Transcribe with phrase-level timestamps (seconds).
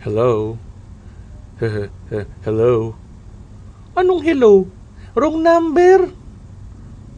[0.00, 0.56] Hello?
[2.40, 2.96] hello?
[3.92, 4.64] Anong hello?
[5.12, 6.16] Wrong number?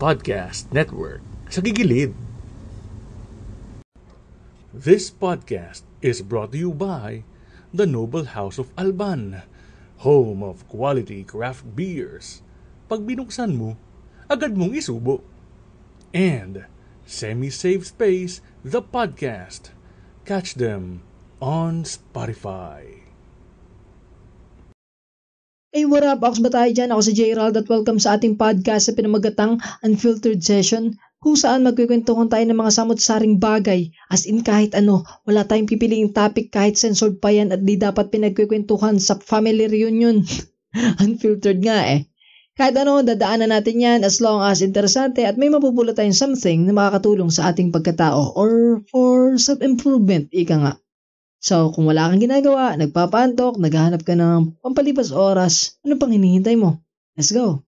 [0.03, 2.11] Podcast Network sa gigilid.
[4.75, 7.23] This podcast is brought to you by
[7.71, 9.47] the Noble House of Alban,
[10.03, 12.43] home of quality craft beers.
[12.91, 13.79] Pag binuksan mo,
[14.27, 15.23] agad mong isubo.
[16.11, 16.67] And
[17.07, 19.71] Semi-Safe Space, the podcast.
[20.27, 21.07] Catch them
[21.43, 22.87] on Spotify.
[25.75, 26.23] Hey, what up?
[26.23, 26.95] Ako ba tayo dyan?
[26.95, 27.35] Ako si J.
[27.35, 32.73] at welcome sa ating podcast sa pinamagatang Unfiltered Session kung saan magkikwentuhan tayo ng mga
[32.77, 37.65] samot-saring bagay as in kahit ano, wala tayong pipiliing topic kahit censored pa yan at
[37.65, 40.23] di dapat pinagkikwentuhan sa family reunion.
[41.03, 42.07] Unfiltered nga eh.
[42.53, 46.77] Kahit ano, dadaanan natin yan as long as interesante at may mapupulot tayong something na
[46.77, 50.73] makakatulong sa ating pagkatao or for self-improvement, ika nga.
[51.43, 56.79] So, kung wala kang ginagawa, nagpapantok, naghahanap ka ng pampalipas oras, ano pang hinihintay mo?
[57.19, 57.67] Let's go!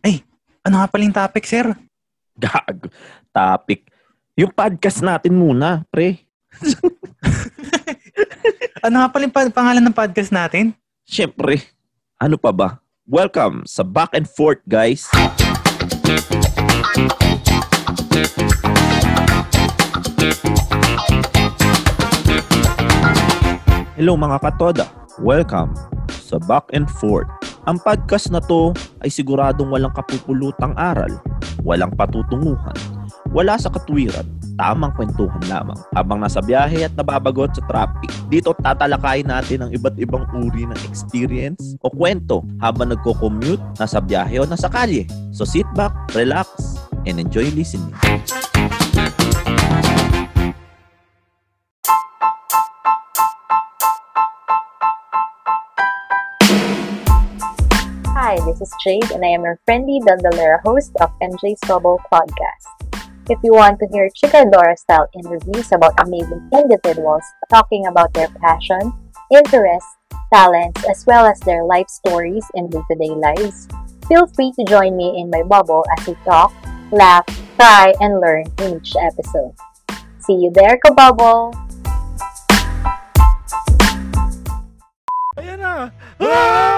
[0.00, 0.24] Ay,
[0.64, 1.76] ano nga paling topic, sir?
[2.40, 2.88] Gag.
[3.28, 3.84] Topic.
[4.32, 6.24] Yung podcast natin muna, pre.
[8.88, 10.72] ano nga pala yung pangalan ng podcast natin?
[11.04, 11.68] Siyempre,
[12.16, 12.80] ano pa ba?
[13.04, 15.04] Welcome sa Back and Forth, guys.
[16.08, 16.16] Hello
[24.16, 24.88] mga katoda.
[25.20, 25.76] Welcome
[26.08, 27.28] sa Back and Forth.
[27.68, 28.72] Ang podcast na to
[29.04, 31.20] ay siguradong walang kapupulutang aral,
[31.60, 32.72] walang patutunguhan,
[33.28, 34.24] wala sa katwiran,
[34.58, 38.10] tamang kwentuhan lamang habang nasa biyahe at nababagot sa traffic.
[38.26, 44.42] Dito tatalakayin natin ang iba't ibang uri ng experience o kwento habang nagko-commute, nasa biyahe
[44.42, 45.06] o nasa kalye.
[45.30, 46.50] So sit back, relax,
[47.06, 47.94] and enjoy listening.
[58.18, 62.87] Hi, this is Jade, and I am your friendly Dandalera host of MJ's Bubble Podcast.
[63.28, 68.88] If you want to hear Chicadora style interviews about amazing individuals talking about their passion,
[69.28, 70.00] interests,
[70.32, 73.68] talents, as well as their life stories and day to day lives,
[74.08, 76.56] feel free to join me in my bubble as we talk,
[76.90, 77.28] laugh,
[77.60, 79.52] cry, and learn in each episode.
[80.24, 81.52] See you there, Kabubble!
[85.36, 85.92] Ayan na!
[86.16, 86.77] Ah!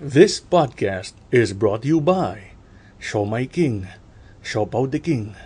[0.00, 2.56] This podcast is brought to you by
[2.96, 3.84] Show My King,
[4.40, 5.36] Siopaw the King,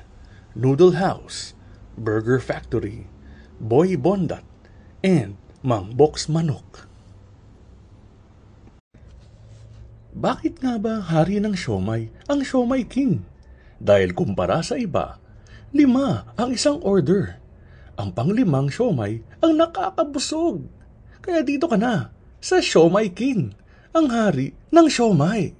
[0.55, 1.59] Noodle House,
[1.99, 3.11] Burger Factory,
[3.59, 4.47] Boy Bondat,
[5.03, 6.87] and Mang Box Manok.
[10.15, 13.27] Bakit nga ba hari ng siomay ang siomay king?
[13.83, 15.19] Dahil kumpara sa iba,
[15.75, 17.43] lima ang isang order.
[17.99, 20.63] Ang panglimang siomay ang nakakabusog.
[21.27, 23.63] Kaya dito ka na sa siomay king
[23.94, 25.55] ang hari ng siomay.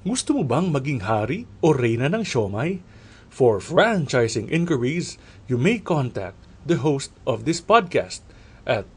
[0.00, 2.80] Gusto mo bang maging hari o reyna ng siomay?
[3.28, 8.24] For franchising inquiries, you may contact the host of this podcast
[8.64, 8.88] at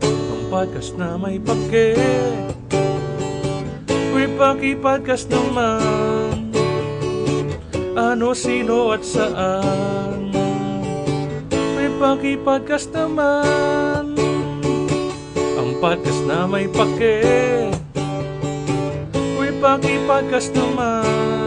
[0.04, 1.96] Ang podcast na may pake
[4.16, 6.52] May pakipodcast naman
[7.96, 10.32] Ano, sino at saan?
[11.76, 14.16] May pakipodcast naman
[15.36, 17.24] Ang podcast na may pake
[19.36, 21.47] May pakipodcast naman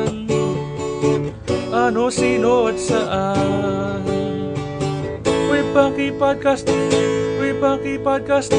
[1.71, 4.03] Ano, sino at saan
[5.51, 6.67] May pakipodcast
[7.39, 8.55] May pakipodcast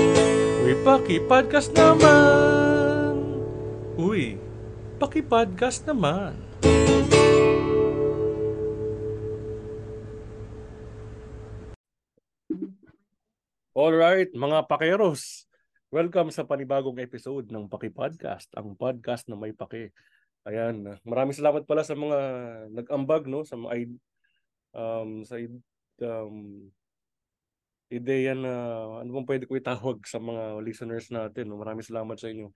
[0.64, 3.16] May pakipodcast naman
[3.96, 4.40] Uy,
[5.00, 6.52] pakipodcast naman
[13.72, 15.50] Alright, mga pakeros.
[15.90, 19.96] Welcome sa panibagong episode ng Paki Podcast, ang podcast na may pake.
[20.42, 22.20] Ayan, maraming salamat pala sa mga
[22.74, 23.94] nag-ambag no sa mga
[24.74, 25.38] um sa
[26.02, 26.66] um
[27.92, 28.54] ideya na
[29.04, 31.52] ano bang pwede ko itawag sa mga listeners natin.
[31.52, 31.62] No?
[31.62, 32.50] Maraming salamat sa inyo.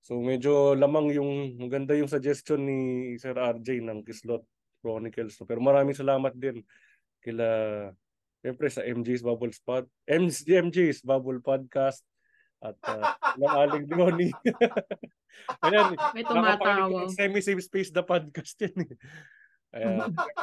[0.00, 2.78] So medyo lamang yung maganda yung suggestion ni
[3.18, 4.46] Sir RJ ng Kislot
[4.80, 5.36] Chronicles.
[5.36, 5.44] No?
[5.44, 6.62] Pero maraming salamat din
[7.20, 7.44] kila
[8.46, 12.06] Siyempre sa MJ's Bubble Spot, MJ, MJ's Bubble Podcast
[12.58, 13.04] at uh,
[13.36, 14.32] ng Aling Leonie.
[15.64, 17.06] Ayan, May tumatawa.
[17.12, 18.76] Semi-Safe Space the podcast yan.
[18.82, 18.90] eh.
[19.76, 19.98] Ayan,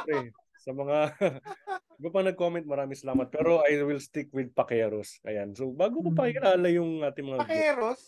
[0.64, 0.96] sa mga
[1.98, 3.28] iba pa nag-comment, maraming salamat.
[3.28, 5.18] Pero I will stick with Pakeros.
[5.22, 5.52] Ayan.
[5.52, 6.16] So, bago ko Mm.
[6.16, 7.40] pakilala yung ating mga.
[7.44, 8.00] Pakeros?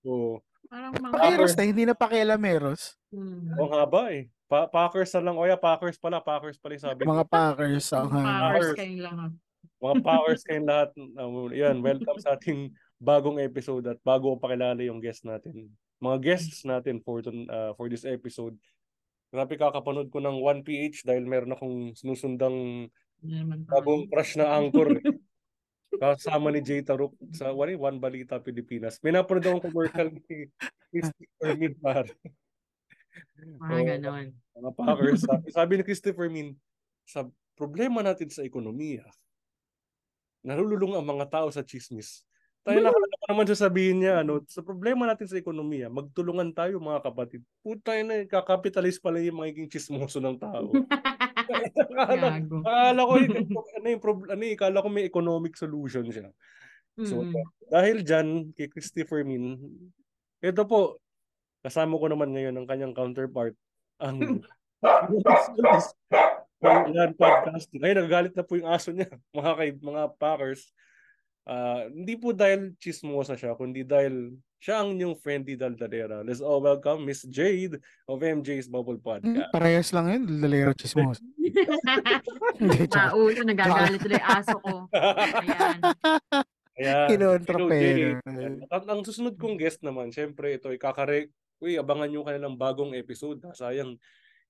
[0.00, 1.12] So, Parang mga...
[1.12, 2.96] Pakeros na, hindi na pakialameros.
[3.08, 3.56] Hmm.
[3.56, 4.28] ang haba eh.
[4.44, 5.36] Pa Packers na lang.
[5.36, 6.20] O yeah, Packers pala.
[6.20, 7.00] Packers pala yung sabi.
[7.04, 7.84] Mga Packers.
[7.92, 8.76] ang Powers Powers.
[8.76, 9.30] kayong lahat.
[9.78, 10.88] Mga powers kayong lahat.
[10.96, 15.70] Um, yan, welcome sa ating bagong episode at bago ko pakilala yung guest natin.
[15.98, 18.54] Mga guests natin for ton- uh, for this episode.
[19.30, 22.88] Grabe kakapanood ko ng 1PH dahil meron akong sinusundang
[23.66, 24.98] bagong crush na anchor.
[24.98, 25.04] eh.
[25.98, 29.00] Kasama ni Jay Taruk sa what, eh, One Balita Pilipinas.
[29.00, 30.46] May napanood akong commercial ni
[30.92, 32.06] Christopher Min par.
[33.58, 33.86] Mga Oo.
[33.88, 34.26] ganon.
[34.54, 35.20] Mga Packers.
[35.24, 36.54] Sabi, sabi ni Christopher Min,
[37.08, 37.24] sa
[37.56, 39.02] problema natin sa ekonomiya,
[40.44, 42.22] narululong ang mga tao sa chismis.
[42.68, 47.00] Tayo nakala ko naman sasabihin niya, ano, sa problema natin sa ekonomiya, magtulungan tayo mga
[47.00, 47.40] kapatid.
[47.64, 50.68] Puta na, kakapitalize pala yung magiging chismoso ng tao.
[51.96, 53.12] akala, akala ko,
[53.80, 56.28] ano yung, prob- ano yung, akala ko may economic solution siya.
[56.98, 57.30] So, Mm.
[57.70, 59.54] dahil dyan, kay Christopher Min,
[60.42, 60.98] ito po,
[61.62, 63.54] kasama ko naman ngayon ang kanyang counterpart,
[64.02, 64.18] ang
[66.90, 67.70] Yan podcast.
[67.70, 70.74] Ngayon, nagagalit na po yung aso niya, mga kay mga Packers.
[71.48, 76.20] Ah, hindi po dahil chismosa siya, kundi dahil siya ang inyong friendly daldalera.
[76.20, 79.48] Let's all welcome Miss Jade of MJ's Bubble Hmm, Podcast.
[79.48, 80.22] parehas lang yun.
[80.44, 81.24] Dalero chismos.
[82.60, 83.16] Hindi, tsaka.
[83.16, 84.74] Maulo, nagagalit tuloy yung aso ko.
[84.92, 85.78] Ayan.
[86.76, 87.06] Ayan.
[87.08, 88.20] Kinontrapero.
[88.20, 88.60] Hello, Jade.
[88.68, 91.32] At ang susunod kong guest naman, syempre ito, ikakare...
[91.58, 93.40] Uy, abangan nyo kanilang bagong episode.
[93.42, 93.50] Ha?
[93.50, 93.96] Sayang,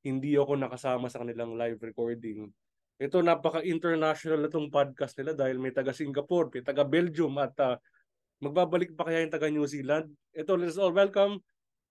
[0.02, 2.50] hindi ako nakasama sa kanilang live recording.
[2.98, 7.78] Ito, napaka-international na tong podcast nila dahil may taga Singapore, may taga Belgium at ah,
[8.42, 10.10] magbabalik pa kaya yung taga New Zealand.
[10.34, 11.38] Ito, let's all welcome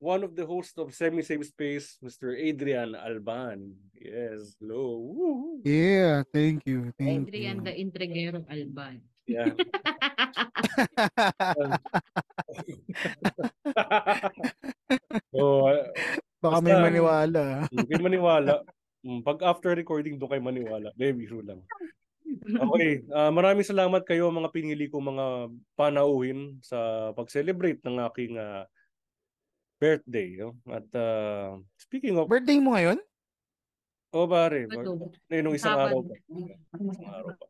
[0.04, 2.36] one of the hosts of Semi-Safe Space, Mr.
[2.36, 3.72] Adrian Alban.
[3.96, 5.00] Yes, hello.
[5.00, 5.64] Woo!
[5.64, 6.92] Yeah, thank you.
[7.00, 7.88] Thank Adrian the you.
[7.88, 9.00] Intrigero Alban.
[9.24, 9.56] Yeah.
[15.32, 15.88] so, uh,
[16.38, 17.66] Baka may maniwala.
[17.72, 18.62] Hindi kayo maniwala.
[19.08, 20.92] Mm, Pag after recording, doon kayo maniwala.
[21.00, 21.64] Baby, true lang.
[22.48, 28.64] Okay, ah, maraming salamat kayo mga pinili ko mga panauhin sa pag-celebrate ng aking ah,
[29.80, 30.36] birthday.
[30.40, 30.56] No?
[30.68, 33.00] At ah, speaking of, Birthday mo ngayon?
[34.16, 36.16] oh pare, eh, nung isang araw pa.
[36.88, 37.46] Isang araw pa.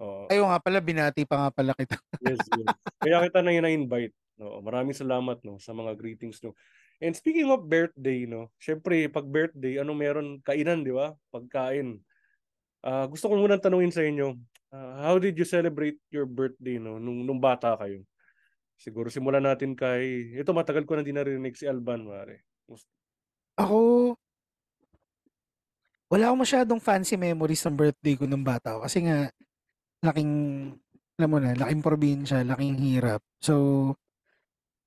[0.00, 1.96] Oh, Ayaw nga pala, binati pa nga pala kita.
[2.20, 2.68] yes, yes.
[3.00, 6.56] Kaya kita na invite No, maraming salamat no sa mga greetings no.
[7.00, 11.16] And speaking of birthday no, syempre pag birthday ano meron kainan, di ba?
[11.32, 11.96] Pagkain.
[12.84, 14.36] Ah, gusto ko muna tanungin sa inyo,
[14.72, 18.04] ah, how did you celebrate your birthday no nung nung bata kayo?
[18.80, 22.48] Siguro simulan natin kay ito matagal ko na din narinig si Alban mare.
[23.60, 24.16] Ako,
[26.10, 28.88] wala akong masyadong fancy memories ng birthday ko nung bata ako.
[28.88, 29.30] Kasi nga,
[30.02, 30.32] laking,
[31.20, 33.22] alam mo na, laking probinsya, laking hirap.
[33.38, 33.94] So,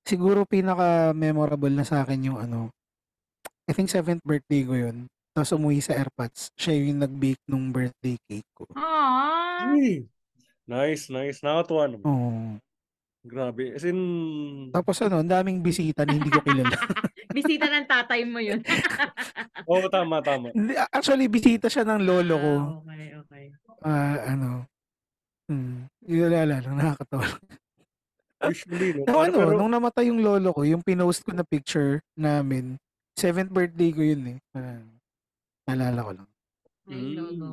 [0.03, 2.71] siguro pinaka-memorable na sa akin yung ano,
[3.67, 5.07] I think seventh birthday ko yun.
[5.33, 6.53] Tapos umuwi sa AirPods.
[6.59, 8.69] Siya yung nag-bake nung birthday cake ko.
[8.77, 9.73] Aww.
[9.73, 10.05] Uy!
[10.69, 11.41] Nice, nice.
[11.41, 12.05] Nakakatuwa naman.
[12.05, 12.53] Oh.
[13.23, 13.71] Grabe.
[13.73, 13.97] As in,
[14.75, 16.75] Tapos ano, ang daming bisita na hindi ko kilala.
[17.33, 18.61] Bisita ng tatay mo yun.
[19.71, 20.53] Oo, tama, tama.
[20.53, 22.53] Hindi, Actually, bisita siya ng lolo ko.
[22.53, 23.45] Ah, okay, okay.
[23.81, 24.69] Ah, ano.
[25.49, 25.89] Hmm.
[26.05, 27.25] Yun wala lang, nakakatawa.
[28.45, 28.99] Usually, no?
[28.99, 32.75] Nung Pero, ano, pero, nung namatay yung lolo ko, yung pinost ko na picture namin,
[33.13, 34.37] seventh birthday ko yun eh.
[34.51, 34.83] Ah,
[35.65, 36.29] naalala ko lang.
[36.83, 37.13] Ay, Mm.
[37.15, 37.49] lolo.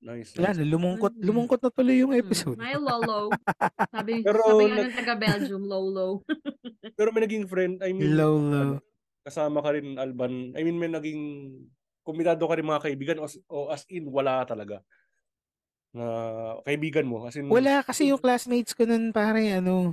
[0.00, 0.58] nice, Wala nice.
[0.58, 1.24] na, lumungkot, Mm.
[1.28, 2.22] lumungkot na tuloy yung Hmm.
[2.24, 2.56] episode.
[2.56, 3.28] Ay, lolo.
[3.92, 6.06] Sabi, Pero sabi nga ng taga Belgium, lolo.
[6.96, 8.80] Pero may naging friend, I mean, Lolo.
[9.20, 10.56] kasama ka rin, Alban.
[10.56, 11.20] I mean, may naging,
[12.00, 14.80] kumitado ka rin mga kaibigan o, as- o as in, wala talaga.
[15.92, 16.06] Na
[16.64, 17.28] kaibigan mo.
[17.28, 19.92] As in, Wala kasi yung classmates ko nun pare ano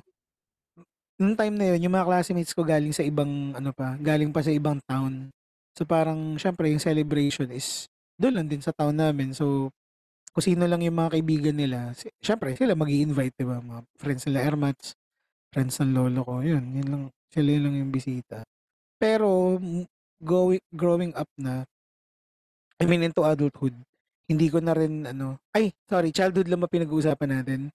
[1.18, 4.46] nung time na yun, yung mga classmates ko galing sa ibang ano pa, galing pa
[4.46, 5.34] sa ibang town.
[5.74, 9.34] So parang syempre yung celebration is doon lang din sa town namin.
[9.34, 9.74] So
[10.34, 13.58] kung sino lang yung mga kaibigan nila, syempre sila mag invite di ba?
[13.58, 14.94] Mga friends nila Ermats,
[15.50, 16.36] friends ng lolo ko.
[16.46, 18.46] Yun, yun lang, sila yun lang yung bisita.
[19.02, 19.58] Pero
[20.22, 21.66] going, growing up na,
[22.78, 23.74] I mean into adulthood,
[24.30, 27.74] hindi ko na rin ano, ay, sorry, childhood lang ba pinag-uusapan natin?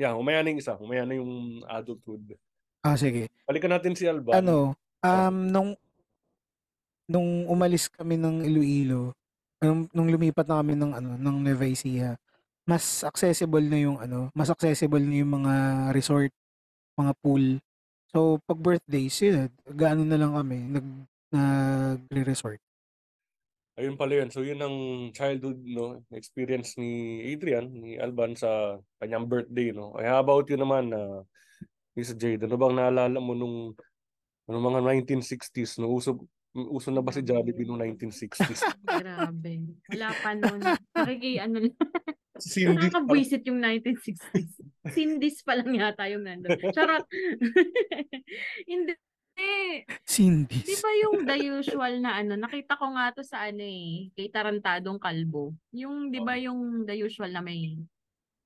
[0.00, 0.74] Yeah, umaya na yung isa.
[0.76, 2.36] Umaya na yung adulthood.
[2.84, 3.28] Ah, sige.
[3.48, 4.38] Balikan natin si Alban.
[4.40, 5.70] Ano, um, nung,
[7.10, 9.16] nung umalis kami ng Iloilo,
[9.58, 12.14] nung, nung lumipat na kami ng, ano, ng Nueva Ecija,
[12.66, 15.54] mas accessible na yung, ano, mas accessible na yung mga
[15.94, 16.30] resort,
[16.98, 17.58] mga pool.
[18.10, 20.86] So, pag birthdays, yun, gaano na lang kami, nag,
[21.30, 22.58] nagre-resort.
[23.76, 24.32] Ayun pala yun.
[24.32, 24.76] So, yun ang
[25.12, 29.68] childhood no, experience ni Adrian, ni Alban sa kanyang birthday.
[29.68, 29.92] No?
[30.00, 31.20] Ay, how about you naman, na
[31.92, 32.48] Miss Jade?
[32.48, 33.76] Ano bang naalala mo nung,
[34.48, 35.76] nung mga 1960s?
[35.84, 35.92] No?
[35.92, 36.24] Uso,
[36.56, 38.64] uso na ba si Jollibee noong 1960s?
[39.04, 39.52] Grabe.
[39.92, 40.60] Wala pa nun.
[40.96, 41.76] Nakiki, ano lang.
[42.40, 44.60] Cindy, Nakakabwisit yung 1960s.
[44.92, 46.56] Sindis pa lang yata yung nandun.
[46.72, 47.04] Charot.
[48.72, 48.92] Hindi.
[49.36, 50.80] Di Cindy's.
[50.80, 54.96] ba yung the usual na ano, nakita ko nga to sa ano eh, kay Tarantadong
[54.96, 55.52] Kalbo.
[55.76, 57.76] Yung, di ba yung the usual na may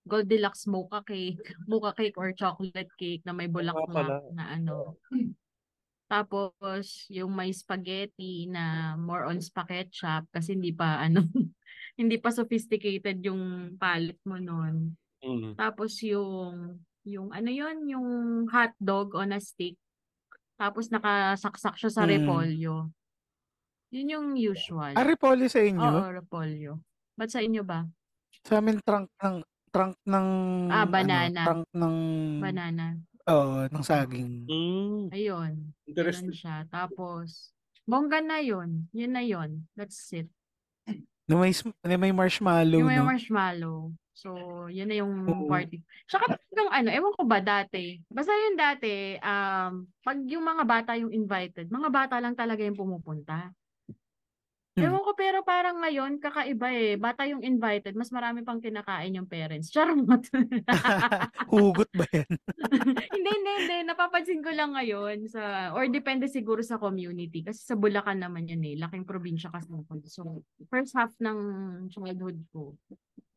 [0.02, 1.38] Goldilocks mocha cake,
[1.70, 4.98] mocha cake or chocolate cake na may bulaklak na ano.
[6.10, 11.22] Tapos, yung may spaghetti na more on spaghetti shop kasi hindi pa ano,
[12.00, 14.98] hindi pa sophisticated yung palette mo noon.
[15.22, 15.54] Mm.
[15.54, 18.08] Tapos yung yung ano yon yung
[18.48, 19.76] hot dog on a stick.
[20.60, 22.10] Tapos nakasaksak siya sa Mm.
[22.12, 22.74] repolyo.
[23.90, 24.92] Yun yung usual.
[24.92, 25.80] Ah, Repolyo sa inyo?
[25.80, 26.72] Oo, repolyo.
[27.16, 27.88] Ba't sa inyo ba?
[28.44, 29.40] Sa amin, trunk ng,
[29.72, 30.26] trunk ng,
[30.68, 31.40] Ah, ano, banana.
[31.42, 31.96] trunk ng,
[32.38, 32.86] Banana.
[33.26, 34.44] oo, ng saging.
[34.46, 35.02] Mm.
[35.10, 35.52] Ayun.
[35.88, 36.28] Interesting.
[36.28, 36.56] Ganun siya.
[36.68, 37.50] Tapos,
[37.82, 38.86] bongga na yun.
[38.92, 39.64] Yun na yun.
[39.74, 40.28] That's it.
[41.26, 43.08] Na may, sm- na may marshmallow, Yung may no?
[43.08, 43.90] marshmallow.
[44.20, 45.48] So, yun na yung Oo.
[45.48, 45.80] party.
[46.04, 47.96] Tsaka yung ano, ewan ko ba dati.
[48.04, 52.76] Basta yun dati, um, pag yung mga bata yung invited, mga bata lang talaga yung
[52.76, 53.48] pumupunta.
[54.76, 54.86] Hmm.
[54.86, 56.94] Ewan ko, pero parang ngayon, kakaiba eh.
[57.00, 59.66] Bata yung invited, mas marami pang kinakain yung parents.
[59.74, 60.22] Charot.
[61.50, 62.30] Hugot ba yan?
[63.16, 63.76] hindi, hindi, hindi.
[63.88, 67.40] Napapansin ko lang ngayon sa, or depende siguro sa community.
[67.40, 68.76] Kasi sa Bulacan naman yan eh.
[68.76, 69.72] Laking probinsya kasi.
[70.12, 71.38] So, first half ng
[71.90, 72.76] childhood ko,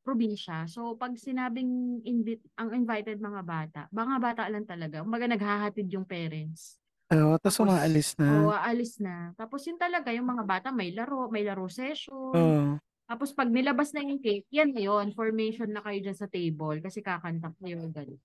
[0.04, 0.68] probinsya.
[0.68, 5.02] So, pag sinabing invite, ang invited mga bata, mga bata lang talaga.
[5.02, 6.78] Umaga naghahatid yung parents.
[7.10, 8.28] Oo, tapos Tapos, umaalis na.
[8.30, 9.32] Oo, aalis na.
[9.40, 12.36] Tapos yun talaga, yung mga bata may laro, may laro session.
[12.36, 12.76] Oo.
[13.08, 15.12] Tapos pag nilabas na yung cake, yan na yun.
[15.12, 18.20] Formation na kayo dyan sa table kasi kakanta kayo ganun.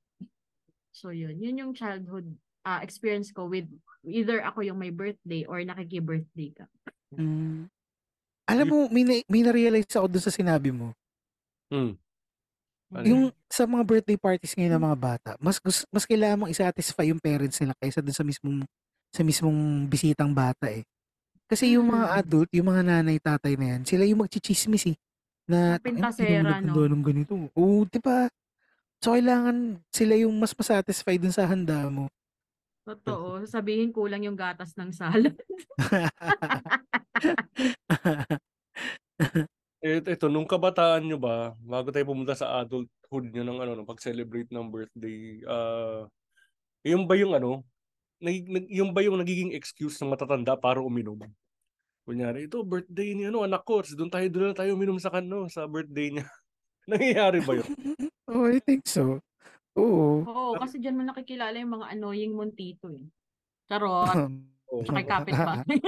[0.95, 2.27] So yun, yun yung childhood
[2.69, 3.65] ah, experience ko with
[4.05, 6.67] either ako yung may birthday or nakiki-birthday ka.
[7.17, 7.73] Mm.
[8.49, 10.97] Alam mo, may, na, may na-realize ako dun sa sinabi mo.
[11.73, 11.93] Mm.
[12.89, 13.23] Ano Yung
[13.53, 17.21] sa mga birthday parties ngayon ng mga bata, mas gus- mas kailangan mong i-satisfy yung
[17.21, 18.65] parents nila kaysa dun sa mismong
[19.13, 20.85] sa mismong bisitang bata eh.
[21.49, 22.19] Kasi yung mga Mm.
[22.21, 24.97] adult, yung mga nanay, tatay na yan, sila yung magchichismis eh.
[25.49, 26.77] Na, pintasera, no?
[26.77, 27.33] Ng ganito.
[27.57, 28.29] Oo, di ba?
[29.01, 32.13] So, kailangan sila yung mas masatisfy dun sa handa mo.
[32.85, 33.49] Totoo.
[33.49, 35.33] Sabihin kulang yung gatas ng salad.
[39.89, 43.89] Eh, ito, nung kabataan nyo ba, bago tayo pumunta sa adulthood nyo ng ano, ng
[43.89, 46.05] pag-celebrate ng birthday, ah,
[46.85, 47.65] yung ba yung ano,
[48.21, 51.17] nag, nag- yung ba yung nagiging excuse ng matatanda para uminom?
[52.05, 55.49] Kunyari, ito, birthday ni ano, anak ko, doon tayo, doon na tayo uminom sa kano,
[55.49, 56.29] sa birthday niya.
[56.93, 57.69] Nangyayari ba yun?
[58.29, 59.25] oh, I think so.
[59.73, 60.21] Oo.
[60.29, 63.09] Oo, kasi dyan mo nakikilala yung mga annoying mong tito eh.
[63.73, 64.37] Charot.
[64.69, 64.85] Oo.
[64.85, 65.81] Tsaka yung kapitbahay.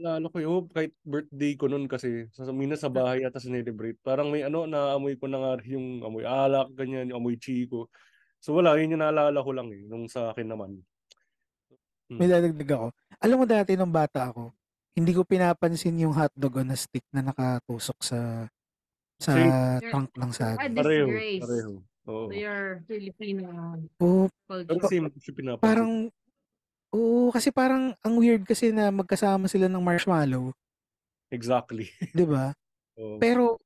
[0.00, 4.32] Lalo ko yun, kahit birthday ko noon kasi, sa mina sa bahay at sinelebrate, parang
[4.32, 7.92] may ano, naamoy ko na nga yung amoy alak, ganyan, yung amoy chiko.
[8.40, 10.84] So wala, yun yung naalala ko lang eh, nung sa akin naman.
[12.20, 12.86] May dadagdag ako.
[13.24, 14.52] Alam mo dati nung bata ako,
[14.96, 18.18] hindi ko pinapansin yung hotdog on a stick na nakatusok sa
[19.20, 19.54] sa Same.
[19.88, 20.74] trunk ng Ah, saging.
[20.76, 21.72] Pareho, pareho.
[22.08, 22.28] Oo.
[22.28, 24.28] So your Filipino Oo,
[24.66, 25.60] Pero same si pinapansin.
[25.60, 26.10] parang,
[26.92, 30.52] oo, kasi parang ang weird kasi na magkasama sila ng marshmallow,
[31.32, 31.88] Exactly.
[32.12, 32.52] di ba?
[33.00, 33.16] Oo.
[33.16, 33.56] Pero,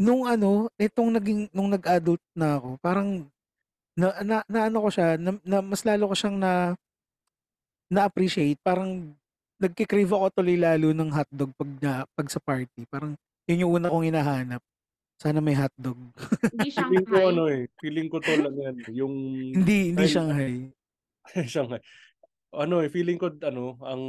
[0.00, 3.28] nung ano, itong naging, nung nag-adult na ako, parang,
[3.92, 6.72] na, na, na ano ko siya, na, na mas lalo ko siyang na,
[7.92, 9.12] na-appreciate, parang,
[9.60, 12.88] nagkikrave ako tuloy lalo ng hotdog pag, na, pag sa party.
[12.88, 13.12] Parang,
[13.44, 14.64] yun yung una kong hinahanap.
[15.20, 16.00] Sana may hotdog.
[16.48, 17.28] Hindi Feeling ko Shanghai.
[17.28, 19.14] ano eh, feeling ko to lang yan, yung
[19.52, 20.72] hindi, hindi Shanghai.
[21.52, 21.84] Shanghai.
[22.50, 24.02] Ano eh, feeling ko ano, ang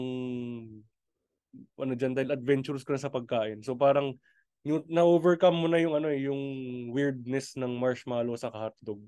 [1.78, 3.62] ano dyan, dahil adventurous ka na sa pagkain.
[3.62, 4.18] So parang
[4.66, 6.42] na-overcome mo na yung ano eh, yung
[6.94, 9.02] weirdness ng marshmallow sa hotdog.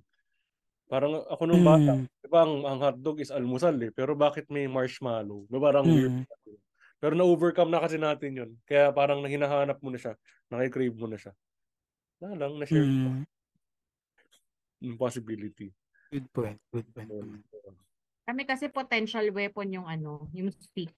[0.89, 4.45] Parang ako nung bata, Mm, di ba ang, ang hotdog is almusal eh, pero bakit
[4.49, 5.45] may marshmallow?
[5.47, 6.25] Di ba parang weird.
[6.25, 6.57] mm,
[7.01, 8.51] Pero na-overcome na kasi natin yun.
[8.63, 10.13] Kaya parang hinahanap mo na siya,
[10.49, 11.33] nakikrave mo na siya.
[12.21, 13.25] Na lang, na-share mm.
[14.83, 15.71] yung possibility.
[16.11, 17.09] Good point, good point.
[17.09, 17.41] Um,
[18.23, 20.89] Kami kasi potential weapon yung ano, yung stick.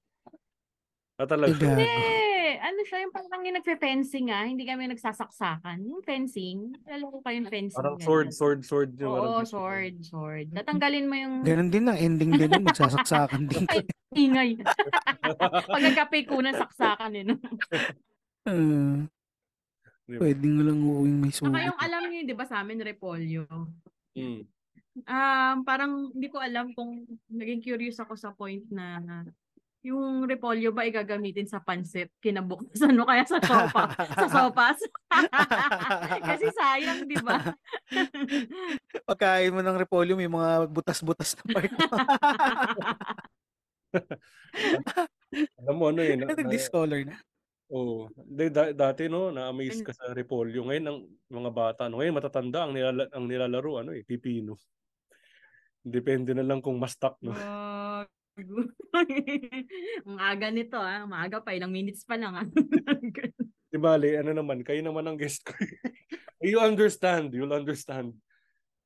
[1.15, 1.57] ah, talaga.
[1.75, 5.81] Eh, ano siya, yung parang yung nagfe-fencing ah, hindi kami nagsasaksakan.
[5.81, 7.77] Yung fencing, lalo ko kayong fencing.
[7.77, 8.37] Parang sword, ganyan.
[8.37, 8.89] sword, sword.
[8.95, 10.47] yung Oo, parang- sword, sword.
[10.53, 13.65] Tatanggalin mo yung Ganun din ang ending din nun, magsasaksakan din.
[13.65, 13.81] Ay,
[14.13, 14.49] ingay.
[15.73, 17.23] Pag nagkape ko ng saksakan eh.
[17.25, 17.35] No?
[18.45, 19.01] Uh,
[20.05, 20.21] Di ba?
[20.21, 21.65] pwede nga lang uuwing may Saka sugat.
[21.65, 23.49] yung alam niyo, di ba sa amin, repolyo.
[24.13, 24.45] Mm.
[25.03, 29.27] Um, parang hindi ko alam kung naging curious ako sa point na
[29.85, 33.85] yung repolyo ba igagamitin sa pansit kinabukasan mo kaya sa sopa
[34.17, 34.81] sa sopas
[36.31, 37.53] kasi sayang di ba
[39.09, 41.71] Pagkain mo ng repolyo, may mga butas-butas na part.
[45.61, 47.15] Alam mo ano eh, na, na, Nag-discolor na.
[47.69, 50.65] oh, di, da, dati no, na-amaze ka sa repolyo.
[50.65, 50.99] Ngayon ang
[51.29, 54.57] mga bata, no, ngayon matatanda ang, nilala, ang nilalaro, ano eh, pipino.
[55.85, 57.37] Depende na lang kung mastak, no.
[57.37, 58.09] Wag.
[60.03, 62.43] ang aga nito ah maaga pa ilang minutes pa lang ah
[63.75, 65.51] Di bale, ano naman, kayo naman ang guest ko.
[66.39, 68.15] you understand, you'll understand.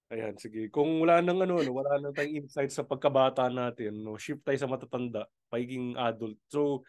[0.09, 0.65] Ayan, sige.
[0.73, 4.57] Kung wala nang ano, no, wala nang tayong insight sa pagkabata natin, no, shift tayo
[4.57, 6.41] sa matatanda, pagiging adult.
[6.49, 6.81] So,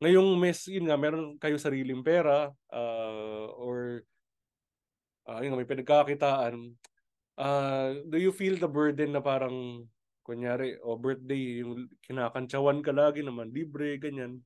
[0.00, 4.00] ngayong mes, yun nga, meron kayo sariling pera, uh, or,
[5.28, 6.72] uh, yun nga, may pinagkakitaan.
[7.32, 9.88] Uh, do you feel the burden na parang,
[10.22, 14.38] kunyari, o oh, birthday, yung kinakantsawan ka lagi naman, libre, ganyan.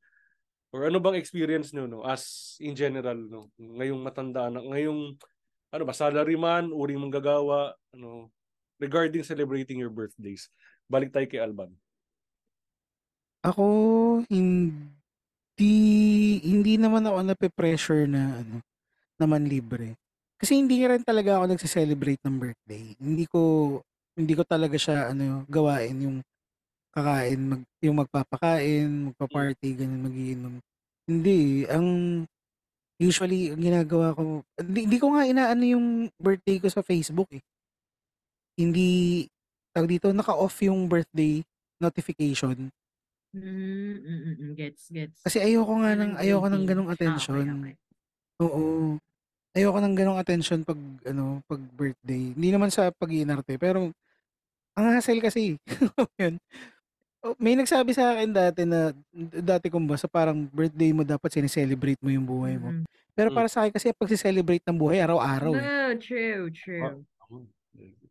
[0.72, 5.18] Or ano bang experience nyo, no, as in general, no, ngayong matanda na, ngayong,
[5.74, 8.30] ano ba, salaryman, uri mong gagawa, ano,
[8.80, 10.48] regarding celebrating your birthdays.
[10.86, 11.74] Balik tayo kay Alban.
[13.44, 13.64] Ako,
[14.30, 15.74] hindi,
[16.40, 18.62] hindi naman ako nape-pressure na, ano,
[19.20, 19.98] naman libre.
[20.36, 22.84] Kasi hindi rin talaga ako nagse-celebrate ng birthday.
[23.00, 23.40] Hindi ko,
[24.16, 26.18] hindi ko talaga siya, ano, gawain yung
[26.92, 30.54] kakain, mag, yung magpapakain, magpa-party, ganyan, magiinom.
[31.08, 31.88] Hindi, ang
[33.00, 35.86] usually ang ginagawa ko, hindi, hindi ko nga inaano yung
[36.20, 37.42] birthday ko sa Facebook eh.
[38.56, 39.28] Hindi,
[39.76, 41.44] tawag dito, naka-off yung birthday
[41.80, 42.72] notification.
[43.34, 43.42] mm,
[44.00, 46.68] mm, mm, gets gets Kasi ayoko nga ng, Walang ayoko ng greeting.
[46.68, 47.46] ganong Ah, okay, attention.
[47.52, 47.74] okay.
[48.40, 48.96] Oo.
[49.56, 50.76] Ayoko ng ganong attention pag,
[51.08, 52.36] ano, pag birthday.
[52.36, 53.88] Hindi naman sa pag-iinarte, pero,
[54.76, 55.56] ang hassle kasi.
[56.20, 56.36] Yun.
[57.24, 58.92] Oh, May nagsabi sa akin dati na,
[59.40, 62.68] dati kong basta parang birthday mo dapat sineselebrate mo yung buhay mo.
[62.68, 62.84] Mm.
[63.16, 63.36] Pero Mm.
[63.40, 65.64] para sa akin kasi pag celebrate ng buhay, araw-araw eh.
[65.64, 67.00] No, true, true.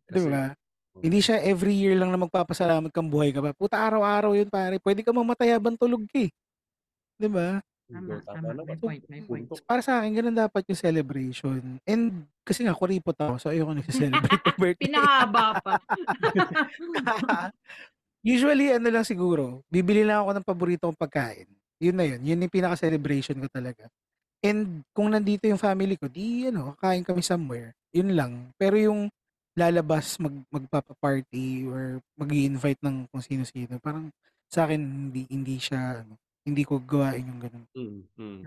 [0.10, 0.50] Di ba?
[0.98, 3.54] Hindi siya every year lang na magpapasalamat kang buhay ka pa.
[3.54, 4.82] Puta, araw-araw yun pare.
[4.82, 6.32] Pwede ka mamatay habang tulog ka eh.
[7.22, 7.62] Di ba?
[7.86, 8.66] Tama, tama.
[8.66, 9.46] May point, may point.
[9.62, 11.62] Para sa akin, ganun dapat yung celebration.
[11.86, 14.86] And kasi nga, kuripot ako, so ayoko nagse-celebrate ng birthday.
[14.90, 15.78] Pinahaba pa.
[18.26, 21.46] Usually, ano lang siguro, bibili lang ako ng paborito kong pagkain.
[21.78, 22.22] Yun na yun.
[22.26, 23.86] Yun yung pinaka-celebration ko talaga.
[24.42, 27.78] And kung nandito yung family ko, di ano, kakain kami somewhere.
[27.94, 28.50] Yun lang.
[28.58, 29.14] Pero yung
[29.54, 34.10] lalabas, mag, magpapa-party or mag invite ng kung sino-sino, parang
[34.50, 37.66] sa akin, hindi, hindi siya, ano, hindi ko gawain yung ganun.
[37.74, 38.42] Mm, mm.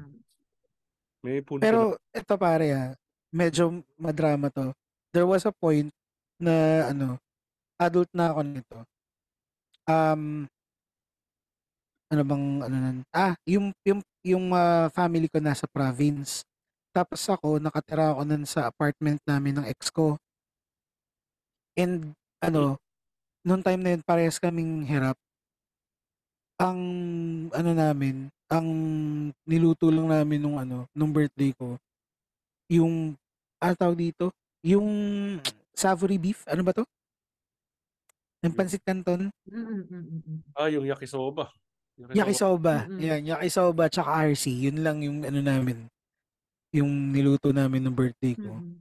[1.27, 2.87] May punto Pero ito pare ha,
[3.35, 4.71] medyo madrama to.
[5.11, 5.91] There was a point
[6.39, 7.19] na ano,
[7.77, 8.79] adult na ako nito.
[9.89, 10.47] Um,
[12.09, 12.97] ano bang ano nan?
[13.11, 16.47] Ah, yung yung yung ah, family ko nasa province.
[16.95, 20.17] Tapos ako nakatira ako nun sa apartment namin ng ex ko.
[21.75, 22.79] And ano,
[23.43, 25.19] noong time na yun parehas kaming hirap.
[26.59, 26.81] Ang
[27.55, 28.66] ano namin, ang
[29.47, 31.79] niluto lang namin nung ano, nung birthday ko,
[32.66, 33.14] yung
[33.62, 34.35] ano tawag dito,
[34.66, 34.88] yung
[35.71, 36.42] savory beef.
[36.51, 36.83] Ano ba to?
[38.42, 39.31] Yung pansit canton.
[39.47, 40.38] Mm, mm, mm, mm.
[40.55, 41.51] Ah, yung yakisoba.
[41.99, 42.87] Yakisoba.
[42.87, 43.03] Mm-mm.
[43.03, 44.71] Yan, yakisoba tsaka RC.
[44.71, 45.90] Yun lang yung ano namin.
[46.71, 48.59] Yung niluto namin ng birthday ko.
[48.59, 48.79] Mm.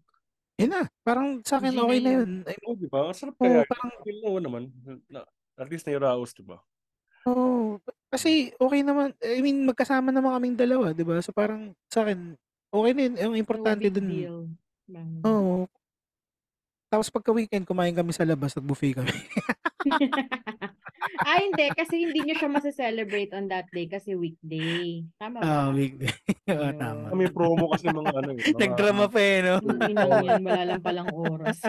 [0.57, 0.81] Yun na.
[1.05, 2.17] Parang sa akin G na okay na yun.
[2.17, 2.31] yun.
[2.45, 3.05] Ay, Oh, di ba?
[3.09, 3.61] Ang sarap Oo, kaya.
[3.65, 4.63] parang- Feel naman.
[5.09, 5.21] Na,
[5.57, 6.57] at least nairaos, di ba?
[7.25, 7.79] Oo.
[8.07, 9.11] kasi okay naman.
[9.19, 11.19] I mean, magkasama naman kaming dalawa, di ba?
[11.19, 12.33] So parang sa akin,
[12.67, 13.13] okay na yun.
[13.19, 14.07] Yung No importante big dun.
[14.07, 14.37] deal.
[14.87, 15.07] Lang.
[15.21, 15.67] Oo.
[16.87, 19.11] Tapos pagka weekend, kumain kami sa labas at buffet kami.
[21.19, 21.65] ah, hindi.
[21.75, 25.03] Kasi hindi nyo siya masaselebrate on that day kasi weekday.
[25.19, 25.43] Tama ba?
[25.43, 26.09] Ah, weekday.
[26.47, 26.75] Oo, Ayun.
[26.79, 27.05] tama.
[27.11, 28.39] May promo kasi mga ano eh.
[28.39, 29.53] mga- Nagdrama pa eh, no?
[29.83, 31.59] Inang yan, wala lang palang oras.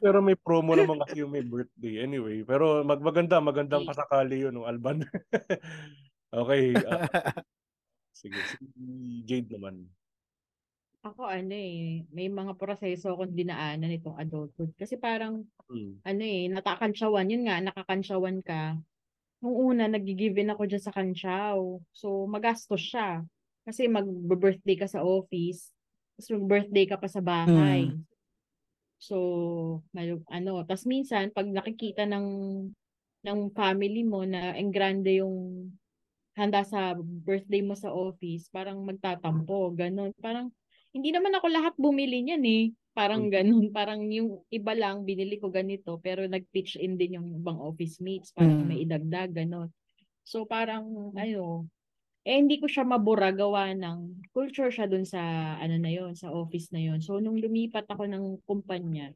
[0.00, 2.00] Pero may promo naman kasi yung may birthday.
[2.04, 5.04] Anyway, pero mag maganda, magandang kasakali yun, no, Alban.
[6.32, 6.72] okay.
[6.88, 7.08] ah,
[8.16, 8.64] sige, si
[9.28, 9.84] Jade naman.
[11.04, 14.72] Ako ano eh, may mga proseso akong dinaanan itong adulthood.
[14.80, 15.96] Kasi parang Hmm.
[16.04, 17.28] ano eh, natakansyawan.
[17.32, 18.76] Yun nga, nakakansyawan ka.
[19.40, 21.56] Nung una, nag-give-in ako dyan sa kansyaw.
[21.92, 23.24] So, magastos siya.
[23.64, 25.72] Kasi mag-birthday ka sa office.
[26.16, 27.88] Tapos mag-birthday ka pa sa bahay.
[29.04, 29.16] So,
[29.92, 32.26] may, ano, tas minsan, pag nakikita ng
[33.24, 35.36] ng family mo na ang grande yung
[36.38, 40.12] handa sa birthday mo sa office, parang magtatampo, ganun.
[40.20, 40.50] Parang,
[40.94, 42.64] hindi naman ako lahat bumili niyan eh.
[42.96, 43.70] Parang ganun.
[43.74, 48.32] Parang yung iba lang, binili ko ganito, pero nag-pitch in din yung ibang office mates
[48.34, 48.68] para Mm.
[48.68, 49.70] may idagdag, ganun.
[50.26, 51.68] So, parang, ano,
[52.24, 55.20] eh, hindi ko siya mabura gawa ng culture siya dun sa,
[55.60, 59.12] ano na yon sa office na yon So, nung lumipat ako ng kumpanya,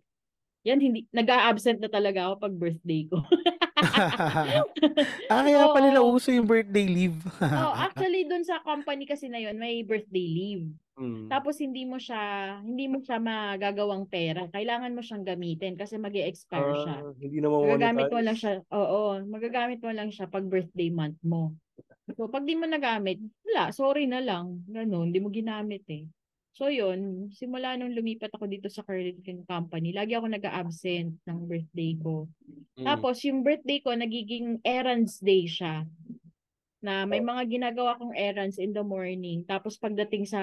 [0.69, 3.25] yan, hindi, nag-a-absent na talaga ako pag birthday ko.
[5.33, 5.97] ah, kaya pala Oo.
[5.97, 7.17] nauso yung birthday leave.
[7.41, 10.69] oh, actually, dun sa company kasi na yon may birthday leave.
[10.99, 11.31] Hmm.
[11.31, 14.51] Tapos hindi mo siya hindi mo siya magagawang pera.
[14.51, 16.97] Kailangan mo siyang gamitin kasi mag expire siya.
[17.07, 18.53] Ah, hindi na Magagamit mo lang siya.
[18.75, 21.55] Oo, magagamit mo lang siya pag birthday month mo.
[22.17, 24.65] So pag di mo nagamit, wala, sorry na lang.
[24.69, 26.09] Ganun, di mo ginamit eh.
[26.59, 31.95] So yun, simula nung lumipat ako dito sa current company, lagi ako nag-absent ng birthday
[32.03, 32.27] ko.
[32.75, 32.83] Hmm.
[32.83, 35.87] Tapos yung birthday ko nagiging errands day siya.
[36.83, 39.47] Na may mga ginagawa kong errands in the morning.
[39.47, 40.43] Tapos pagdating sa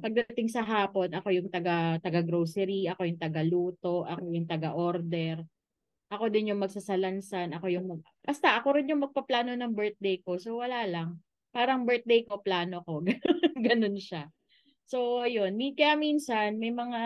[0.00, 4.72] pagdating sa hapon, ako yung taga taga grocery, ako yung taga luto, ako yung taga
[4.72, 5.44] order.
[6.08, 8.00] Ako din yung magsasalansan, ako yung mag...
[8.24, 10.40] Basta ako rin yung magpaplano ng birthday ko.
[10.40, 11.20] So wala lang.
[11.52, 13.04] Parang birthday ko plano ko.
[13.66, 14.32] Ganun siya.
[14.88, 17.00] So ayun, kaya minsan may mga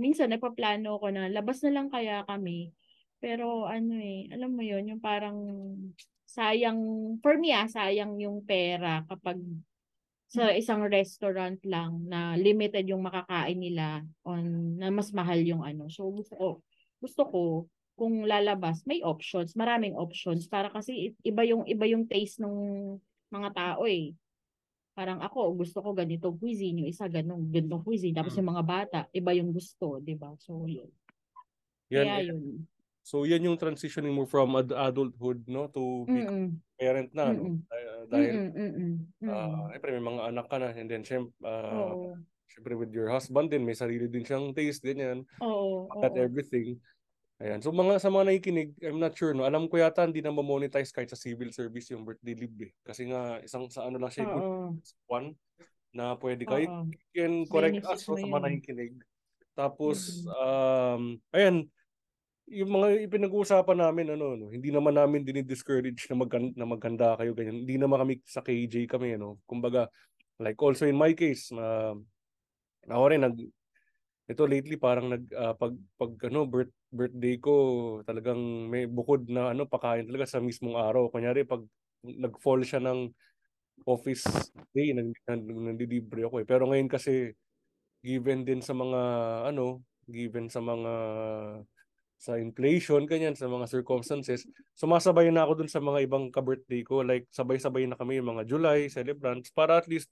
[0.00, 2.72] minsan nagpaplano ko na labas na lang kaya kami.
[3.20, 5.36] Pero ano eh, alam mo yun, yung parang
[6.24, 6.80] sayang,
[7.20, 9.36] for me ah, sayang yung pera kapag
[10.28, 15.88] sa isang restaurant lang na limited yung makakain nila on na mas mahal yung ano.
[15.92, 16.48] So gusto ko,
[17.00, 17.42] gusto ko
[17.98, 22.54] kung lalabas, may options, maraming options para kasi iba yung iba yung taste ng
[23.34, 24.14] mga tao eh.
[24.94, 29.00] Parang ako, gusto ko ganito cuisine, yung isa ganong ganitong cuisine, tapos yung mga bata,
[29.14, 30.34] iba yung gusto, 'di ba?
[30.42, 30.90] So yun.
[31.90, 32.28] Yan, Kaya eh.
[32.30, 32.66] yun.
[33.02, 36.60] So yan yung transitioning mo from ad- adulthood no to Mm-mm.
[36.76, 37.56] parent na no.
[37.72, 38.92] Ah, dahil Mm-mm, mm-mm,
[39.32, 42.20] ah, syempre may mga anak ka na and then syempre, ah, Oo.
[42.52, 45.24] syempre with your husband din may sarili din siyang taste ganyan.
[45.40, 46.20] Oo, At oo.
[46.20, 46.76] everything.
[47.38, 47.62] Ayan.
[47.62, 49.46] So mga sa mga nakikinig, I'm not sure no.
[49.46, 52.72] Alam ko yata hindi na ma-monetize kahit sa civil service yung birthday leave eh.
[52.82, 54.74] Kasi nga isang sa ano lang siya Oo.
[55.06, 55.38] one
[55.94, 56.58] na pwede ka.
[56.58, 56.90] You Oo.
[57.14, 58.94] can correct Benefits us mo sa mga nakikinig.
[59.54, 61.70] Tapos um ayan,
[62.50, 67.38] yung mga ipinag-uusapan namin ano no, hindi naman namin dinidiscourage na magkan na maghanda kayo
[67.38, 67.62] ganyan.
[67.62, 69.38] Hindi naman kami sa KJ kami ano.
[69.46, 69.86] Kumbaga
[70.42, 71.94] like also in my case na
[72.90, 73.38] ako rin nag
[74.26, 77.54] ito lately parang nag ah, pag pag ano birth, birthday ko
[78.08, 81.10] talagang may bukod na ano pakain talaga sa mismong araw.
[81.12, 81.64] Kunyari pag
[82.04, 83.12] nag-fall siya ng
[83.88, 86.46] office day nandilibre ako eh.
[86.48, 87.34] Pero ngayon kasi
[88.04, 89.00] given din sa mga
[89.52, 90.92] ano, given sa mga
[92.18, 94.42] sa inflation ganyan sa mga circumstances,
[94.74, 98.42] sumasabay na ako dun sa mga ibang ka-birthday ko like sabay-sabay na kami yung mga
[98.50, 100.10] July celebrants para at least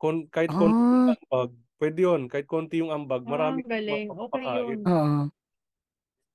[0.00, 4.08] kon kahit konti yung Ah, ambag, pwede yun, kahit konti yung ambag, Ah, marami galing.
[4.24, 4.78] Okay yun.
[4.86, 5.32] oo.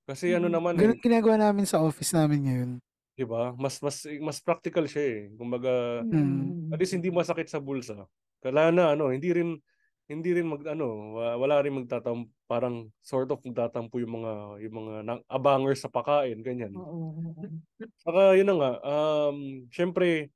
[0.08, 0.54] Kasi ano Mm.
[0.56, 2.72] naman eh, Ganun ginagawa namin sa office namin ngayon.
[3.17, 3.52] 'di ba?
[3.58, 5.20] Mas mas mas practical siya eh.
[5.36, 6.72] Kumbaga, Mm.
[6.72, 8.08] at least hindi masakit sa bulsa.
[8.39, 9.60] Kala na ano, hindi rin
[10.08, 14.32] hindi rin mag ano, wa- wala rin magtatam parang sort of magtatampo yung mga
[14.63, 16.72] yung mga na- abangers sa pakain ganyan.
[16.72, 17.36] Oo.
[18.00, 20.32] Saka yun na nga, um syempre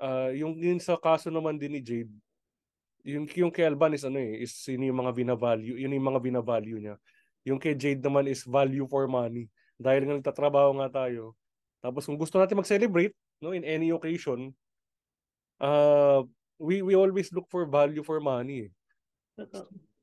[0.00, 2.14] ah, yung yun sa kaso naman din ni Jade,
[3.04, 6.22] yung, yung kay Alban is ano eh, is yun yung mga binavalue, yun yung mga
[6.22, 6.96] binavalue niya.
[7.48, 9.48] Yung kay Jade naman is value for money.
[9.80, 11.32] Dahil nga nagtatrabaho nga tayo.
[11.80, 14.52] Tapos kung gusto natin mag-celebrate, no, in any occasion,
[15.62, 16.20] uh,
[16.58, 18.68] we we always look for value for money.
[18.68, 18.70] eh.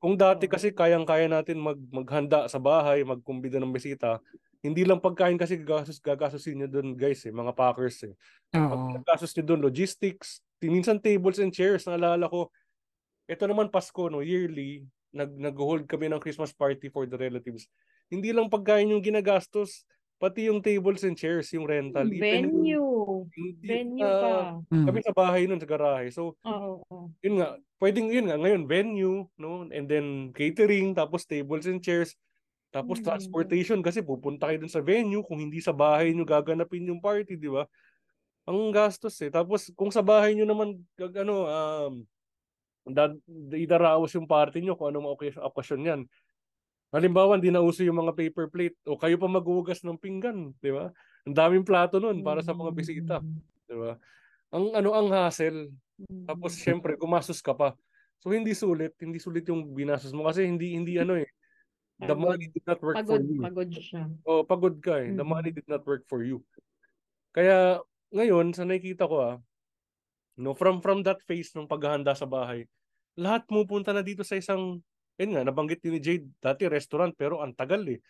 [0.00, 4.20] Kung dati kasi kayang-kaya natin mag maghanda sa bahay, magkumbida ng bisita,
[4.64, 8.14] hindi lang pagkain kasi gagastos gagastusin niyo doon guys eh, mga packers eh.
[8.56, 8.96] Oo.
[8.96, 12.48] Pagkagastos niyo doon logistics, ti- minsan tables and chairs, naalala ko.
[13.28, 17.66] Ito naman Pasko no, yearly, nag nag-hold kami ng Christmas party for the relatives.
[18.08, 19.82] Hindi lang pagkain yung ginagastos,
[20.16, 23.28] pati yung tables and chairs, yung rental, even yung- Venue.
[23.36, 24.72] hindi, Venue ah, pa.
[24.72, 24.86] Mm.
[24.88, 26.08] kami sa bahay nun sa garahe.
[26.08, 26.80] So, Oo.
[26.88, 27.12] oo.
[27.20, 29.68] yun nga, pwedeng yun nga, ngayon, venue, no?
[29.68, 32.16] And then catering, tapos tables and chairs,
[32.72, 33.06] tapos Mm.
[33.12, 37.36] transportation kasi pupunta kayo dun sa venue kung hindi sa bahay nyo gaganapin yung party,
[37.36, 37.68] di ba?
[38.46, 39.28] Ang gastos eh.
[39.28, 41.92] Tapos kung sa bahay nyo naman, ano, um,
[42.94, 43.18] dad,
[43.50, 46.00] idaraos yung party nyo kung anong okasyon yan.
[46.94, 50.70] Halimbawa, hindi na uso yung mga paper plate o kayo pa maghugas ng pinggan, di
[50.70, 50.94] ba?
[51.26, 53.16] Ang daming plato nun para sa mga bisita,
[53.66, 53.98] di ba?
[54.54, 55.74] Ang ano ang hassle.
[56.28, 57.74] Tapos syempre gumastos ka pa.
[58.22, 61.26] So hindi sulit, hindi sulit yung binastos mo kasi hindi hindi ano eh.
[61.98, 63.40] The money did not work for Pagod, you.
[63.40, 64.02] pagod siya.
[64.28, 65.10] Oh, pagod ka eh.
[65.16, 65.32] The Mm.
[65.32, 66.44] money did not work for you.
[67.32, 67.80] Kaya
[68.12, 69.36] ngayon sa nakikita ko ah,
[70.36, 72.64] no, from from that phase ng paghahanda sa bahay,
[73.16, 74.80] lahat pumupunta na dito sa isang
[75.16, 78.00] yun nga, nabanggit ni Jade, dati restaurant pero ang tagal eh.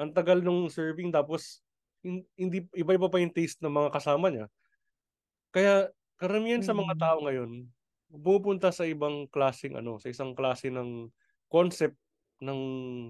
[0.00, 1.60] Ang tagal nung serving tapos
[2.00, 4.48] hin- hindi iba-iba pa yung taste ng mga kasama niya.
[5.52, 7.00] Kaya karamihan sa mga Mm.
[7.00, 7.52] tao ngayon
[8.08, 11.12] pumupunta sa ibang klaseng ano, sa isang klase ng
[11.52, 11.98] concept
[12.40, 12.60] ng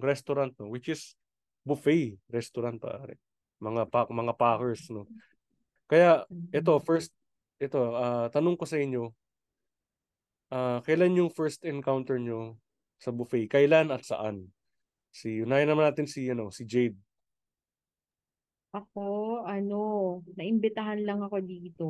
[0.03, 1.15] restaurant no, which is
[1.63, 3.19] buffet restaurant pare.
[3.63, 5.07] Mga pa, mga packers no.
[5.87, 7.15] Kaya ito first
[7.57, 9.13] ito ah, tanong ko sa inyo
[10.53, 12.59] ah, kailan yung first encounter nyo
[13.01, 13.49] sa buffet?
[13.51, 14.49] Kailan at saan?
[15.13, 16.99] Si unahin naman natin si ano, si Jade.
[18.77, 21.87] Ako, ano, naimbitahan lang ako dito.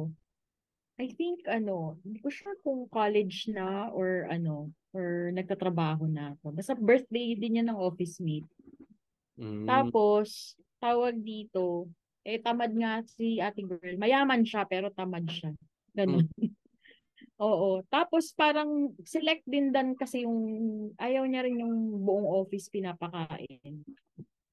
[0.97, 6.55] I think, ano, hindi ko sure kung college na or ano, or nagtatrabaho na ako.
[6.55, 8.49] Basta birthday din niya ng office mate.
[9.37, 11.91] Mm, Tapos, tawag dito,
[12.27, 13.95] eh, tamad nga si ate girl.
[13.95, 15.55] Mayaman siya, pero tamad siya.
[15.95, 16.27] Ganun.
[17.47, 17.87] Oo.
[17.87, 20.37] Tapos, parang select din dan kasi yung,
[20.99, 23.87] ayaw niya rin yung buong office pinapakain.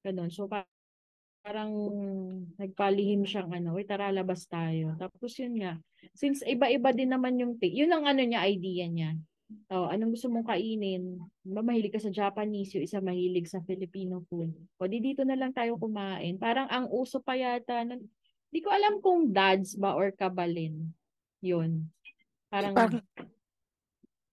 [0.06, 0.30] Ganun.
[0.30, 0.70] So, pa-
[1.44, 1.74] parang
[2.56, 4.96] nagpalihim siyang ano, "Uy, tara labas tayo.
[4.96, 5.76] Tapos yun nga,
[6.16, 9.12] since iba-iba din naman yung take, yun ang ano niya, idea niya.
[9.70, 11.18] Oh, anong gusto mong kainin?
[11.44, 14.50] Mahilig ka sa Japanese, yung isa mahilig sa Filipino food.
[14.78, 16.36] O di dito na lang tayo kumain.
[16.36, 18.06] Parang ang uso pa yata, nun-
[18.48, 20.94] di ko alam kung dads ba or kabalin.
[21.42, 21.90] Yun.
[22.48, 23.02] Parang, Parang,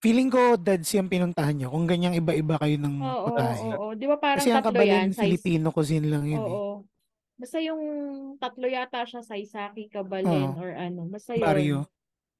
[0.01, 3.57] feeling ko dads yung pinuntahan nyo kung ganyang iba-iba kayo ng oo, oo, putahe.
[3.77, 3.87] oo.
[3.93, 5.09] Di ba parang Kasi ang tatlo yan?
[5.09, 6.53] kabalin, Size, Filipino cuisine lang yun eh.
[6.53, 6.73] oo.
[7.41, 7.81] Basta yung
[8.37, 10.61] tatlo yata siya, Saisaki, Kabalin, Oo.
[10.61, 11.09] or ano.
[11.09, 11.41] Basta yun.
[11.41, 11.79] Barrio.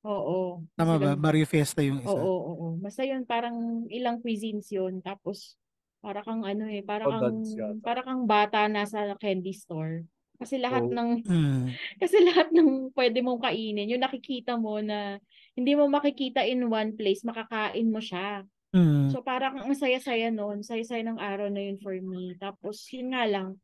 [0.01, 0.65] Oo.
[0.73, 1.13] Tama ba?
[1.13, 2.09] Silang- Barrio Fiesta yung isa.
[2.09, 2.67] Oo, oo, oo.
[2.81, 4.97] Basta yun, parang ilang cuisines yun.
[4.99, 5.57] Tapos,
[6.01, 7.77] para kang ano eh, para Oh, kang, yata.
[7.85, 10.01] para kang bata nasa candy store.
[10.41, 10.93] Kasi lahat Oo.
[10.97, 11.63] ng, Mm.
[12.01, 15.21] kasi lahat ng pwede mong kainin, yung nakikita mo na
[15.53, 18.41] hindi mo makikita in one place, makakain mo siya.
[18.73, 19.13] Mm.
[19.13, 22.33] So parang ang saya-saya noon, saya-saya ng araw na yun for me.
[22.41, 23.61] Tapos yun nga lang,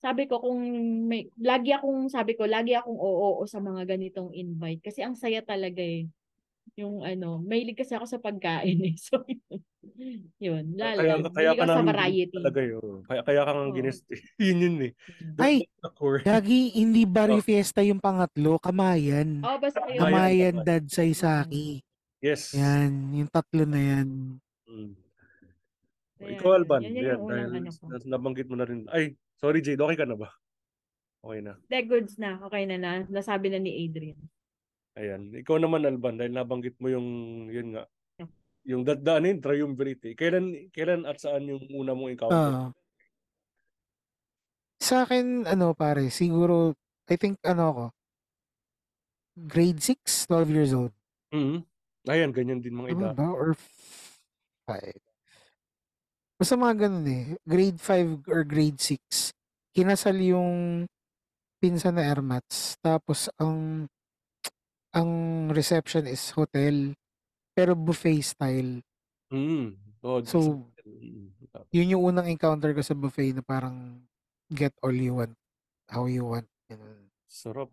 [0.00, 0.56] sabi ko kung
[1.06, 4.80] may, lagi akong, sabi ko, lagi akong oo sa mga ganitong invite.
[4.80, 6.08] Kasi ang saya talaga eh.
[6.74, 8.94] Yung ano, mahilig kasi ako sa pagkain eh.
[9.04, 9.20] So
[10.40, 11.28] yun, Kaya, lala.
[11.28, 12.34] kaya Mahilig ka sa variety.
[12.34, 12.94] talaga yun.
[13.04, 13.74] Kaya, kaya ka nga Oo.
[13.74, 14.02] ginest.
[14.40, 14.92] yun yun eh.
[15.36, 15.68] Ay.
[16.22, 17.44] Gagi, hindi Barrio Oh.
[17.44, 19.40] Fiesta yung pangatlo, Kamayan.
[19.40, 20.00] Oh, basta yun.
[20.00, 20.54] Kamayan.
[20.64, 21.84] Dad, Saisaki.
[22.18, 22.52] Yes.
[22.52, 24.08] Yan, yung tatlo na yan.
[24.64, 24.92] Mm.
[26.20, 26.80] Ayan, Ikaw, Alban.
[26.80, 27.84] Yan, yan Yan, yung unang dahil ano ko.
[27.88, 28.80] nas- nabanggit mo na rin.
[28.88, 30.28] Ay, sorry Jade, okay ka na ba?
[31.20, 31.56] Okay na.
[31.68, 32.40] The goods na.
[32.48, 32.90] Okay na na.
[33.08, 34.16] Nasabi na ni Adrian.
[34.96, 35.32] Ayan.
[35.32, 37.08] Ikaw naman, Alban, dahil nabanggit mo yung,
[37.48, 37.84] yun nga,
[38.64, 40.12] yung dadaan yun, triumvirate.
[40.12, 40.14] eh.
[40.16, 42.36] Kailan, kailan at saan yung una mong encounter?
[42.36, 42.70] Ah.
[44.80, 46.72] sa akin, ano pare, siguro,
[47.06, 47.84] I think, ano ako,
[49.36, 50.92] grade 6, 12 years old.
[51.30, 51.62] Mhm.
[52.08, 53.12] Ayan, ganyan din mga edad.
[53.12, 53.28] ba?
[53.28, 53.52] Or
[54.64, 55.09] 5.
[56.40, 57.24] Basta mga ganun eh.
[57.44, 59.36] Grade 5 or grade 6.
[59.76, 60.88] Kinasal yung
[61.60, 62.80] pinsan na airmats.
[62.80, 63.84] Tapos, ang
[64.96, 65.10] ang
[65.52, 66.96] reception is hotel.
[67.52, 68.80] Pero buffet style.
[69.28, 69.76] Mm.
[70.00, 71.28] Oh, So, Mm.
[71.76, 74.00] yun yung unang encounter ko sa buffet na parang
[74.48, 75.36] get all you want.
[75.92, 76.48] How you want.
[77.28, 77.68] Sarap.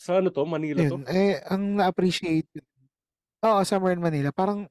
[0.00, 0.42] Sa ano to?
[0.48, 0.96] Manila to?
[0.96, 1.02] Yun.
[1.12, 2.48] Eh, ang na-appreciate.
[3.44, 4.32] Oo, somewhere in Manila.
[4.32, 4.66] Parang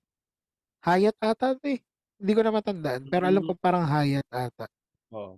[0.83, 1.79] Hyatt ata 'to, eh.
[2.17, 3.61] Hindi ko na matandaan, pero alam ko Hmm.
[3.61, 4.65] parang Hyatt ata.
[5.13, 5.37] Oo.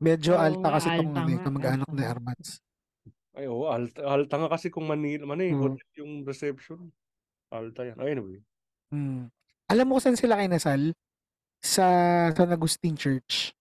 [0.00, 2.12] Medyo Oo alta nga, kasi 'tong alta ano, eh, nga, kamag-anak alta ni nga.
[2.12, 2.50] Armats.
[3.36, 5.60] Ay, oo, alta alta nga kasi kung Manila ano, eh, Hmm.
[5.60, 6.88] hotel yung reception.
[7.52, 8.00] Alta yan.
[8.00, 8.40] Anyway.
[8.90, 9.28] Hmm.
[9.68, 10.96] Alam mo kung saan sila kinasal?
[11.60, 11.84] Sa
[12.32, 13.52] San Agustin Church.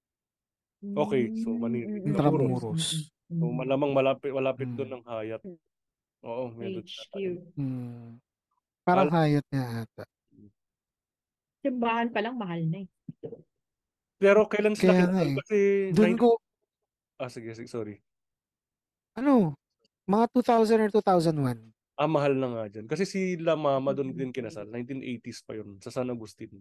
[0.85, 1.88] Okay, so Manila.
[1.89, 3.09] Mm, mm, Intramuros.
[3.25, 3.55] mm, So mm.
[3.57, 4.77] malamang malapit malapit Hmm.
[4.77, 5.43] doon ng Hyatt.
[6.23, 7.15] Oo, meron HQ.
[7.57, 8.21] Hmm.
[8.85, 10.03] Parang Al- Hyatt nga ata.
[11.65, 12.88] Simbahan pa lang mahal na, eh.
[14.21, 15.34] Pero kailan sila Kaya nga, eh.
[15.41, 15.58] Kasi
[15.97, 16.30] Dun 90 ko
[17.17, 17.95] Ah, sige, sige, sorry.
[19.15, 19.56] ano,
[20.10, 21.71] mga 2000 or 2001.
[21.97, 22.86] Ah, mahal na nga dyan.
[22.91, 24.17] Kasi si La Mama doon Mm.
[24.19, 24.67] din kinasal.
[24.67, 26.51] 1980s pa yun, sa San Agustin.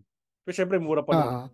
[0.47, 1.19] Pero syempre, mura pa Oo.
[1.19, 1.51] naman.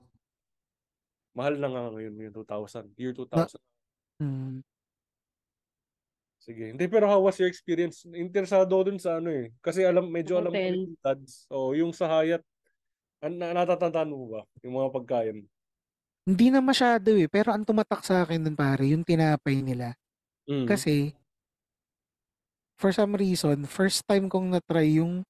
[1.33, 2.93] Mahal na nga ngayon, yung 2000.
[3.01, 3.63] Year 2000.
[4.21, 4.61] Hmm.
[6.41, 6.73] Sige.
[6.73, 8.05] Hindi, pero how was your experience?
[8.17, 9.53] Interesado ako dun sa ano eh.
[9.61, 10.73] Kasi alam, medyo alam ko Hotel.
[10.73, 11.33] yung dads.
[11.53, 12.45] O, yung sa Hyatt,
[13.21, 14.43] an, na, natatandaan mo ba?
[14.65, 15.39] Yung mga pagkain.
[16.25, 19.97] Hindi na masyado, eh, pero ang tumatak sa akin dun pare, yung tinapay nila.
[20.49, 20.69] Mm.
[20.69, 21.17] Kasi
[22.81, 25.21] for some reason, first time kong na-try yung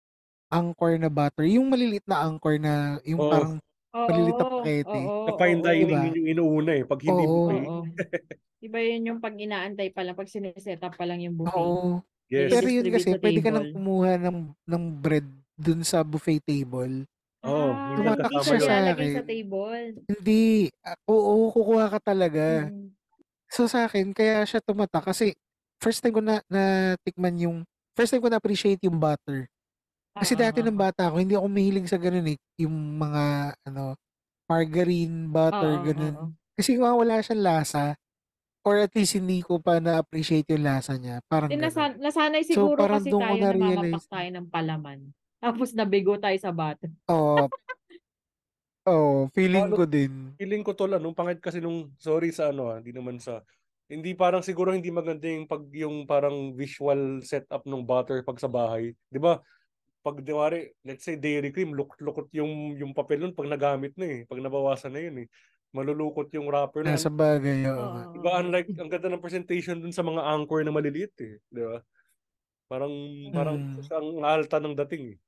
[0.50, 3.31] angkor na butter, yung maliliit na angkor na yung Oo.
[3.31, 3.55] parang
[3.90, 5.00] maliliit na pakete.
[5.03, 6.07] Sa fine dining, Diba?
[6.07, 6.85] yun yung inuuna eh.
[6.87, 7.35] Pag hindi Oo.
[7.46, 7.66] buffet.
[8.61, 11.59] Iba yun yung pag inaantay pa lang, pag sineset up pa lang yung buffet.
[11.59, 12.03] Oo.
[12.31, 12.55] Yes.
[12.55, 15.26] Pero yun kasi, pwede ka nang kumuha ng, ng bread
[15.59, 17.03] dun sa buffet table.
[17.44, 18.68] Oo, Ah, minsan Tumatak kasama siya yun.
[18.68, 19.24] sa nilalagay sa akin.
[19.24, 20.05] table.
[20.11, 20.70] Hindi.
[20.87, 22.70] ah, Oo, kukuha ka talaga.
[22.70, 22.96] Mm.
[23.53, 25.35] So sa akin, kaya siya tumatak kasi
[25.83, 27.59] first time ko na natikman yung,
[27.96, 29.46] first time ko na-appreciate yung butter.
[30.20, 30.81] Kasi Ah, dati ah, ng ah.
[30.81, 32.38] bata ako, hindi ako mahilig sa ganun eh.
[32.61, 33.96] Yung mga, ano,
[34.50, 36.16] margarine, butter, Oo, ganun.
[36.16, 36.40] oo.
[36.59, 37.96] Kasi nga wala siyang lasa.
[38.66, 41.20] Or at least hindi ko pa na-appreciate yung lasa niya.
[41.31, 41.59] Parang Eh, ganun.
[41.59, 44.07] nasa, nasanay So siguro parang kasi doon ko tayo na mamapak na-realize.
[44.07, 45.11] tayo ng palaman.
[45.42, 46.92] Tapos nabigo tayo sa bato.
[47.09, 47.50] Oo.
[48.88, 50.40] Oo, feeling Ano, ko din.
[50.40, 53.42] feeling ko tol, anong pangit kasi nung, sorry sa ano ah, hindi naman sa,
[53.90, 58.48] hindi parang siguro hindi maganda yung pag yung parang visual setup ng butter pag sa
[58.50, 58.94] bahay.
[59.11, 59.42] 'Di ba?
[60.05, 64.20] Pag diwari, let's say dairy cream, lukot-lukot yung yung papel nun pag nagamit na eh,
[64.29, 65.29] pag nabawasan na yun eh.
[65.76, 66.96] Malulukot yung wrapper na.
[66.96, 67.72] Nasa bagay, nga.
[67.76, 71.62] Oo, Diba unlike ang ganda ng presentation dun sa mga anchor na maliliit eh, 'di
[71.66, 71.79] ba?
[72.70, 72.94] Parang
[73.35, 73.90] parang Mm.
[73.90, 75.18] ang alta ng dating eh.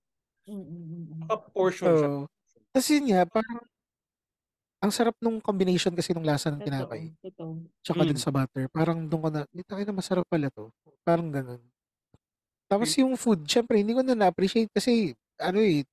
[0.46, 1.20] Mm, mm, mm, mm.
[1.30, 2.08] Saka portion siya.
[2.10, 2.22] Oo.
[2.74, 3.62] Tapos yun nga, parang
[4.82, 7.14] ang sarap nung combination kasi nung lasa ng tinapay.
[7.22, 7.62] totoo.
[7.86, 8.18] Tsaka Mm.
[8.18, 8.66] sa butter.
[8.66, 10.74] Parang doon ko na, dito na masarap pala to.
[11.06, 11.62] Parang ganun.
[12.66, 15.86] Tapos yung food, syempre, hindi ko na na-appreciate kasi, ano eh,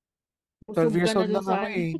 [0.74, 1.66] 12 Busog years na old sa ako ano.
[1.70, 1.90] eh.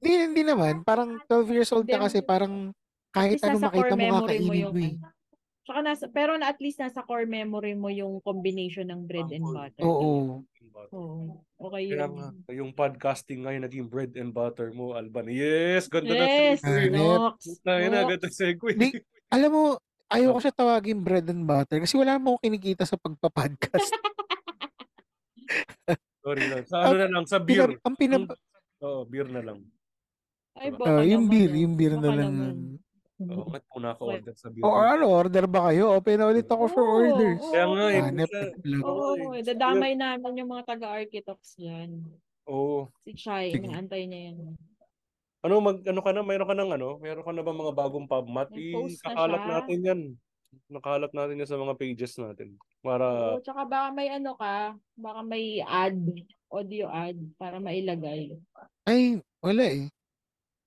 [0.00, 0.74] Hindi, hindi naman.
[0.88, 2.72] Parang 12 years old ka kasi parang
[3.12, 4.94] kahit ano makita mo memory mo yung mo eh.
[5.66, 9.42] Tsaka nasa, pero na at least nasa core memory mo yung combination ng bread and
[9.42, 9.82] butter.
[9.82, 10.46] Oo.
[10.94, 11.42] Oo.
[11.58, 12.10] Okay Kaya yun.
[12.14, 15.26] nga, yung podcasting ngayon naging bread and butter mo, Alban.
[15.26, 16.70] Yes, ganda Yes, na.
[16.70, 16.94] Hanep.
[16.94, 17.36] Nox.
[17.58, 18.72] Yun na, ganda segue.
[18.72, 18.94] Di,
[19.26, 19.62] alam mo,
[20.06, 23.90] ayoko siya tawagin bread and butter kasi wala mo kinikita sa pagpa-podcast.
[26.22, 26.62] Sorry lang.
[26.62, 27.68] Sa ano na lang, sa beer.
[27.68, 28.22] Pinap, ang pinap,
[28.78, 29.58] Oo, beer na lang.
[30.54, 31.58] Ay, baka Ah, yung naman, beer, oh.
[31.58, 32.16] yung beer na lang.
[32.30, 32.56] naman.
[33.16, 34.60] Oo, ba't po naka-order sa beer?
[34.60, 35.96] O ano, order ba kayo?
[35.96, 37.40] Open na ulit ako for orders.
[37.48, 38.02] Kaya nga eh.
[38.12, 38.24] Na
[38.60, 38.84] plug.
[38.84, 39.40] Oo, eh.
[39.40, 42.04] dadamay namin yung mga taga-architects dyan.
[42.44, 42.92] Oo.
[43.08, 43.64] Si Chai, Sige.
[43.64, 44.38] inaantay niya yan.
[45.40, 46.20] Ano, mag, ano ka na?
[46.20, 46.88] Mayroon ka ng ano?
[47.00, 48.48] Mayroon ka na ba mga bagong pubmat?
[48.52, 49.52] Na Ikakalat siya.
[49.56, 50.00] natin yan.
[50.68, 52.60] Nakalat natin yan sa mga pages natin.
[52.84, 55.96] Para, Oo, tsaka baka may ano ka, baka may ad,
[56.52, 58.36] audio ad, para mailagay.
[58.84, 59.88] Ay, wala eh.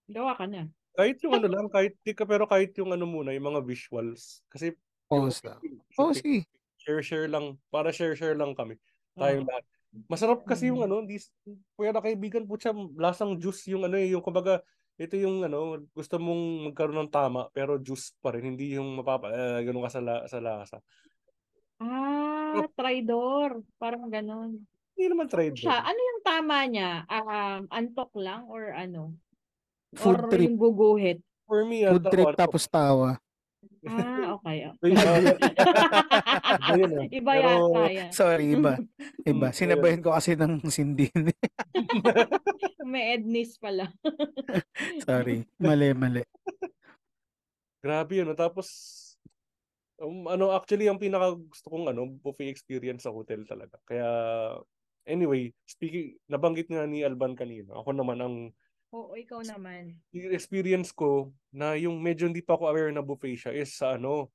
[0.10, 0.66] Gawa ka na.
[1.00, 4.44] Kahit yung ano lang, kahit, di ka, pero kahit yung ano muna, yung mga visuals.
[4.52, 4.76] Kasi,
[5.08, 5.64] Post lang.
[5.96, 6.44] Oh, sige.
[6.76, 7.56] share-share lang.
[7.72, 8.76] Para share-share lang kami.
[9.16, 9.64] Tayong lahat.
[10.06, 11.18] Masarap kasi yung ano, di,
[11.74, 14.62] kuya na kaibigan po siya, lasang juice yung ano eh, yung kumbaga,
[15.00, 19.32] ito yung ano, gusto mong magkaroon ng tama, pero juice pa rin, hindi yung mapapa,
[19.32, 20.78] eh, ganun ka sa, la, sa lasa.
[21.80, 23.64] Ah, tridor.
[23.80, 24.60] Parang ganon.
[25.00, 25.56] Hindi naman trade.
[25.56, 27.08] Siya, ano yung tama niya?
[27.08, 29.16] Um, antok lang or ano?
[29.98, 30.46] Food or trip.
[30.46, 31.20] yung guguhit?
[31.50, 33.18] For me, Food ano, trip tapos tawa.
[33.88, 34.70] Ah, okay.
[34.84, 37.08] Iba yun, Iba yun, ah.
[37.08, 38.10] Iba Pero- yata yan.
[38.12, 38.74] Sorry, iba.
[39.24, 39.48] Iba.
[39.56, 41.10] Sinabayan ko kasi ng sindin.
[42.92, 43.88] May Ednis pala.
[45.08, 45.46] Sorry.
[45.62, 46.24] Mali, mali.
[47.80, 48.28] Grabe yun.
[48.28, 48.36] no?
[48.36, 48.68] Tapos,
[50.02, 53.80] um, ano, actually, ang pinaka gusto kong ano, buffet experience sa hotel talaga.
[53.88, 54.10] Kaya,
[55.08, 57.80] anyway, speaking, nabanggit nga ni Alban kanina.
[57.80, 58.36] Ako naman, ang
[58.90, 59.94] Oo, ikaw naman.
[60.10, 64.02] yung experience ko na yung medyo hindi pa ako aware na buffet siya is sa
[64.02, 64.34] ano,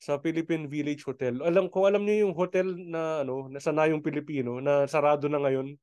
[0.00, 1.40] sa Philippine Village Hotel.
[1.40, 5.76] Alam ko, alam niyo yung hotel na ano, na sanayong Pilipino na sarado na ngayon.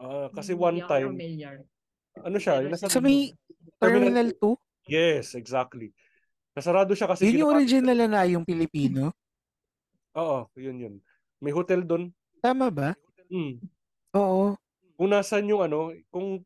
[0.00, 1.56] Ah, kasi Hindi one time, familiar.
[2.20, 3.32] ano siya, nasa Sa may
[3.78, 4.90] Terminal 2?
[4.90, 5.92] Yes, exactly.
[6.52, 9.12] Nasarado siya kasi Yun yung original na yung Pilipino?
[10.12, 10.94] Oo, yun yun.
[11.40, 12.12] May hotel doon.
[12.44, 12.92] Tama ba?
[13.32, 13.56] Hmm.
[14.12, 14.52] Oo.
[14.96, 16.44] Kung nasan yung ano, kung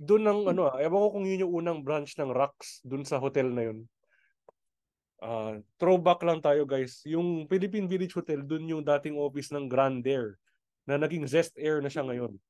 [0.00, 3.20] doon ng ano, ah, ewan ko kung yun yung unang branch ng Rax doon sa
[3.20, 3.78] hotel na yun.
[5.20, 7.04] Ah, throwback lang tayo guys.
[7.04, 10.40] Yung Philippine Village Hotel, doon yung dating office ng Grand Air
[10.88, 12.40] na naging Zest Air na siya ngayon.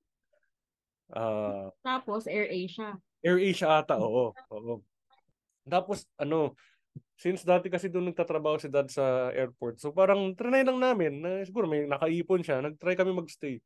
[1.11, 2.95] Ah, Tapos Air Asia.
[3.26, 4.30] Air Asia ata, oo.
[4.55, 4.74] Oo.
[5.66, 6.55] Tapos ano,
[7.18, 11.30] since dati kasi doon nagtatrabaho si dad sa airport, so parang trinay lang namin na
[11.43, 13.59] siguro may nakaipon siya, nagtry kami magstay.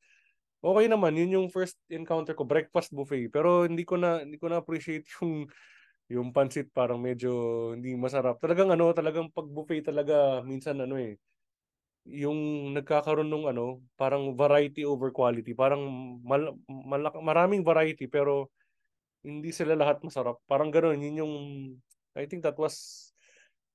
[0.64, 3.28] Okay naman, yun yung first encounter ko, breakfast buffet.
[3.28, 5.44] Pero hindi ko na hindi ko na appreciate yung
[6.08, 7.32] yung pansit parang medyo
[7.76, 8.40] hindi masarap.
[8.40, 11.16] Talagang ano, talagang pag buffet talaga minsan ano eh
[12.04, 15.56] yung nagkakaroon ng ano, parang variety over quality.
[15.56, 15.80] Parang
[16.20, 18.52] mal, malak- maraming variety pero
[19.24, 20.40] hindi sila lahat masarap.
[20.48, 21.34] Parang gano'n, yun yung
[22.16, 23.10] I think that was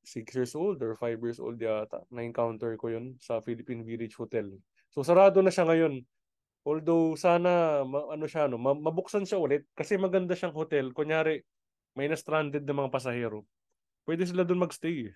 [0.06, 4.16] six years old or five years old yata na encounter ko yun sa Philippine Village
[4.18, 4.50] Hotel.
[4.94, 6.02] So sarado na siya ngayon.
[6.68, 10.92] Although sana ma- ano siya no, ma- mabuksan siya ulit kasi maganda siyang hotel.
[10.92, 11.40] Kunyari
[11.96, 13.48] may na stranded na mga pasahero.
[14.04, 15.12] Pwede sila doon magstay.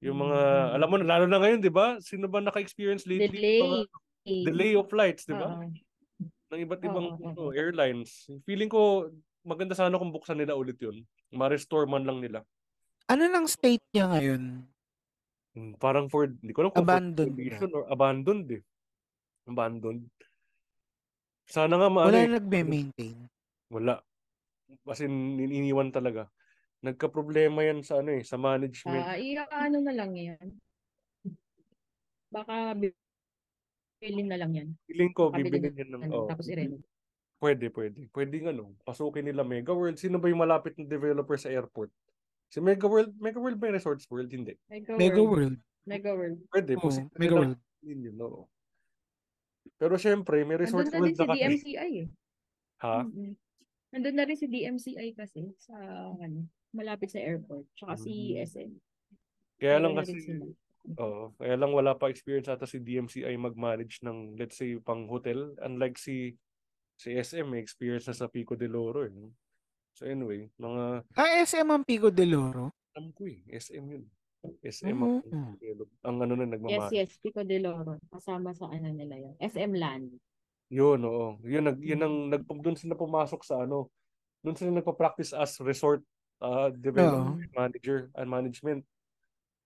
[0.00, 0.38] Yung mga
[0.76, 2.00] alam mo lalo na ngayon, 'di ba?
[2.00, 3.36] Sino ba naka-experience lately?
[3.36, 3.60] Delay.
[3.60, 3.78] Mga
[4.48, 5.60] delay of flights, 'di ba?
[5.60, 5.68] Oo.
[6.50, 8.26] Ng iba't ibang Oo, ano, airlines.
[8.48, 9.12] Feeling ko
[9.44, 11.04] maganda sana kung buksan nila ulit 'yun.
[11.32, 12.40] Ma-restore man lang nila.
[13.12, 14.42] Ano nang state niya ngayon?
[15.50, 18.62] Hmm, Parang for, hindi ko alam kung Abandoned for condition or abandoned eh.
[19.50, 20.06] Abandoned.
[21.46, 22.34] Sana nga maano Wala eh.
[22.36, 23.18] nagme-maintain.
[23.70, 24.02] Wala.
[24.86, 26.30] As in, iniwan talaga.
[26.80, 29.04] Nagka-problema yan sa ano eh, sa management.
[29.04, 30.46] Ah, iya ano na lang yan.
[32.30, 34.68] Baka bilhin na lang yan.
[34.86, 36.78] Feeling ko, Baka bibilin bilhin yan ng, oh, Tapos i-rent.
[37.42, 38.00] pwede, pwede.
[38.14, 39.98] Pwede nga no, pasukin nila Mega World.
[39.98, 41.90] Sino ba yung malapit na developer sa airport?
[42.48, 44.30] Si Mega World, Mega World ba yung Resorts World?
[44.30, 44.54] Hindi.
[44.70, 45.58] Mega, Mega World.
[45.58, 45.58] World.
[45.84, 46.38] Mega World.
[46.48, 47.58] Pwede, posible Mega World.
[47.82, 48.46] yun yun, oo.
[49.76, 51.38] Pero syempre, may Nandun Resorts na din World si na kasi.
[51.38, 52.08] DMCI eh.
[52.80, 52.96] Ha?
[53.02, 53.32] Mm-mm.
[53.90, 55.74] Nandun na rin si DMCI kasi sa
[56.14, 57.66] ano, malapit sa airport.
[57.74, 58.40] Tsaka si Mm.
[58.42, 58.70] SM.
[59.56, 60.44] Kaya lang na kasi, rin sila.
[60.96, 61.22] Oo.
[61.36, 65.96] Kaya lang wala pa experience ata si DMCI mag-manage ng let's say pang hotel unlike
[65.96, 66.32] si
[66.96, 69.12] si SM may experience na sa Pico de Loro eh.
[69.12, 69.32] no?
[69.92, 72.72] So anyway, mga Ah, SM ang Pico de Loro?
[72.90, 74.04] alam ko eh, SM yun.
[74.64, 75.84] SM ang, Oo.
[76.00, 76.92] ang ano na Yes, nagmamanage.
[76.96, 77.10] yes.
[77.20, 78.00] Pico de Loro.
[78.08, 79.34] Kasama sa ano nila yun.
[79.36, 80.16] SM Land.
[80.70, 81.36] Yun, oo.
[81.44, 83.90] Yun, nag, yun ang, nag, doon sila pumasok sa ano,
[84.40, 86.00] doon sila nagpa-practice as resort
[86.40, 88.80] uh, development manager and management.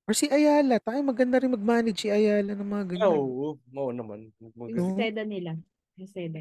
[0.04, 0.82] Or si Ayala.
[0.82, 3.08] Tayo maganda rin mag-manage si Ayala ng mga ganyan.
[3.14, 4.28] oo, oo naman.
[4.42, 4.96] Yung Magaling.
[4.98, 5.50] seda nila.
[5.96, 6.40] Yung seda.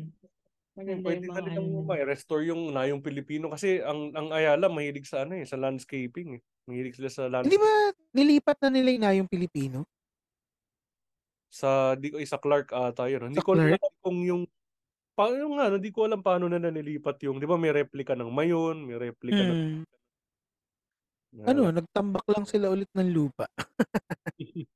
[0.73, 1.85] Maganda Pwede yung na nilang ano.
[1.85, 6.39] ma-restore yung na yung Pilipino kasi ang ang Ayala mahilig sa ano eh, sa landscaping
[6.39, 6.41] eh.
[6.65, 9.85] Mahilig sila sa Hindi landscape ba nilipat na nila na yung Pilipino?
[11.53, 13.29] sa di ko eh, sa Clark ata yun.
[13.29, 14.43] Hindi ko alam kung yung
[15.17, 18.29] paano yung nga, hindi ko alam paano na nililipat yung, di ba may replica ng
[18.33, 19.83] Mayon, may replica ng Hmm.
[21.33, 23.45] na- Ano, nagtambak lang sila ulit ng lupa.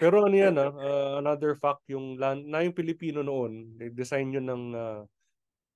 [0.00, 4.46] Pero ano yan ah, uh, another fact yung land, na yung Pilipino noon, design yun
[4.48, 5.02] ng ah,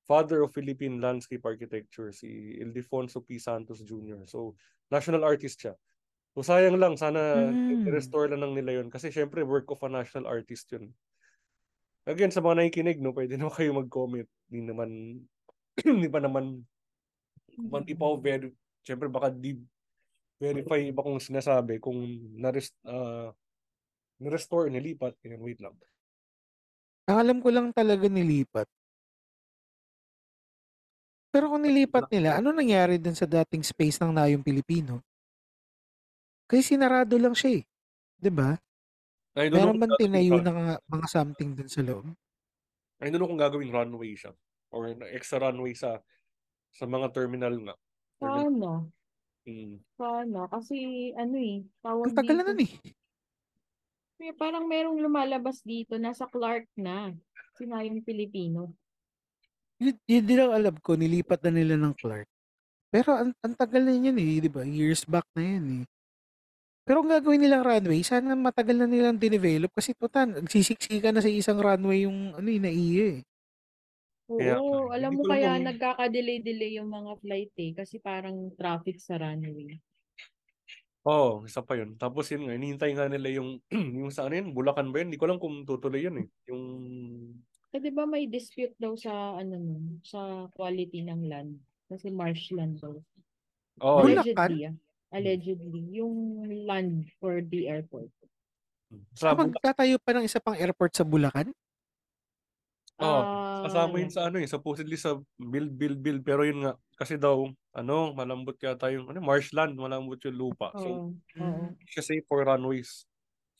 [0.04, 3.38] father of Philippine landscape architecture si Ildefonso P.
[3.40, 4.26] Santos Jr.
[4.28, 4.56] So,
[4.90, 5.74] national artist siya.
[6.34, 6.94] So, sayang lang.
[6.94, 7.90] Sana Mm.
[7.90, 8.88] i-restore lang ng nila yun.
[8.88, 10.94] Kasi syempre, work of a national artist yun.
[12.06, 14.28] Again, sa mga nakikinig, no, pwede naman kayo mag-comment.
[14.48, 14.90] Hindi naman,
[15.84, 16.64] hindi pa naman,
[17.60, 18.48] man, di pa ako very,
[18.86, 19.58] syempre baka di
[20.40, 22.00] verify iba kong sinasabi kung
[22.40, 23.28] na-rest, ah,
[24.16, 25.12] na-restore, nilipat.
[25.26, 25.76] Ayan, wait lang.
[27.10, 28.64] Ang alam ko lang talaga nilipat.
[31.30, 34.98] Pero kung nilipat nila, ano nangyari dun sa dating space ng Nayong Pilipino?
[36.50, 37.64] Kasi sinarado lang siya eh.
[38.18, 38.58] 'Di ba?
[39.38, 41.80] I don't know Meron kung bang gagawing tinayo run- na mga, mga something dun sa
[41.86, 42.04] loob?
[42.98, 44.34] I don't know kung gagawing runway siya.
[44.68, 46.02] Or na- extra runway sa
[46.68, 47.74] sa mga terminal nga.
[48.18, 48.50] Terminal.
[48.50, 48.70] Paano?
[49.46, 49.76] Mm.
[49.94, 50.38] Paano?
[50.50, 50.76] Kasi
[51.14, 52.50] ano eh, tawag Ang tagal na dito.
[52.50, 52.72] nun eh.
[54.18, 57.14] May- Parang merong lumalabas dito, nasa Clark na.
[57.56, 58.74] Sinayong Pilipino.
[59.80, 62.28] Yun, yun din ang alam ko, nilipat na nila ng Clark.
[62.92, 64.60] Pero ang, ang tagal na yun eh, di ba?
[64.60, 65.84] Years back na yun eh.
[66.90, 71.30] Pero ang gagawin nilang runway, sana matagal na nilang dinevelop kasi tutan, nagsisiksika na sa
[71.30, 73.20] isang runway yung ano yung naiya eh.
[74.26, 77.70] Kaya nga, Oo, alam hindi mo ko alam kaya nagkaka-delay-delay yung mga flight eh.
[77.78, 79.78] Kasi parang traffic sa runway.
[81.06, 81.94] Oo, isa pa yun.
[81.94, 83.62] Tapos yun nga, hinihintay nga nila yung,
[84.02, 85.14] yung sa ano yun, Bulacan ba yun?
[85.14, 86.26] Hindi ko alam kung tutuloy yun eh.
[86.50, 86.62] Yung
[87.70, 91.54] Eh, di ba may dispute daw sa ano nun, sa quality ng land?
[91.86, 92.98] Kasi marshland daw.
[93.78, 94.58] Oh, Bulacan?
[94.58, 94.89] Allegedly, ah.
[95.10, 98.10] Allegedly, yung land for the airport.
[99.14, 101.54] sa Ah, magtatayo pa ng isa pang airport sa Bulacan?
[103.00, 106.20] Oh, Ah, kasama yun sa ano eh, supposedly sa build, build, build.
[106.22, 110.74] Pero yun nga, kasi daw, ano, malambot yata yung, ano, marshland, malambot yung lupa.
[110.76, 111.64] So, Oo, oo.
[112.00, 113.06] safe for runways.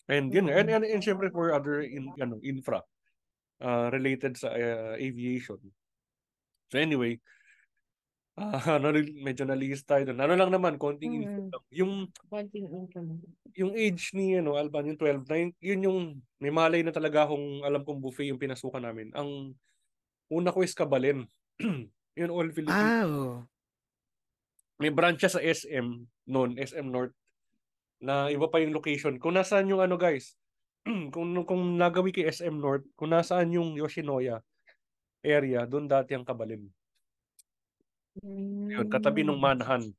[0.08, 2.82] And yun, and, and, and syempre for other in, ano, infra
[3.62, 5.58] uh, related sa uh, aviation.
[6.70, 7.18] So anyway,
[8.40, 8.88] ah ano,
[9.20, 10.18] medyo na-list tayo doon.
[10.18, 11.50] Ano lang naman, konting info Mm.
[11.52, 11.64] lang.
[11.70, 11.92] Yung,
[12.26, 13.20] Konting income.
[13.52, 15.98] yung age ni ano, Alban, yung 12, na yun, yun yung,
[16.40, 19.12] may malay na talaga akong alam kong buffet yung pinasukan namin.
[19.12, 19.52] Ang
[20.32, 21.28] una ko is Kabalin.
[22.18, 22.72] yun all Filipino.
[22.72, 23.36] Ah, oo.
[24.80, 25.86] may branch siya sa SM
[26.24, 27.12] noon, SM North,
[28.00, 29.20] na iba pa yung location.
[29.20, 30.32] Kung nasaan yung ano guys,
[31.14, 34.40] kung, kung nagawi kay SM North, kung nasaan yung Yoshinoya
[35.20, 36.64] area, doon dati ang Kabalin.
[38.22, 39.90] Yun, katabi ng Manhan.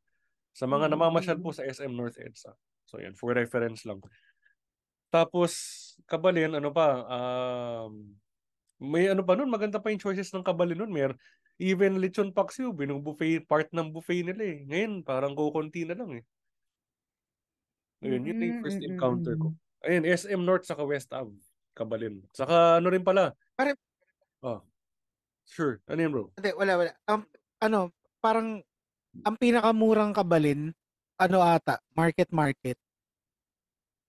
[0.51, 0.91] Sa mga Mm.
[0.93, 2.51] namamasyal po sa SM North EDSA.
[2.85, 4.03] So yan, for reference lang.
[5.11, 5.51] Tapos,
[6.07, 8.15] Kabalin, ano pa, um,
[8.79, 10.91] may ano pa nun, maganda pa yung choices ng Kabalin nun.
[10.91, 11.15] Mer,
[11.59, 14.57] even lechon paksiw, binong buffet, part ng buffet nila eh.
[14.65, 16.23] Ngayon, parang kukunti na lang eh.
[18.01, 19.47] Ayun, yun yung first Mm, mm, encounter ko.
[19.53, 19.85] mm.
[19.85, 21.35] Ayun, SM North saka West Ave,
[21.75, 22.23] Kabalin.
[22.33, 23.35] Saka ano rin pala.
[23.55, 23.77] Pare-
[24.41, 24.65] Oh.
[25.45, 25.77] Sure.
[25.85, 26.25] Ano yun bro?
[26.33, 26.91] Hindi, wala, wala.
[27.05, 27.21] Um,
[27.61, 28.61] ano, parang,
[29.25, 30.71] ang pinakamurang kabalin,
[31.19, 32.77] ano ata, market market.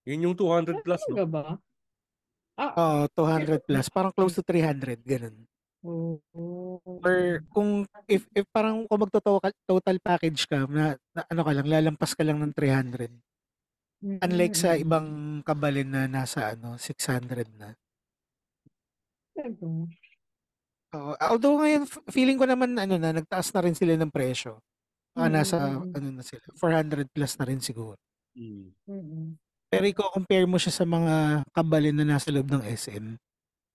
[0.07, 1.27] Yun yung 200 plus, no?
[1.27, 1.57] ba?
[2.59, 3.89] Ah, Oh, 200 plus.
[3.89, 5.35] Parang close to 300, ganun.
[5.83, 6.79] oo.
[7.03, 11.67] Or kung, if, if parang kung magto-total total package ka, na, na ano ka lang,
[11.67, 13.11] lalampas ka lang ng 300.
[14.03, 17.75] Unlike sa ibang kabalin na nasa ano, 600 na.
[20.93, 21.17] Oo.
[21.19, 21.83] although ngayon,
[22.13, 24.61] feeling ko naman, ano na, nagtaas na rin sila ng presyo.
[25.13, 25.93] Baka Mm, nasa, mm, mm.
[25.97, 27.97] ano na sila, 400 plus na rin siguro.
[28.37, 28.69] Mm.
[28.89, 29.25] Mm-mm.
[29.69, 33.17] Pero i-compare mo siya sa mga kabalin na nasa loob ng SM,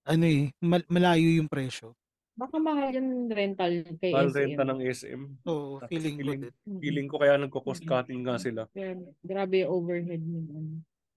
[0.06, 1.90] ano eh, mal- malayo yung presyo.
[2.38, 4.38] Baka mahal yung rental kay Mahal SM.
[4.38, 5.22] renta ng SM.
[5.42, 6.54] Oo, Tapos feeling ko feeling, din.
[6.54, 6.78] Mm-mm.
[6.78, 8.62] feeling ko kaya nagko-cost cutting nga sila.
[8.70, 8.94] Kaya
[9.26, 10.46] grabe yung overhead yun.
[10.48, 10.70] Ano.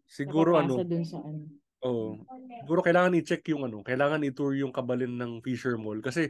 [0.10, 1.46] Siguro Nakapasa ano, dun sa ano.
[1.82, 2.18] Oh,
[2.62, 6.30] siguro kailangan i-check yung ano, kailangan i-tour yung kabalin ng Fisher Mall kasi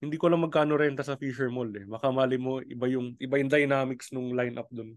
[0.00, 1.84] hindi ko lang magkano renta sa Fisher Mall eh.
[1.84, 4.96] Baka mali mo iba yung iba yung dynamics nung lineup doon.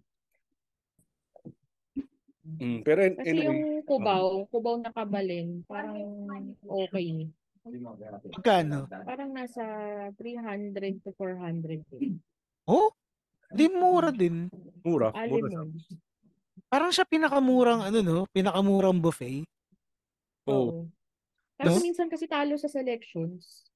[2.44, 5.96] Mm, pero an- Kasi anyway, yung Cubao, Cubao na kabalin, parang
[6.68, 7.32] okay.
[7.64, 8.92] Magkano?
[8.92, 9.64] Parang nasa
[10.20, 12.20] 300 to 400 din.
[12.68, 12.92] Oh,
[13.52, 14.52] di mura din.
[14.84, 15.64] mura, Ali mura.
[16.68, 19.48] Parang siya pinakamurang, ano no, pinakamurang buffet.
[20.48, 20.56] Oo.
[20.56, 20.82] Oo.
[21.60, 21.86] Kasi No?
[21.86, 23.70] minsan kasi talo sa selections.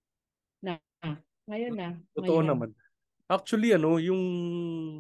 [0.60, 1.90] Na, ah, ngayon na.
[2.18, 2.48] Totoo ngayon.
[2.50, 2.70] naman.
[3.28, 4.22] Actually ano, yung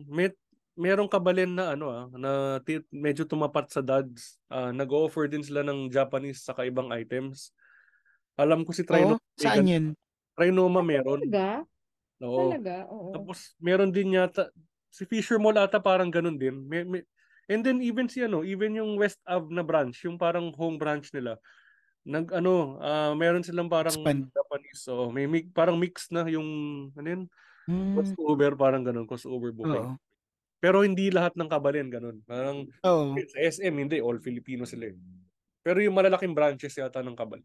[0.07, 0.31] may
[0.77, 4.37] merong kabalin na ano ah, na ti- medyo tumapat sa dads.
[4.47, 7.51] Ah, nag-offer din sila ng Japanese sa ibang items.
[8.37, 9.17] Alam ko si Oo, Trinoma.
[9.17, 9.85] may saan yan?
[10.37, 11.25] Trinoma meron.
[11.25, 11.65] Talaga?
[12.21, 12.53] Oo.
[12.53, 12.75] Talaga?
[12.93, 13.09] Oo.
[13.11, 14.53] Tapos meron din yata
[14.93, 16.53] si Fisher Mall ata parang ganun din.
[16.69, 17.01] May, may,
[17.49, 21.11] and then even si ano, even yung West Ave na branch, yung parang home branch
[21.15, 21.39] nila.
[22.07, 24.31] Nag ano, ah meron silang parang Expand.
[24.31, 24.81] Japanese.
[24.85, 26.47] So may mi- parang mix na yung
[26.95, 27.23] ano yun,
[27.67, 29.83] Hmm, crossover parang ganun, crossover buffet.
[29.83, 29.97] oo.
[30.63, 32.17] Pero hindi lahat ng kabalin ganun.
[32.25, 33.13] Parang Oo.
[33.15, 34.89] sa SM hindi all Filipino sila.
[34.91, 34.97] eh.
[35.63, 37.41] Pero yung malalaking branches yata ng kabal.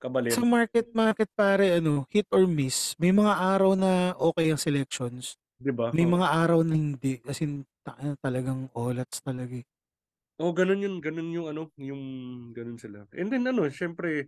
[0.00, 0.32] Kabalin.
[0.34, 2.96] Sa market market pare ano, hit or miss.
[2.98, 5.36] May mga araw na okay ang selections.
[5.62, 5.94] 'Di ba?
[5.94, 6.14] May Oo.
[6.14, 7.20] mga araw na hindi.
[7.24, 9.66] As in, ta- ano, talagang olats talaga eh.
[10.40, 12.02] Oh, ganun yun, ganun yung ano, yung
[12.56, 13.04] ganun sila.
[13.14, 14.26] And then ano, syempre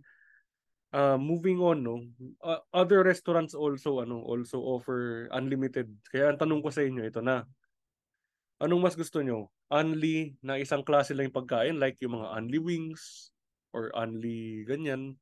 [0.93, 2.05] uh, moving on no,
[2.45, 5.91] uh, other restaurants also ano, also offer unlimited.
[6.11, 7.43] Kaya ang tanong ko sa inyo ito na.
[8.63, 9.51] Anong mas gusto nyo?
[9.67, 13.33] Only na isang klase lang yung pagkain like yung mga only wings
[13.75, 15.19] or only ganyan,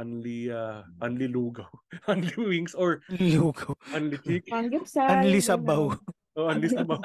[0.00, 1.68] only uh, only lugaw,
[2.08, 3.76] only wings or Lugaw.
[3.92, 4.88] only chicken, ganun.
[5.38, 5.92] sabaw.
[6.34, 7.04] o only sabaw.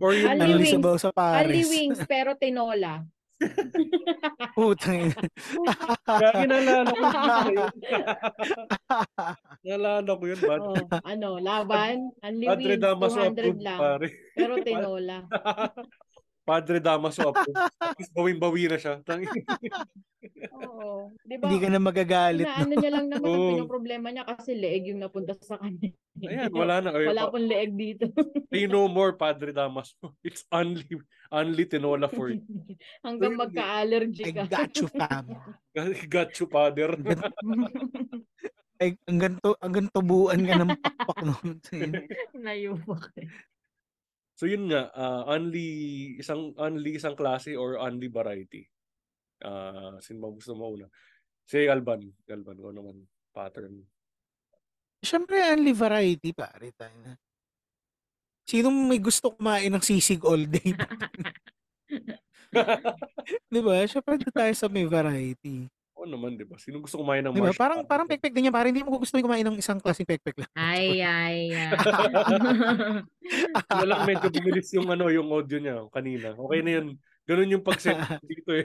[0.00, 0.72] Or yung Only Anli wings.
[0.72, 1.68] sabaw sa Only pares.
[1.68, 3.04] wings, pero tinola.
[4.56, 5.16] Putang ina.
[6.04, 7.04] Kaya inalala ko
[7.48, 7.72] yun.
[9.64, 10.60] Nalala ko yun, bad.
[10.60, 13.80] oh, ano, laban, only Padre wings, Damaso 200 approved, lang.
[13.80, 14.08] pare.
[14.36, 15.16] Pero tinola.
[16.40, 17.54] Padre Damaso approved.
[17.80, 18.98] Tapos bawing-bawi na siya.
[20.52, 21.14] Oo.
[21.22, 21.44] Di ba?
[21.46, 22.44] Hindi ka na magagalit.
[22.44, 22.62] Na No?
[22.62, 23.50] ano niya lang naman ang Oo.
[23.54, 25.92] pinoproblema niya kasi leeg yung napunta sa kanya.
[26.20, 26.88] Ayan, wala na.
[26.92, 28.04] Ay, Wala pa- pong leeg dito.
[28.48, 29.94] Say no more, Padre Damaso.
[30.26, 30.84] It's only
[31.30, 32.42] only tinola for you.
[33.06, 34.44] Hanggang magka-allergy I ka.
[34.50, 35.24] got you, fam.
[36.10, 36.90] Got you, Father.
[38.80, 41.60] Ay, hanggang, to, hanggang tubuan ka ng pakpak noon.
[42.34, 43.28] Nayubak eh.
[44.40, 45.68] So yun nga, ah, only
[46.16, 48.64] isang only isang klase or only variety.
[49.44, 50.88] Ah, sino ba gusto mo una?
[51.44, 53.04] Si Alban, Alban ko naman
[53.36, 53.84] pattern.
[55.04, 56.72] Siyempre, only variety, pare.
[56.72, 57.12] Tayo na.
[58.48, 60.72] Sinong may gusto kumain ng sisig all day?
[63.52, 63.84] di ba?
[63.84, 65.68] Siyempre, tayo sa may variety.
[66.00, 66.56] Oo naman, di ba?
[66.56, 67.52] Sino gusto kumain ng Di ba?
[67.52, 67.60] marshmallow?
[67.60, 68.56] Parang, parang pekpek din yan.
[68.56, 70.48] Parang hindi mo gusto kumain ng isang klaseng pekpek lang.
[70.56, 71.76] Ay, ay, ay.
[73.68, 76.32] Wala lang medyo bumilis yung ano, yung audio niya kanina.
[76.32, 76.96] Okay na yun.
[77.28, 78.00] Ganun yung pag-set
[78.32, 78.64] dito eh.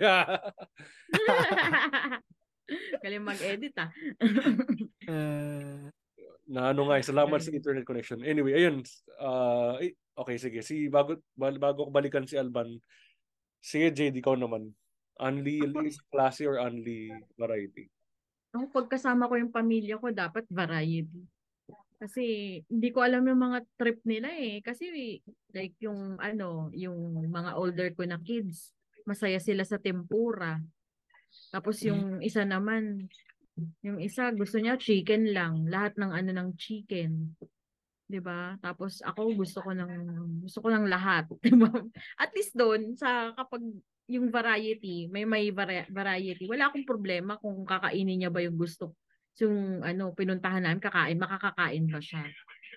[3.04, 3.92] Galing mag-edit ah.
[5.04, 5.92] Uh,
[6.48, 8.24] na ano nga, eh, salamat sa internet connection.
[8.24, 8.80] Anyway, ayun.
[9.84, 10.64] eh, okay, sige.
[10.64, 12.80] Si bago bago ko balikan si Alban.
[13.60, 14.72] Sige, JD, ikaw naman.
[15.16, 17.08] Only only klase or only
[17.40, 17.88] variety?
[18.52, 21.24] Ako pagkasama ko yung pamilya ko, dapat variety.
[21.96, 22.24] Kasi
[22.68, 24.60] hindi ko alam yung mga trip nila eh.
[24.60, 24.92] Kasi
[25.56, 28.76] like yung ano, yung mga older ko na kids,
[29.08, 30.60] masaya sila sa tempura.
[31.52, 33.08] Tapos yung isa naman,
[33.80, 37.32] yung isa gusto niya chicken lang, lahat ng ano ng chicken.
[38.06, 38.60] 'Di ba?
[38.60, 39.94] Tapos ako gusto ko ng
[40.46, 41.72] gusto ko ng lahat, 'di ba?
[42.20, 43.64] At least doon sa kapag
[44.06, 46.46] yung variety, may may vari- variety.
[46.46, 48.94] Wala akong problema kung kakainin niya ba yung gusto.
[49.42, 52.24] Yung ano, pinuntahan namin kakain, makakakain ba siya.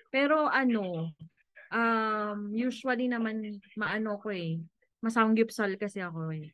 [0.09, 1.13] Pero ano,
[1.69, 4.57] um usually naman maano ko eh.
[5.05, 6.49] Masanggipsal kasi ako eh.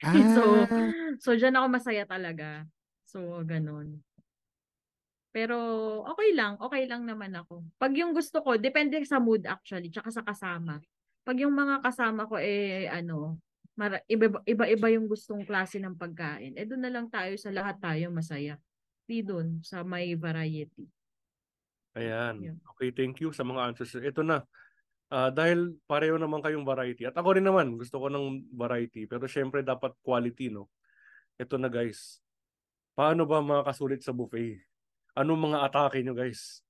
[0.36, 2.68] so ah, so diyan ako masaya talaga.
[3.08, 4.04] So ganun.
[5.34, 5.58] Pero
[6.06, 7.66] okay lang, okay lang naman ako.
[7.74, 10.78] Pag yung gusto ko, depende sa mood actually, tsaka sa kasama.
[11.26, 13.40] Pag yung mga kasama ko eh ano,
[14.46, 16.54] iba-iba yung gustong klase ng pagkain.
[16.54, 18.54] Eh doon na lang tayo sa lahat tayo masaya.
[19.04, 20.86] Di doon sa may variety.
[21.94, 22.34] Ayan.
[22.42, 22.56] Yeah.
[22.74, 23.94] Okay, thank you sa mga answers.
[23.98, 24.42] Ito na.
[25.12, 27.06] Ah, dahil pareho naman kayong variety.
[27.06, 29.06] At ako rin naman, gusto ko ng variety.
[29.06, 30.70] Pero syempre dapat quality, no?
[31.38, 32.18] Ito na guys.
[32.94, 34.62] Paano ba makakasulit sa buffet?
[35.14, 36.62] Anong mga atake nyo guys?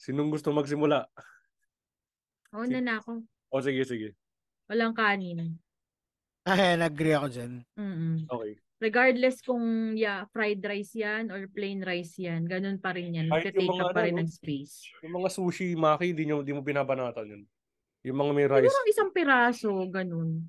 [0.00, 1.08] Sinong gusto magsimula?
[2.56, 3.20] Oo na na ako.
[3.52, 4.16] O sige, sige.
[4.68, 5.60] Walang kanin.
[6.48, 7.52] Ay, nag-agree ako dyan.
[7.76, 8.14] Mm-mm.
[8.28, 8.52] Okay.
[8.80, 13.28] Regardless kung yeah, fried rice yan or plain rice yan, ganun pa rin yan.
[13.28, 14.88] Kahit yung mga up pa ano, rin ng space.
[15.04, 17.42] Yung mga sushi, maki, di, nyo, di mo binabanatan yun.
[18.08, 18.72] Yung mga may rice.
[18.72, 20.48] Siguro isang piraso, ganun.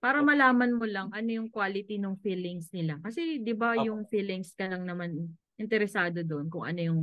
[0.00, 2.96] Para malaman mo lang ano yung quality ng feelings nila.
[3.04, 5.28] Kasi 'di ba yung feelings ka lang naman
[5.60, 7.02] interesado doon kung ano yung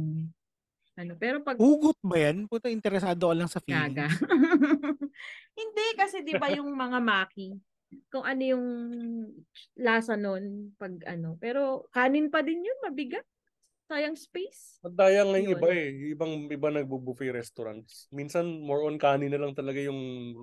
[0.98, 1.14] ano.
[1.22, 2.50] Pero pag Hugot ba yan?
[2.50, 3.94] Puta, interesado ka lang sa feelings.
[3.94, 4.10] gaga.
[5.62, 7.54] Hindi kasi 'di ba yung mga maki
[8.08, 8.66] kung ano yung
[9.76, 11.36] lasa nun pag ano.
[11.38, 13.24] Pero kanin pa din yun, mabigat.
[13.88, 14.84] Sayang space.
[14.84, 15.60] Madaya nga yung Yun.
[15.64, 15.88] iba eh.
[16.12, 18.12] Ibang iba nagbo-buffet restaurants.
[18.12, 19.96] Minsan more on kanin na lang talaga yung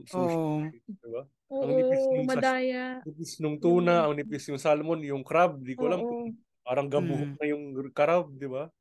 [0.09, 0.33] sushi.
[0.33, 0.65] Oo.
[0.89, 1.23] Diba?
[1.53, 2.85] Oo, nipis nung sa- madaya.
[3.05, 6.01] Nipis nung tuna, ang nipis yung salmon, yung crab, di ko alam.
[6.01, 6.33] Oo.
[6.65, 7.37] Parang gabuhok Mm.
[7.37, 8.73] na yung crab, di ba?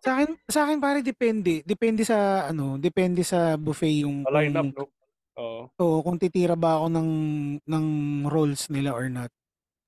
[0.00, 1.60] Sa akin, sa akin pare depende.
[1.60, 5.01] Depende sa ano, depende sa buffet yung Sa line up, kung, no?
[5.40, 5.72] Oo.
[5.72, 7.10] oo, kung titira ba ako ng
[7.64, 7.86] ng
[8.28, 9.32] rolls nila or not.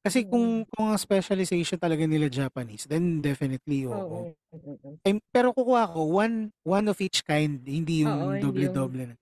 [0.04, 3.94] Kasi kung kung ang specialization talaga nila Japanese, then definitely oo.
[3.94, 4.20] Oo.
[4.52, 4.90] oo.
[5.04, 9.04] Ay, pero kukuha ko one one of each kind, hindi yung hindi doble-doble.
[9.12, 9.16] na.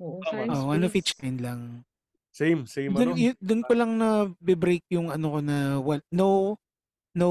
[0.00, 0.52] Oo, Tama.
[0.64, 1.84] Oh, one of each kind lang.
[2.32, 3.00] Same, same ano.
[3.00, 6.56] Doon, y- doon ko lang na break yung ano ko na well, no
[7.16, 7.28] no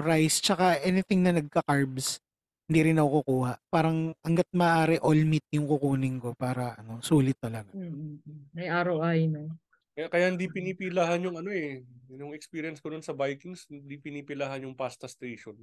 [0.00, 2.22] rice tsaka anything na nagka-carbs.
[2.64, 3.52] Hindi rin ako kukuha.
[3.68, 7.68] Parang hangga't maaari all meat yung kukunin ko para ano, sulit talaga.
[7.76, 8.24] Mm,
[8.56, 9.52] May ROI, no?
[9.92, 11.84] Kaya, kaya hindi pinipilahan yung ano eh.
[12.08, 15.54] Yung experience ko nun sa Vikings, hindi pinipilahan yung pasta station.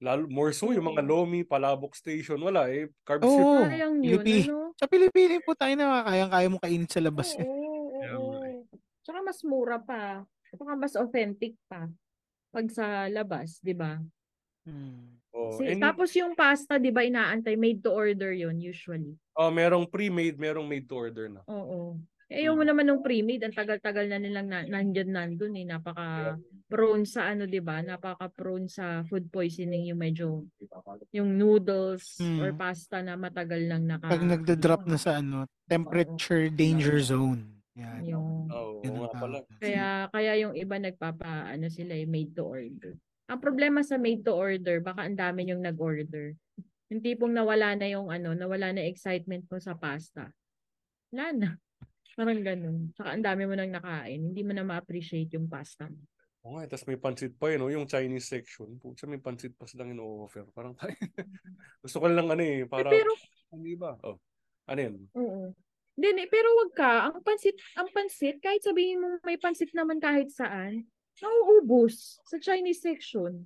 [0.00, 2.88] Lalo, more so yung mga Lomi, Palabok station, wala eh.
[3.04, 3.44] Carbs yun.
[3.44, 4.72] Oo, Sayang yun, Pilipi- ano?
[4.72, 7.34] Sa Pilipinas po tayo na kayang-kaya mo kainin sa labas.
[7.34, 7.44] eh.
[7.44, 7.68] Oo,
[8.00, 8.64] Yeah, oo.
[9.04, 10.24] Tsaka mas mura pa.
[10.48, 11.84] Tsaka mas authentic pa.
[12.48, 14.00] Pag sa labas, di ba?
[14.64, 15.16] Hmm.
[15.30, 19.14] Oh, Si- and- tapos yung pasta, di ba, inaantay, made to order yun usually.
[19.32, 21.40] oh, merong pre-made, merong made to order na.
[21.46, 21.96] Oo.
[22.26, 25.66] Eh, yung mo naman ng pre-made, ang tagal-tagal na nilang na, nandyan nandun eh.
[25.66, 27.82] Napaka prone sa ano, di ba?
[27.82, 30.46] Napaka prone sa food poisoning yung medyo,
[31.10, 32.38] yung noodles Hmm.
[32.38, 34.06] or pasta na matagal lang naka...
[34.06, 37.50] Pag nagda-drop na sa ano, temperature danger zone.
[37.74, 38.02] Yan.
[38.04, 39.36] Yung, Oo, Yun ang nga pala.
[39.58, 42.94] Kaya kaya yung iba nagpapa ano sila eh, made to order.
[43.30, 46.34] Ang problema sa made to order, baka ang dami yung nag-order.
[46.90, 50.34] Yung tipong nawala na yung ano, nawala na excitement mo sa pasta.
[51.14, 51.48] Wala na.
[52.18, 52.90] Parang ganun.
[52.98, 56.02] Saka ang dami mo nang nakain, hindi mo na ma-appreciate yung pasta mo.
[56.42, 57.70] Oo nga, tapos may pansit pa yun, no?
[57.70, 58.66] yung Chinese section.
[58.82, 60.50] Pucha, may pansit pa silang ino-offer.
[60.50, 60.90] Parang tayo.
[61.84, 63.12] Gusto ko lang ano eh, Eh, para, pero,
[63.54, 63.94] hindi ba?
[64.02, 64.18] Oh,
[64.66, 64.96] ano yun?
[65.14, 65.54] oo.
[66.00, 66.92] Hindi, pero wag ka.
[67.12, 72.80] Ang pansit, ang pansit, kahit sabihin mo may pansit naman kahit saan, nauubos sa Chinese
[72.80, 73.44] section.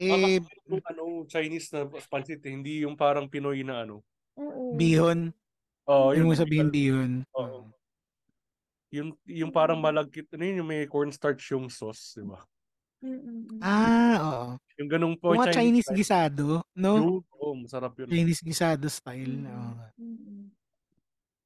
[0.00, 4.00] Eh, Yung ano, Chinese na pansit, eh, hindi yung parang Pinoy na ano.
[4.34, 4.72] Oo.
[4.74, 5.30] bihon.
[5.84, 7.12] Oh, Yung mo sabihin bihon.
[7.36, 7.68] Oo.
[8.92, 12.40] Yung, yung parang malagkit, ano yun, yung may cornstarch yung sauce, di ba?
[13.02, 13.58] Mm-mm.
[13.58, 14.44] Ah, oo.
[14.78, 15.98] Yung ganung po, Mga Chinese style.
[15.98, 16.92] gisado, no?
[16.98, 18.08] Yun, Oo, masarap yun.
[18.10, 19.42] Chinese gisado style.
[19.42, 19.90] nga.
[19.98, 20.50] Mm-mm.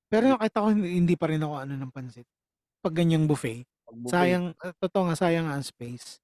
[0.06, 2.28] Pero nakita ko hindi hindi pa rin ako ano ng pansit.
[2.78, 3.66] Pag ganyang buffet.
[4.06, 6.18] Sayang, uh, totoo nga, sayang ang space.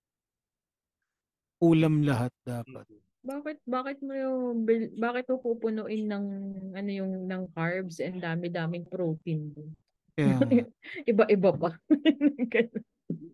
[1.59, 2.87] Ulam lahat dapat.
[3.23, 6.27] Bakit bakit mo yung bil- bakit mo pupunuin ng
[6.75, 9.71] ano yung ng carbs and dami-daming protein dun?
[10.13, 10.67] Kaya, nga.
[11.11, 11.71] Iba-iba pa.
[12.53, 12.83] Ganun.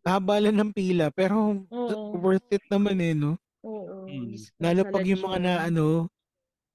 [0.04, 2.16] haba lang ng pila, pero Oo.
[2.16, 3.40] worth it naman eh, no?
[3.64, 4.04] Oo.
[4.04, 4.36] Mm.
[4.60, 5.86] Lalo pag yung mga na ano,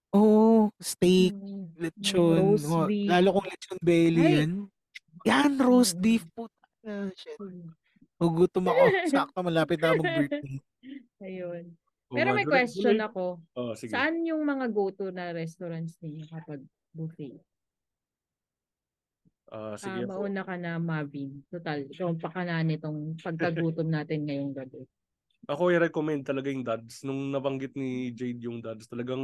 [0.09, 1.69] oh, steak, Mm.
[1.77, 3.09] lechon, roast beef.
[3.09, 4.33] lalo kung lechon belly Ay!
[4.41, 4.51] yan.
[5.23, 6.01] Yan, roast Mm.
[6.01, 6.23] beef.
[6.31, 7.39] Puta na, shit.
[7.39, 7.71] Mm.
[8.19, 8.83] Magutom ako.
[9.11, 10.59] Sakto, malapit na mag-birthday.
[11.23, 11.63] Ayun.
[12.11, 13.39] Oo Pero may question ako.
[13.57, 13.95] Oh, sige.
[13.95, 16.61] Saan yung mga go-to na restaurants ninyo kapag
[16.93, 17.39] buffet?
[19.49, 20.05] Ah, Ah, sige.
[20.05, 21.41] mauna ka na, Mavin.
[21.49, 24.83] Total, ikaw ang pakana nitong pagkagutom natin ngayong gabi.
[25.43, 27.03] Ako i-recommend talaga yung dads.
[27.03, 29.19] Nung nabanggit ni Jade yung dads, talagang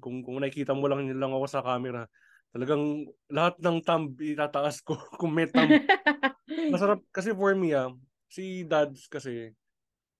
[0.00, 2.08] kung, kung nakikita mo lang lang ako sa camera,
[2.50, 5.70] talagang lahat ng thumb itataas ko kung may thumb.
[6.74, 7.90] Masarap kasi for me ah,
[8.30, 9.54] si dads kasi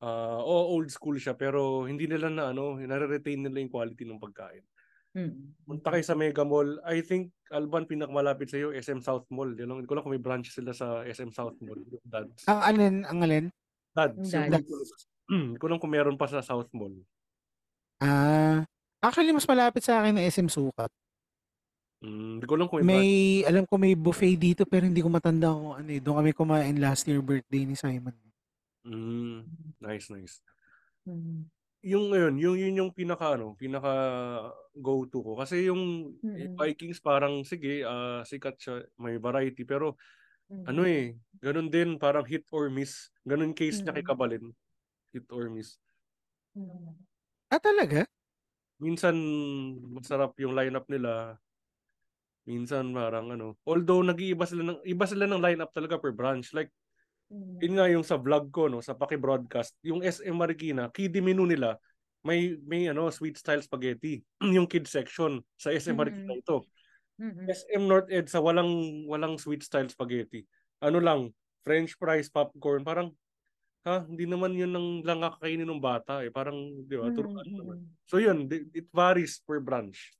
[0.01, 4.23] ah oo, old school siya pero hindi nila na ano, nare-retain nila yung quality ng
[4.23, 4.65] pagkain.
[5.11, 5.59] Mm.
[5.67, 6.79] Punta kayo sa Mega Mall.
[6.87, 9.59] I think Alban pinakamalapit sa iyo SM South Mall.
[9.59, 9.77] Yun, lang.
[9.83, 11.83] hindi ko lang kung may branch sila sa SM South Mall.
[12.07, 12.47] Dads.
[12.47, 13.47] Ang alin, ang alin?
[13.91, 14.31] Dads.
[14.31, 14.71] Dads.
[15.27, 16.95] Hmm, Hindi ko lang kung meron pa sa South Mall.
[17.99, 18.63] Ah,
[19.03, 20.91] actually, mas malapit sa akin na SM Sukat.
[22.01, 23.05] Hmm, Hindi ko lang kung may, branch.
[23.05, 23.13] May,
[23.45, 26.01] alam ko may buffet dito pero hindi ko matanda kung ano eh.
[26.01, 28.17] Doon kami kumain last year birthday ni Simon.
[28.81, 29.45] Hmm,
[29.77, 30.41] Nice, nice.
[31.05, 31.45] Mm.
[31.81, 33.89] Yung ngayon, yung yun yung pinaka ano, pinaka
[34.77, 36.53] go to ko kasi yung Mm-mm.
[36.53, 39.97] Vikings parang sige, ah, sikat siya, may variety pero
[40.51, 40.65] Mm.
[40.67, 43.09] ano eh, ganun din parang hit or miss.
[43.23, 44.11] Ganun case niya kay Mm.
[44.11, 44.45] Kabalin.
[45.13, 45.77] Hit or miss.
[46.57, 46.97] Mm.
[47.47, 48.09] Ah, talaga?
[48.81, 49.13] minsan
[49.93, 51.37] masarap yung lineup nila.
[52.51, 56.51] Minsan parang ano, although nag-iiba sila ng iba sila ng lineup talaga per branch.
[56.51, 56.75] Like
[57.31, 57.63] Mm.
[57.63, 61.79] yun nga yung sa vlog ko no, sa paki-broadcast, yung SM Marikina, kiddie menu nila
[62.27, 64.19] may may ano sweet style spaghetti
[64.59, 66.43] yung kids section sa SM Marikina Mm.
[66.43, 66.67] ito.
[67.23, 67.47] Mm-mm.
[67.47, 70.43] SM North Ed sa walang walang sweet style spaghetti.
[70.83, 71.31] Ano lang,
[71.63, 73.15] french fries, popcorn, parang
[73.87, 76.33] ha, hindi naman yun ang lang kakainin ng bata eh.
[76.35, 77.77] Parang, di ba, turuan Mm, naman.
[77.79, 80.13] mm, So yun, it varies per branch.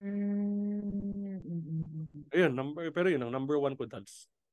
[0.00, 2.24] Mm, mm, mm, mm.
[2.34, 3.86] Ayun, number, pero yun, ang number one ko.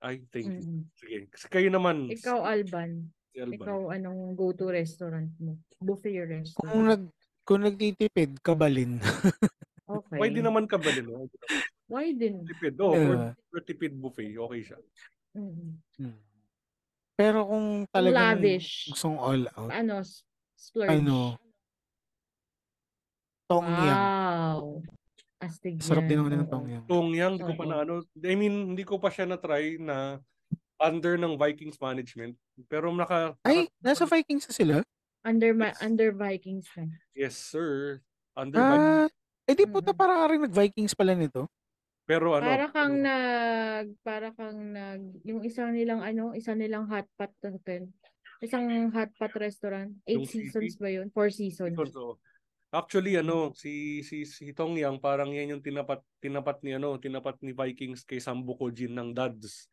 [0.01, 0.61] Ay, thank you.
[0.61, 0.83] Mm.
[0.97, 1.17] Sige.
[1.29, 3.09] Kasi kayo naman, Ikaw, Alban.
[3.29, 3.57] si Alban.
[3.61, 5.61] Ikaw, anong go-to restaurant mo?
[5.77, 6.85] Buffet Kung restaurant.
[6.89, 7.03] nag
[7.41, 8.97] kung nagtitipid, kabalin.
[9.91, 10.23] Okay.
[10.23, 11.27] Pwede naman ka ba din, no?
[11.91, 12.47] Why din?
[12.47, 12.79] Tipid.
[12.79, 13.35] Oh, Yeah.
[13.51, 14.79] for tipid buffet, okay siya.
[15.35, 15.83] Mm.
[15.99, 16.15] Hmm.
[17.19, 18.87] Pero kung Kung talagang lavish.
[18.87, 19.99] gustong all out, Ano?
[20.55, 20.95] Splurge.
[20.95, 21.35] ano,
[23.51, 23.99] tongyang.
[23.99, 24.79] Wow.
[25.41, 26.83] Astig Sarap din naman ng tongyang.
[26.85, 30.21] Tong yang, hindi ko pa na ano, I mean, hindi ko pa siya na-try na
[30.77, 32.37] under ng Vikings management.
[32.69, 34.75] Pero naka, Ay, naka- nasa Vikings na sila?
[35.21, 36.89] Under ma- under Vikings na.
[37.13, 38.01] yes sir,
[38.33, 38.97] under Vikings.
[39.05, 39.07] Ah,
[39.45, 39.97] eh di puta Mm-mm.
[39.97, 41.45] para rin nag-Vikings pala nito.
[42.03, 47.29] Pero ano, Para kang nag para kang nag yung isang nilang ano, isang nilang hotpot
[47.43, 47.85] hotel.
[48.39, 49.93] Isang hotpot restaurant.
[50.03, 50.49] Eight Yung city?
[50.49, 51.13] seasons ba yun?
[51.13, 51.77] Four seasons.
[51.77, 52.17] Season, so,
[52.72, 57.36] Actually ano, si si si Tong Yang parang yan yung tinapat tinapat ni ano, tinapat
[57.43, 59.67] ni Vikings kay Sambuco Jin ng Dads.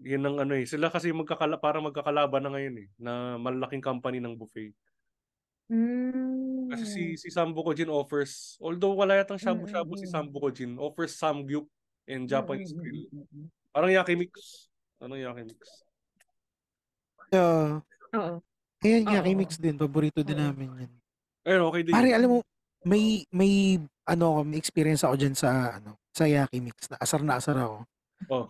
[0.00, 0.64] Yan ang ano eh.
[0.64, 4.72] Sila kasi magkakala para magkakalaban na ngayon eh na malaking company ng buffet.
[5.68, 6.72] Mm.
[6.72, 10.14] Kasi si si Sambuco Jin offers although wala yatang shabu-shabu si Mm, mm, mm.
[10.16, 11.68] Sambuco Jin, offers samgyup
[12.08, 13.00] and Japanese Mm, mm, grill.
[13.04, 13.46] mm, mm, mm.
[13.68, 14.32] Parang yakimix.
[14.96, 15.60] Ano yakimix?
[17.32, 17.84] Yeah.
[18.16, 18.40] Oo.
[18.82, 19.12] Ayan, Oo.
[19.16, 19.76] Yaki Mix din.
[19.80, 20.92] Paborito din namin yan.
[21.42, 21.92] Ayun, okay din.
[21.92, 22.16] Pare, yun.
[22.16, 22.38] alam mo,
[22.82, 26.86] may, may, ano, ako, may experience ako dyan sa, ano, sa Yaki Mix.
[26.86, 27.76] Na asar na asar ako.
[28.28, 28.46] Oh.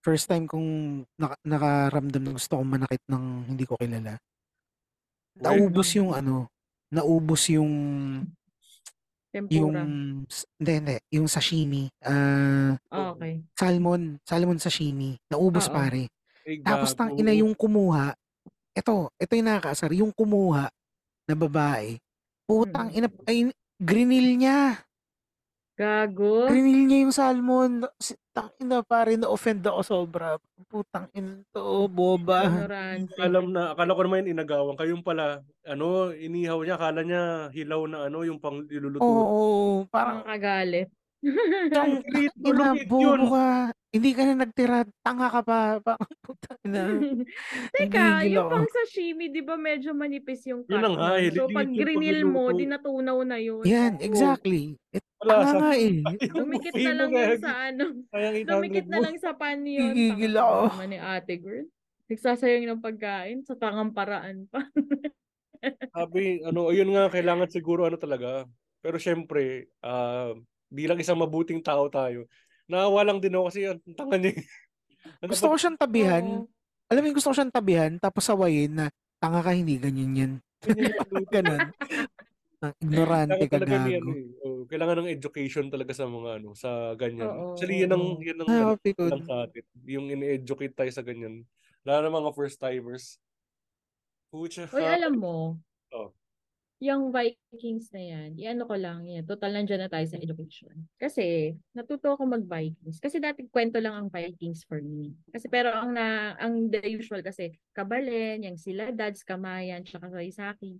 [0.00, 0.68] First time kong
[1.16, 4.16] naka, nakaramdam na gusto kong manakit ng hindi ko kilala.
[5.38, 6.48] Naubos yung, ano,
[6.88, 7.72] naubos yung,
[9.48, 9.84] yung, Tempura.
[10.26, 11.84] s- hindi, hindi, yung sashimi.
[12.00, 13.44] Ah, Ah, okay.
[13.54, 15.20] salmon, salmon sashimi.
[15.28, 15.74] Naubos Oo.
[15.74, 16.08] pare.
[16.42, 18.12] Ay, Tapos tang ina yung kumuha,
[18.72, 19.90] Ito, ito yung nakakaasar.
[19.90, 20.70] Yung kumuha
[21.26, 21.98] na babae,
[22.48, 24.80] putang ina, ay, grinil niya.
[25.78, 26.48] Gago.
[26.50, 27.86] Grinil niya yung salmon.
[28.34, 30.34] Tang ina pare, na-offend ako sobra.
[30.66, 32.50] Putang ina to, boba.
[32.50, 33.14] Ignorante.
[33.20, 34.74] Alam na, akala ko naman yun inagawan.
[34.74, 39.06] Kayong pala, ano, inihaw niya, akala niya hilaw na ano, yung pang iluluto.
[39.06, 40.90] Oo, parang Nakakagalit.
[40.90, 43.20] Tang Lit, ina, lupit bobo yun.
[43.28, 43.48] ka.
[43.88, 45.58] Hindi ka na nagtira, tanga ka pa.
[45.80, 46.82] Parang putang ina.
[47.72, 48.52] Teka, Nagigil yung ako.
[48.52, 51.66] pang sashimi, di ba medyo manipis yung cut Yun na nga, eh, So, lilit pag
[51.66, 52.58] yung grinil mo, pagluluto.
[52.58, 53.64] di natunaw na yun.
[53.64, 54.76] Yan, exactly.
[54.90, 55.94] Eh, Wala, tanga sa- nga eh.
[56.36, 57.84] Dumikit na lang yun sa ano.
[58.08, 59.90] Sayang 800 Dumikit na lang sa pan yun.
[59.90, 60.64] Gigigil Tanga ako.
[60.70, 61.66] naman ni ate girl.
[62.06, 64.62] Nagsasayang ng pagkain sa tangang paraan pa.
[65.90, 68.46] Sabi, ano, ayun nga, kailangan siguro ano talaga.
[68.78, 70.32] Pero syempre, ah,
[70.68, 72.28] bilang isang mabuting tao tayo,
[72.64, 74.32] naawa lang din ako kasi ang tanga niya.
[74.32, 74.40] eh.
[75.22, 76.24] Ano Gusto ba- ko siyang tabihan.
[76.26, 76.44] Oo.
[76.88, 80.32] Alam mo gusto ko siyang tabihan, tapos sawayin na, tanga ka, hindi ganyan yan.
[80.60, 81.28] ganyan yung luto.
[81.30, 81.60] Ganun.
[82.58, 84.10] Ang ignorante ka gago.
[84.10, 84.26] eh.
[84.42, 87.30] Oh, kailangan ng education talaga sa mga ano, sa ganyan.
[87.30, 89.62] Oo, Actually, yan ang, yan ang Ay, ano, lang sa atin.
[89.86, 91.46] Yung in-educate tayo sa ganyan.
[91.86, 93.22] Lalo na mga first timers.
[94.28, 94.66] Pucha.
[94.68, 95.56] Uy, alam mo,
[95.88, 96.12] Oh.
[96.78, 100.74] Yung Vikings na yan, iano ko lang yan, total nandyan na tayo sa education.
[100.94, 103.02] Kasi, natuto ako mag-Vikings.
[103.02, 105.10] Kasi dati kwento lang ang Vikings for me.
[105.34, 110.78] Kasi pero ang na ang the usual kasi Kabalen, yung sila Dads, Kamayan, tsaka Saisaki.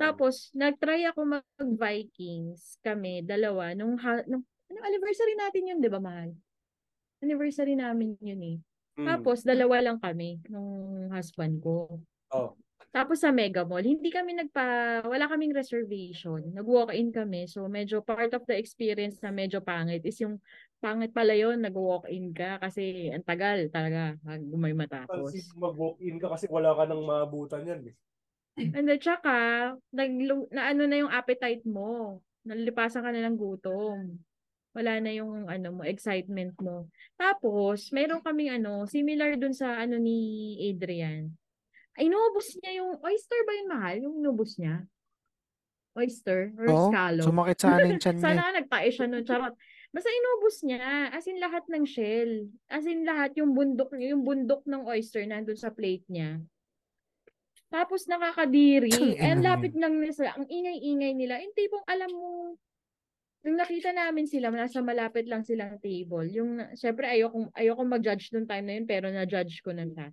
[0.00, 6.00] Tapos, nag-try ako mag-Vikings kami, dalawa, nung, ha- nung ano, anniversary natin yun, di ba,
[6.00, 6.32] mahal?
[7.20, 8.58] Anniversary namin yun eh.
[8.96, 9.06] Mm.
[9.12, 12.00] Tapos, dalawa lang kami nung husband ko.
[12.32, 12.56] Oh.
[12.92, 16.44] Tapos sa Mega Mall, hindi kami nagpa, wala kaming reservation.
[16.52, 17.48] Nag-walk-in kami.
[17.48, 20.36] So medyo part of the experience na medyo pangit is yung
[20.76, 25.32] pangit pala yun, nag-walk-in ka kasi ang tagal talaga bago may matapos.
[25.32, 27.80] Kasi mag-walk-in ka kasi wala ka nang maabutan yan.
[27.88, 27.96] Eh.
[28.60, 29.32] And then tsaka,
[29.88, 30.12] nag,
[30.52, 32.20] na ano na yung appetite mo.
[32.44, 34.20] Nalilipasan ka na ng gutom.
[34.76, 36.92] Wala na yung ano mo, excitement mo.
[37.16, 41.32] Tapos, meron kaming ano, similar dun sa ano ni Adrian.
[41.92, 43.96] Ay, inubos niya yung oyster ba yun mahal?
[44.00, 44.84] Yung inubos niya?
[45.92, 47.24] Oyster or Oo, scallop?
[47.28, 48.24] sumakit sana yung tiyan niya.
[48.24, 49.24] Sana nagtae siya nun.
[49.28, 49.54] Charot.
[49.92, 51.12] Basta inubos niya.
[51.12, 52.48] As in lahat ng shell.
[52.72, 56.40] As in lahat yung bundok, yung bundok ng oyster nandun sa plate niya.
[57.68, 58.88] Tapos nakakadiri.
[58.96, 60.30] Tangina And mo lapit lang nila sila.
[60.40, 61.44] Ang ingay-ingay nila.
[61.44, 62.56] Yung tipong alam mo,
[63.44, 66.24] nung nakita namin sila, nasa malapit lang silang table.
[66.32, 70.08] Yung, syempre, ayoko, ayoko mag-judge nung time na yun, pero na-judge ko na siya.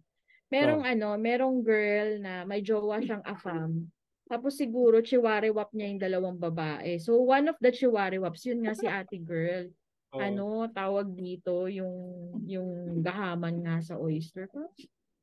[0.49, 3.85] Merong ano, merong girl na may jowa siyang afam.
[4.29, 7.01] Tapos siguro, chiwariwap niya yung dalawang babae.
[7.01, 9.69] So, one of the chiwariwaps, yun nga si ate girl.
[10.13, 10.21] Oo.
[10.21, 11.93] Ano, tawag dito, yung,
[12.45, 14.49] yung gahaman nga sa oyster.
[14.49, 14.73] Parang,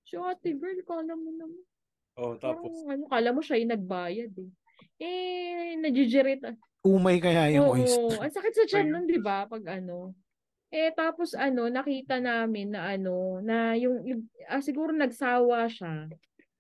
[0.06, 1.62] Si ate girl, kala mo naman.
[2.18, 2.70] Oh, tapos.
[2.70, 4.50] Parang, ano, kala mo siya yung nagbayad eh.
[5.02, 6.42] Eh, najijirit.
[6.86, 8.22] Umay kaya yung Oo, oyster.
[8.22, 9.46] ang sakit sa tiyan nun, di ba?
[9.50, 10.14] Pag ano.
[10.76, 14.04] Eh, tapos ano, nakita namin na ano, na yung,
[14.44, 16.04] ah, siguro nagsawa siya.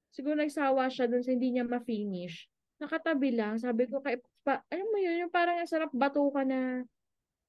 [0.08, 2.48] Siguro nagsawa siya dun sa hindi niya ma-finish.
[2.80, 3.60] Nakatabi lang.
[3.60, 6.80] Sabi ko, kay, pa, alam mo yun, yung parang ang sarap bato ka na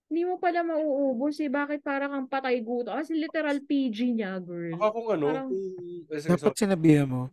[0.07, 1.47] hindi mo pala mauubos eh.
[1.47, 2.91] Bakit parang kang patay guto?
[2.91, 4.76] Kasi literal PG niya, girl.
[4.76, 5.63] Baka kung ano, Parang- kung,
[6.05, 6.59] eh, sige, Dapat sorry.
[6.59, 7.24] sinabihan mo.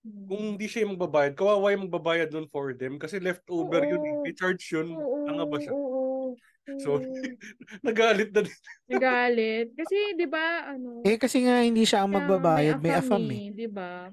[0.00, 4.00] kung hindi siya yung magbabayad, kawawa yung magbabayad nun for them kasi leftover yun.
[4.00, 4.10] eh.
[4.10, 4.22] Oo.
[4.24, 4.88] May charge yun.
[4.90, 5.70] Oo, Tanga ba siya?
[5.70, 5.99] oo,
[6.78, 7.02] So, oo.
[7.86, 8.58] nagalit na din.
[8.86, 9.68] Nagalit.
[9.74, 13.50] Kasi, di ba, ano, Eh kasi nga hindi siya ang magbabayad, may afam afam eh.
[13.50, 14.10] Di ba?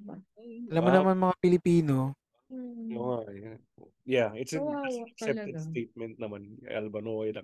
[0.72, 2.95] Alam mo naman mga Pilipino, Mm.
[2.95, 3.60] Nga, eh.
[4.08, 5.68] Yeah, it's an Kawawa accepted talaga.
[5.68, 6.55] statement naman.
[6.64, 7.43] Albanoy lang.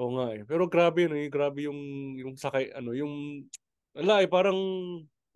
[0.00, 0.48] Oo nga eh.
[0.48, 1.28] Pero grabe yun eh.
[1.28, 1.80] Grabe yung,
[2.16, 3.44] yung sakay, ano, yung,
[3.92, 4.56] ala eh, parang,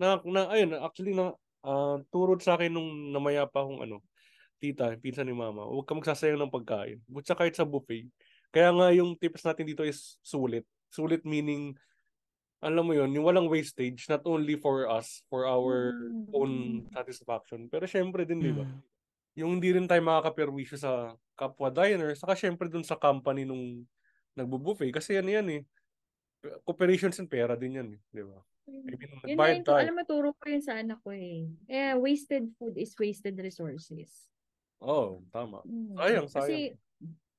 [0.00, 4.00] na, na, ayun, actually, na, ah, turod sa akin nung namaya pa akong, ano,
[4.56, 7.00] tita, pinsan ni mama, huwag ka magsasayang ng pagkain.
[7.08, 8.08] Butsa kahit sa buffet.
[8.50, 10.66] Kaya nga yung tips natin dito is sulit.
[10.90, 11.78] Sulit meaning,
[12.60, 16.26] alam mo yun, yung walang wastage, not only for us, for our Mm.
[16.34, 16.52] own
[16.92, 18.66] satisfaction, pero syempre din, di ba?
[18.66, 18.82] mm,
[19.38, 23.86] Yung hindi rin tayo makakaperwisyo sa kapwa diner, saka syempre dun sa company nung
[24.34, 25.62] nagbo-buffet, kasi yan yan eh.
[26.66, 28.42] Cooperations and pera din yan eh, di ba?
[28.70, 31.46] I mean, Yun na yun, alam mo, turo ko yun sa anak ko eh.
[31.66, 34.28] Eh, wasted food is wasted resources.
[34.82, 35.62] Oh, tama.
[35.64, 35.96] Mm.
[35.96, 36.28] Sayang, sayang.
[36.28, 36.56] kasi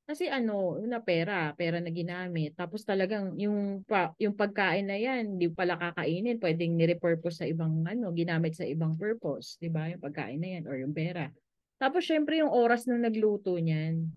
[0.09, 2.57] ano, una pera, pera na ginamit.
[2.57, 7.85] Tapos talagang yung pa, yung pagkain na yan, hindi pala kakainin, pwedeng ni-repurpose sa ibang
[7.87, 9.87] ano, ginamit sa ibang purpose, 'di ba?
[9.87, 11.31] Yung pagkain na yan or yung pera.
[11.79, 14.11] Tapos syempre yung oras ng nagluto niyan.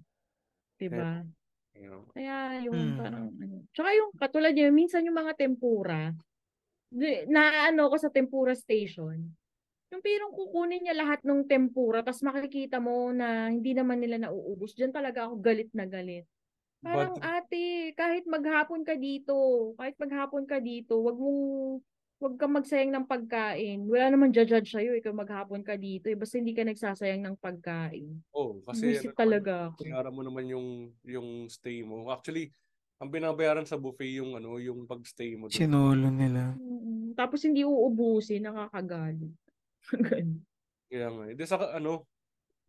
[0.81, 1.23] 'Di ba?
[2.15, 2.99] Kaya yung Hmm.
[2.99, 3.57] parang ano.
[3.75, 6.15] Tsaka yung katulad niya, minsan yung mga tempura,
[6.91, 9.35] di- naano ko sa tempura station.
[9.95, 14.75] Yung pirong kukunin niya lahat ng tempura, tapos makikita mo na hindi naman nila nauubos.
[14.75, 16.27] Diyan talaga ako galit na galit.
[16.83, 21.43] Parang Bad- ate, kahit maghapon ka dito, kahit maghapon ka dito, wag mong
[22.19, 23.87] wag kang magsayang ng pagkain.
[23.87, 26.11] Wala naman judge sa'yo, ikaw maghapon ka dito.
[26.11, 28.19] Eh, basta hindi ka nagsasayang ng pagkain.
[28.35, 29.79] Oh, kasi Buisit ano naman, talaga ako.
[29.87, 32.11] Sinara mo naman yung yung stay mo.
[32.11, 32.51] Actually,
[32.99, 35.55] ang binabayaran sa buffet yung ano, yung pag-stay mo doon.
[35.55, 36.59] Sinolo nila.
[36.59, 39.44] Mm, Tapos hindi uubusin, nakakagalit.
[40.91, 41.25] Kaya nga.
[41.31, 42.07] Hindi sa ano,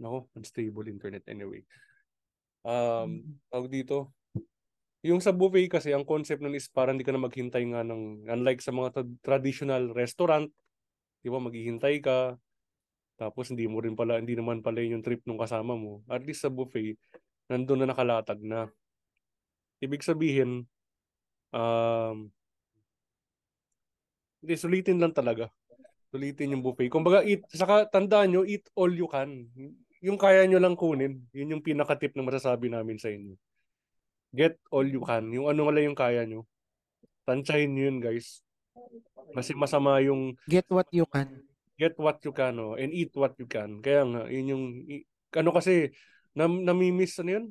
[0.02, 1.64] nako, unstable internet anyway.
[2.66, 4.12] Um, tawag dito.
[5.06, 8.26] Yung sa buffet kasi, ang concept nun is parang hindi ka na maghintay nga ng,
[8.26, 10.50] unlike sa mga tra- traditional restaurant,
[11.22, 12.34] di ba, maghihintay ka,
[13.16, 16.04] tapos hindi mo rin pala, hindi naman pala yun yung trip nung kasama mo.
[16.10, 16.98] At least sa buffet,
[17.48, 18.68] nandun na nakalatag na.
[19.80, 20.66] Ibig sabihin,
[21.54, 22.34] um,
[24.44, 25.54] hindi, sulitin lang talaga.
[26.16, 26.88] Sulitin yung buffet.
[26.88, 29.52] Kumbaga, eat, saka tandaan nyo, eat all you can.
[30.00, 33.36] Yung kaya nyo lang kunin, yun yung pinaka-tip na masasabi namin sa inyo.
[34.32, 35.28] Get all you can.
[35.36, 36.48] Yung ano wala yung kaya nyo.
[37.28, 38.40] Tansyahin nyo yun, guys.
[39.36, 41.44] Kasi masama yung Get what you can.
[41.76, 43.84] get what you can oh, and eat what you can.
[43.84, 44.64] Kaya nga, yun yung,
[45.36, 45.92] ano kasi,
[46.32, 47.46] nam, namimiss, ano yun?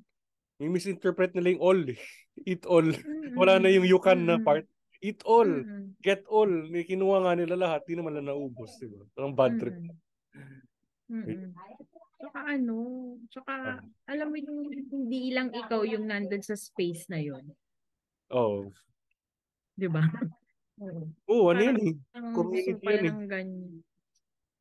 [0.57, 1.83] Mimisinterpret nila yung all.
[1.93, 2.01] eh.
[2.49, 2.89] Eat all.
[3.37, 4.65] Wala na yung you can na part.
[5.05, 5.45] Eat all.
[5.45, 5.93] Mm-mm.
[6.01, 6.49] Get all.
[6.49, 7.85] May kinuha nga nila lahat.
[7.85, 8.81] Di naman lang naubos.
[8.81, 9.05] Diba?
[9.13, 9.77] Parang bad trip.
[11.13, 11.53] Mm-mm.
[12.17, 12.77] Tsaka ano,
[13.29, 17.45] tsaka alam mo yung hindi lang ikaw yung nandun sa space na yon,
[18.33, 18.73] Oh.
[19.77, 20.09] 'di ba?
[20.81, 21.05] Oo.
[21.31, 21.95] Oo, ano yun eh.
[22.09, 23.13] Parang Community yun eh.
[23.13, 23.73] ng ganyan.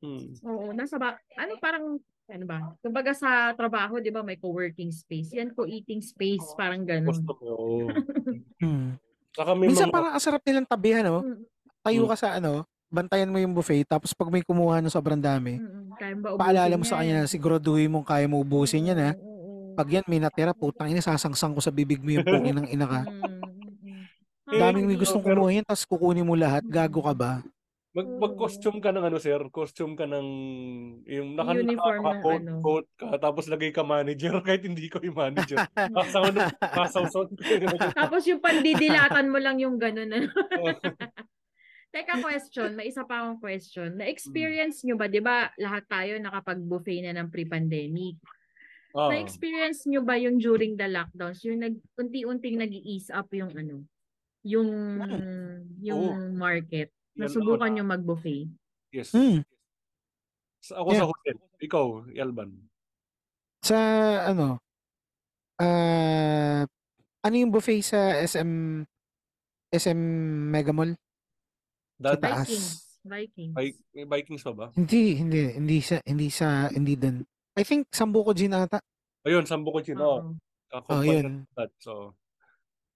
[0.04, 0.28] Hmm.
[0.44, 1.96] Oo, nasa ba, ano parang
[2.28, 2.76] ano ba?
[2.84, 5.32] Kumbaga sa trabaho, 'di ba, may co-working space.
[5.32, 7.16] Yan co-eating space, parang ganun.
[7.16, 7.88] Gusto mo.
[9.34, 11.20] Saka may Minsan mga- parang ang sarap nilang tabihan, no?
[11.20, 11.42] Mm.
[11.84, 12.10] Tayo Mm.
[12.10, 12.52] ka sa ano,
[12.88, 15.58] bantayan mo yung buffet, tapos pag may kumuha ng sobrang dami,
[16.22, 19.12] ba paalala mo sa kanya na siguraduhin mong kaya mo ubusin yan, ha?
[19.74, 22.86] Pag yan may natira, putang ina, sasangsang ko sa bibig mo yung pungin ng ina
[22.86, 23.02] ka.
[23.04, 23.42] Mm,
[24.54, 27.32] Daming may gustong kumuha yan, tapos kukunin mo lahat, gago ka ba?
[27.94, 30.28] Mag mag-costume ka ng ano sir, costume ka ng
[31.06, 32.54] yung naka Uniform ng naka-coat ano.
[32.58, 35.62] coat ka tapos lagay ka manager kahit hindi ko yung manager.
[35.78, 37.06] Kasaw na kasaw
[38.02, 40.10] Tapos yung pandidilatan mo lang yung ganun.
[40.10, 40.28] Ano?
[41.94, 42.74] Teka, question.
[42.74, 43.94] May isa pa akong question.
[43.94, 48.18] Na-experience nyo ba, di ba, lahat tayo nakapag-buffet na ng pre-pandemic.
[48.98, 49.14] Ah.
[49.14, 53.86] Na-experience nyo ba yung during the lockdowns, yung nag, unti-unting nag-ease up yung ano,
[54.42, 54.70] yung,
[55.86, 56.90] yung market.
[57.14, 58.50] Nasubukan ako nyo mag-buffet.
[58.90, 59.14] Yes.
[59.14, 59.42] Hmm.
[60.60, 61.10] Sa- Ako sa Yeah.
[61.10, 61.38] hotel.
[61.60, 62.50] Ikaw, Elban.
[63.64, 63.78] Sa
[64.28, 64.60] ano,
[65.60, 66.64] ah,
[67.24, 68.84] ano yung buffet sa SM,
[69.72, 70.00] SM
[70.52, 70.94] Mega Mall?
[72.00, 72.48] Sa Dati, taas.
[72.50, 72.70] Vikings.
[73.04, 73.54] Vikings.
[73.94, 74.66] May Vikings pa ba?
[74.74, 77.24] Hindi, hindi, hindi sa, hindi sa, hindi dun.
[77.54, 78.80] I think Sambuco Gin ata.
[79.24, 79.46] Ayun,
[79.80, 79.96] chin.
[80.00, 80.36] Oo.
[80.74, 81.46] Oh, Oh, yun.
[81.56, 82.18] That, so,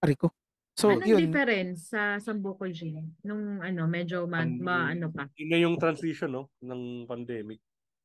[0.04, 0.34] Ariko.
[0.78, 1.20] So, Anong yun.
[1.34, 3.18] difference sa Sambuco Gin?
[3.26, 5.26] Nung ano, medyo ma, Um, ma- ano pa?
[5.34, 7.58] yun na yung transition no ng pandemic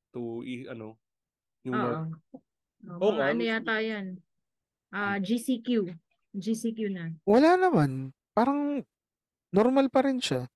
[0.08, 0.40] to
[0.72, 0.96] ano
[1.68, 1.84] yung Oo.
[1.84, 2.08] work.
[2.96, 4.06] Oh, mga ano yata yan?
[4.88, 5.92] Ah, GCQ.
[6.32, 7.12] GCQ na.
[7.28, 8.08] Wala naman.
[8.32, 8.80] Parang
[9.52, 10.48] normal pa rin siya.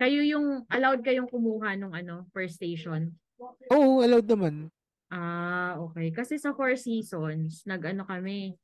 [0.00, 3.12] Kayo yung, allowed kayong kumuha nung ano, per station?
[3.68, 4.72] Oo, allowed naman.
[5.12, 6.08] Ah, okay.
[6.08, 8.56] Kasi sa Four Seasons, nag-ano kami,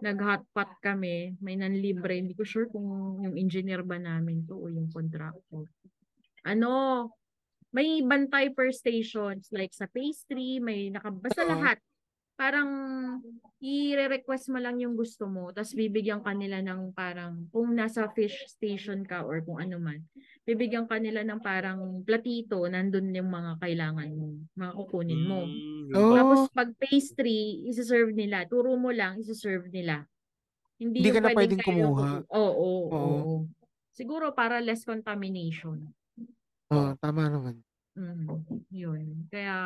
[0.00, 2.16] nag-hotpot kami, may nanlibre.
[2.16, 5.66] Hindi ko sure kung yung engineer ba namin to o yung contractor.
[6.46, 6.72] Ano,
[7.74, 11.50] may bantay per stations, like sa pastry, may naka, basta Oo.
[11.52, 11.78] lahat.
[12.38, 12.70] Parang
[13.58, 18.46] i-request mo lang yung gusto mo, tapos bibigyan ka nila ng parang, kung nasa fish
[18.46, 20.06] station ka or kung ano man,
[20.46, 25.40] bibigyan ka nila ng parang platito, nandun yung mga kailangan mo, mga kukunin mo.
[25.98, 26.14] Oh.
[26.14, 28.46] Tapos pag pastry, isi-serve nila.
[28.46, 30.06] Turo mo lang, isi-serve nila.
[30.78, 32.10] Hindi, Hindi ka na pwedeng kayo yung kumuha.
[32.30, 33.10] Oo, oo, Oo.
[33.18, 33.36] oo.
[33.90, 35.90] Siguro para less contamination.
[36.70, 37.66] Oo, tama naman.
[37.98, 39.26] Mm, yun.
[39.26, 39.56] Kaya,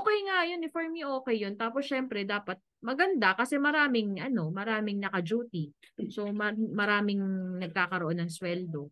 [0.00, 0.64] okay nga yun.
[0.66, 0.70] eh.
[0.72, 1.54] For me, okay yun.
[1.54, 5.70] Tapos, syempre, dapat maganda kasi maraming, ano, maraming naka-duty.
[6.10, 7.20] So, ma- maraming
[7.62, 8.90] nagkakaroon ng sweldo.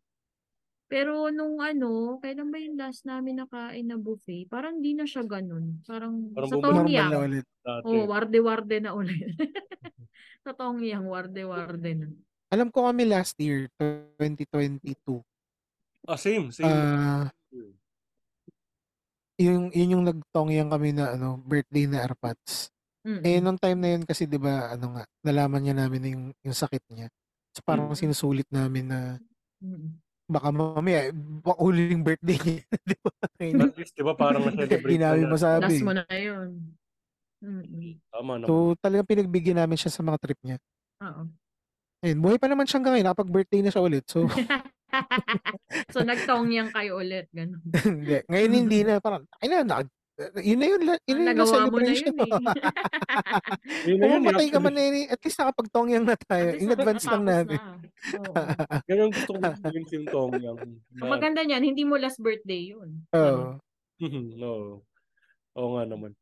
[0.92, 4.44] Pero nung ano, kailan ba yung last namin nakain na buffet?
[4.44, 5.80] Parang di na siya ganun.
[5.88, 7.12] Parang, Parang sa Tongyang.
[7.64, 9.32] Oo, warde-warde na ulit.
[10.44, 12.09] sa Tongyang, warde-warde na.
[12.53, 13.72] Alam ko kami last year,
[14.20, 15.24] 2022.
[16.05, 16.68] Ah, same, same.
[16.68, 17.32] Ah,
[19.51, 22.70] yung yun yung nagtongyang kami na ano, birthday na Arpats.
[23.03, 23.22] Mm-mm.
[23.26, 26.24] Eh nung time na yun kasi 'di ba ano nga, nalaman niya namin na yung
[26.47, 27.11] yung sakit niya.
[27.53, 27.99] So parang Mm.
[27.99, 28.99] sinusulit namin na
[29.62, 29.99] Mm-mm.
[30.30, 31.12] baka mamaya,
[31.45, 32.62] baka huling birthday niya.
[32.88, 33.12] di ba?
[33.68, 35.76] At least, di ba, parang na-celebrate na masabi.
[35.76, 36.49] Last mo na yun.
[37.43, 37.99] Mm-mm.
[38.09, 38.49] Tama naman.
[38.49, 40.57] So, talagang pinagbigyan namin siya sa mga trip niya.
[41.03, 41.26] Oo.
[42.03, 43.07] Ayun, buhay pa naman siya hanggang ngayon.
[43.12, 44.05] Nakapag-birthday na siya ulit.
[44.09, 44.24] So,
[45.93, 47.62] so nagtongyang kayo ulit, ganun.
[47.88, 48.20] hindi.
[48.28, 49.01] Ngayon hindi na.
[49.01, 49.82] Parang, ay na, na,
[50.38, 50.80] yun na yun.
[50.82, 52.12] Yun na yun na Nagawa mo na celebration.
[52.12, 52.32] yun eh.
[53.88, 56.47] Yun na Kung yun, ka man eh, at least nakapagtongyang na tayo.
[56.61, 57.59] In advance lang natin.
[57.59, 57.74] na.
[58.20, 58.34] Oo.
[58.86, 60.59] Ganyan gusto ko gawin si Tong yang.
[61.01, 63.03] Ang maganda niyan, hindi mo last birthday yun.
[63.16, 63.57] Oo.
[64.36, 64.53] no.
[65.57, 66.12] Oo nga naman.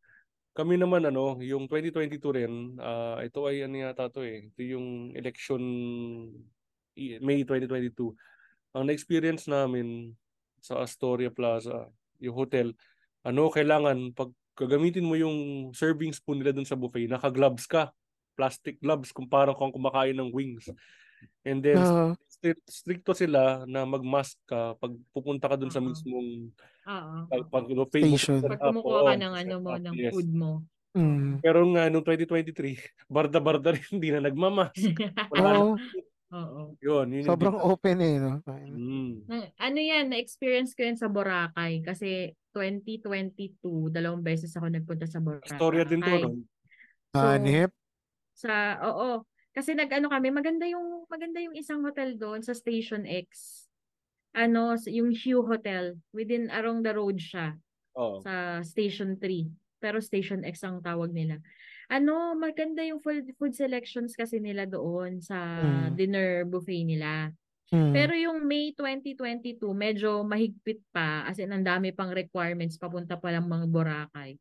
[0.50, 2.52] Kami naman ano, yung 2022 rin,
[2.82, 4.50] ah, ito ay ano yata to eh.
[4.50, 5.62] Ito yung election
[6.98, 8.12] May 2022.
[8.70, 10.14] Ang na-experience namin
[10.62, 11.90] sa Astoria Plaza,
[12.22, 12.76] yung hotel,
[13.26, 17.90] ano, kailangan pag gagamitin mo yung serving spoon nila dun sa buffet, naka-gloves ka.
[18.36, 20.68] Plastic gloves kung parang kung kumakain ng wings.
[21.44, 21.80] And then,
[22.28, 25.92] strict, stricto sila na mag-mask ka pag pupunta ka dun sa Oo.
[25.92, 26.48] mismong
[26.88, 27.16] Oo.
[27.28, 28.40] pag, pag buffet mo Station.
[28.40, 30.12] Pag set up, kumukuha ka ng ano mo, ng yes.
[30.12, 30.64] food mo.
[30.90, 31.38] Mm.
[31.38, 32.80] Pero nga, nung 2023,
[33.14, 34.74] barda-barda rin, hindi na nagmamask.
[35.32, 35.60] Wala na.
[36.30, 36.78] Oo.
[36.78, 37.74] Yun, yun yung Sobrang difference.
[37.74, 38.32] open eh, no?
[38.46, 39.12] Mm.
[39.26, 45.18] Na- ano yan, na-experience ko yan sa Boracay kasi 2022, dalawang beses ako nagpunta sa
[45.18, 45.58] Boracay.
[45.58, 46.30] Storya din to, no?
[47.18, 47.74] Hanip.
[48.38, 49.26] Sa, oo.
[49.50, 53.66] Kasi nag-ano kami, maganda yung, maganda yung isang hotel doon sa Station X.
[54.30, 55.98] Ano, yung Hue Hotel.
[56.14, 57.58] Within, along the road siya.
[57.98, 58.22] Oo.
[58.22, 59.50] Sa Station 3.
[59.82, 61.42] Pero Station X ang tawag nila.
[61.91, 65.99] Ano, maganda yung food, food selections kasi nila doon sa Mm.
[65.99, 67.34] dinner buffet nila.
[67.74, 67.91] Mm.
[67.95, 71.26] Pero yung May 2022, medyo mahigpit pa.
[71.26, 74.38] As in, ang dami pang requirements papunta pa lang mga Boracay.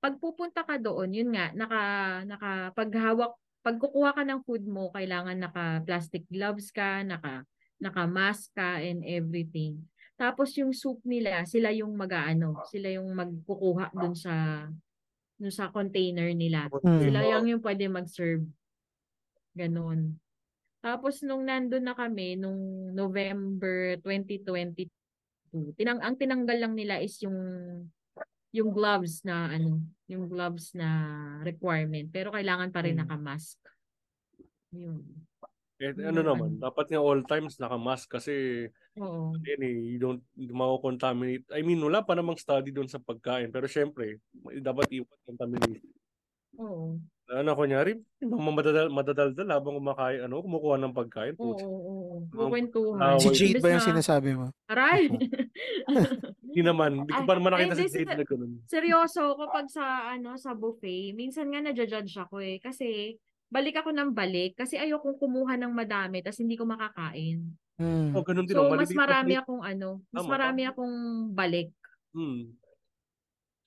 [0.00, 1.82] Pag pupunta ka doon, yun nga, naka,
[2.24, 7.44] naka, paghawak, pag kukuha ka ng food mo, kailangan naka plastic gloves ka, naka,
[7.76, 9.84] naka mask ka and everything.
[10.16, 14.64] Tapos yung soup nila, sila yung mag-aano, sila yung magkukuha dun sa
[15.36, 16.68] dun sa container nila.
[16.72, 17.00] Mm.
[17.00, 18.44] Sila yung yung pwede mag-serve.
[19.56, 20.16] Ganon.
[20.80, 24.88] Tapos nung nandun na kami, nung November 2022,
[25.76, 27.36] tinang ang tinanggal lang nila is yung
[28.52, 30.88] yung gloves na ano, yung gloves na
[31.44, 32.08] requirement.
[32.08, 33.02] Pero kailangan pa rin Mm.
[33.04, 33.60] naka-mask.
[34.72, 35.04] Yun.
[35.76, 38.64] Eh, ano yung naman, dapat nga all times naka-mask kasi
[38.96, 39.36] Oo.
[39.36, 41.44] yun eh, you don't mako-contaminate.
[41.52, 43.52] I mean, wala pa namang study doon sa pagkain.
[43.52, 44.24] Pero syempre,
[44.64, 45.92] dapat iwan contamination.
[46.56, 46.96] Oo.
[47.26, 51.34] Ano, kunyari, madadal, madadaldal habang kumakain, ano, kumukuha ng pagkain.
[51.36, 52.16] Oo, oo, oo.
[52.32, 53.20] Kukwentuhan.
[53.20, 53.28] Si.
[53.36, 54.46] Jade ba yung na- sinasabi mo?
[54.72, 55.10] Aray!
[56.46, 58.64] Hindi naman, hindi ko pa naman nakita si Jade na ganun.
[58.64, 62.56] Seryoso, kapag sa ano sa buffet, minsan nga nadja-judge ako eh.
[62.64, 63.12] Kasi
[63.46, 67.46] balik ako ng balik kasi ayokong kumuha ng madami tapos hindi ko makakain.
[67.76, 68.16] Mm.
[68.16, 68.56] Oh, ganun din.
[68.56, 70.94] So, mas marami akong ano, mas Tama, marami akong
[71.30, 71.70] balik.
[72.16, 72.56] Hmm.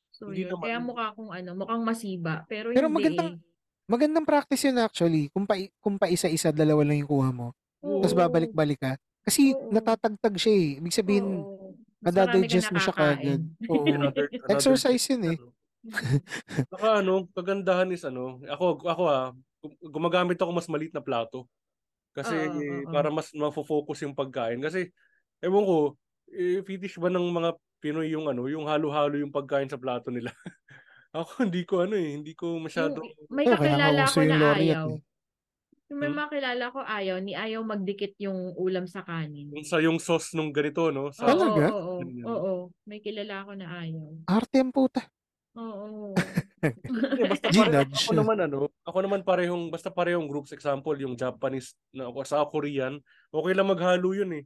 [0.10, 0.52] So, Hindi yun.
[0.52, 2.44] naman- Kaya mukha akong ano, mukhang masiba.
[2.50, 3.38] Pero, Pero hindi magandang, eh.
[3.88, 5.30] magandang practice yun actually.
[5.30, 7.54] Kung pa, kung pa isa-isa, dalawa lang yung kuha mo.
[7.86, 8.02] Oo.
[8.04, 8.92] Tapos babalik-balik ka.
[9.24, 9.70] Kasi Oo.
[9.72, 10.70] natatagtag siya eh.
[10.82, 11.72] Ibig sabihin, Oo.
[12.00, 13.42] Nadadigest mo siya kagad.
[13.72, 13.84] Oo.
[13.84, 15.38] Another, another Exercise yun eh.
[16.68, 19.48] Saka ano, kagandahan is ano, ako ako ah, gum-
[19.84, 21.48] gumagamit ako mas maliit na plato.
[22.16, 22.94] Kasi Oo, oo, oo.
[22.94, 24.92] para mas mafo-focus yung pagkain kasi
[25.44, 25.78] ewan ko,
[26.34, 27.52] eh, fetish ba ng mga
[27.84, 30.32] Pinoy yung ano, yung halo-halo yung pagkain sa plato nila.
[31.16, 34.38] ako hindi ko ano eh, hindi ko masyado Yung, may Oo, kaya kakilala ako na
[34.62, 34.88] ayaw.
[34.94, 35.02] eh.
[35.90, 36.22] Yung may Hmm?
[36.22, 39.52] makilala ko ayaw, ni ayaw magdikit yung ulam sa kanin.
[39.54, 41.74] yung sa yung sauce nung ganito no, sa Oo, Talaga?
[41.74, 42.30] oo, oo, Ganyan.
[42.32, 42.54] oo.
[42.88, 44.20] May kilala ako na ayaw.
[44.28, 45.10] Arte ang puta.
[45.60, 46.16] Oo.
[46.64, 48.08] Hindi, basta pare, Ginudge.
[48.08, 52.48] ako naman ano, ako naman parehong basta parehong groups example yung Japanese na ako sa
[52.48, 54.44] Korean, okay lang maghalo yun eh.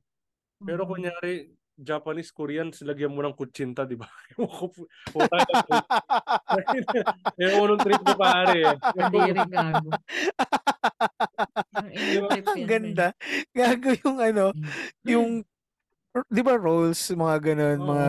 [0.64, 0.98] Pero Oo.
[0.98, 4.06] kunyari Japanese, Korean, silagyan mo ng kutsinta, di ba?
[7.42, 8.62] Ewan ko nung trip ko pare.
[8.62, 8.78] eh.
[8.78, 9.90] Kadiri gago.
[11.74, 13.08] Ang yan, ganda.
[13.50, 14.54] Gago yung ano,
[15.02, 15.42] yung
[16.30, 17.88] di ba rolls, mga ganun, Oo.
[17.90, 18.06] mga,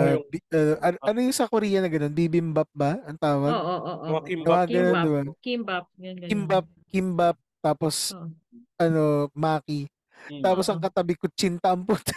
[0.53, 2.13] uh, ano, ano yung sa Korea na ganun?
[2.13, 3.01] Bibimbap ba?
[3.09, 3.53] Ang Oo, tawag?
[3.53, 4.05] oo, oo.
[4.13, 4.21] Oo.
[4.23, 4.53] kimbap.
[4.53, 5.05] Mga ganun, Kimbap.
[5.05, 5.23] di ba?
[5.41, 5.85] Kimbap.
[5.97, 6.29] Ganyan.
[6.29, 8.29] Kimbap, kimbap, tapos, Oo.
[8.77, 9.03] ano,
[9.33, 9.89] maki.
[10.25, 10.41] Mm.
[10.41, 12.13] Tapos ang katabi ko, chinta ang puta.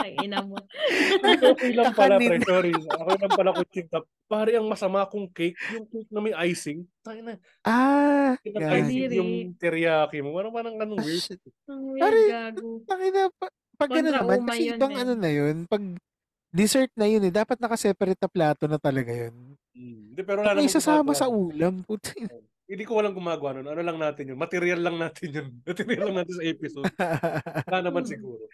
[0.00, 0.56] Ay, ina mo.
[1.20, 2.40] Okay lang pala, pre.
[2.40, 2.72] Sorry.
[2.72, 4.00] Ako lang pala kutsinta.
[4.24, 6.84] Pare, ang masama kong cake, yung cake na may icing.
[7.04, 7.36] Tayo na.
[7.64, 10.32] Ah, yung teriyaki mo.
[10.32, 11.24] Parang parang anong Ah, weird.
[11.68, 12.68] Ang weird Pare, gago.
[12.88, 13.46] Tangina, pa,
[13.80, 15.00] pag ano Kontra naman, kasi yun ibang eh.
[15.00, 15.84] ano na yun, pag
[16.52, 19.56] dessert na yun eh, dapat nakaseparate na plato na talaga yun.
[19.72, 20.00] Mm.
[20.12, 22.12] Hindi, pero wala may namang isasama sa ulam, puta.
[22.70, 23.66] Hindi ko walang gumagawa nun.
[23.66, 24.38] Ano lang natin yun?
[24.38, 25.48] Material lang natin yun.
[25.66, 26.86] Material lang natin sa episode.
[27.66, 28.46] Wala naman siguro.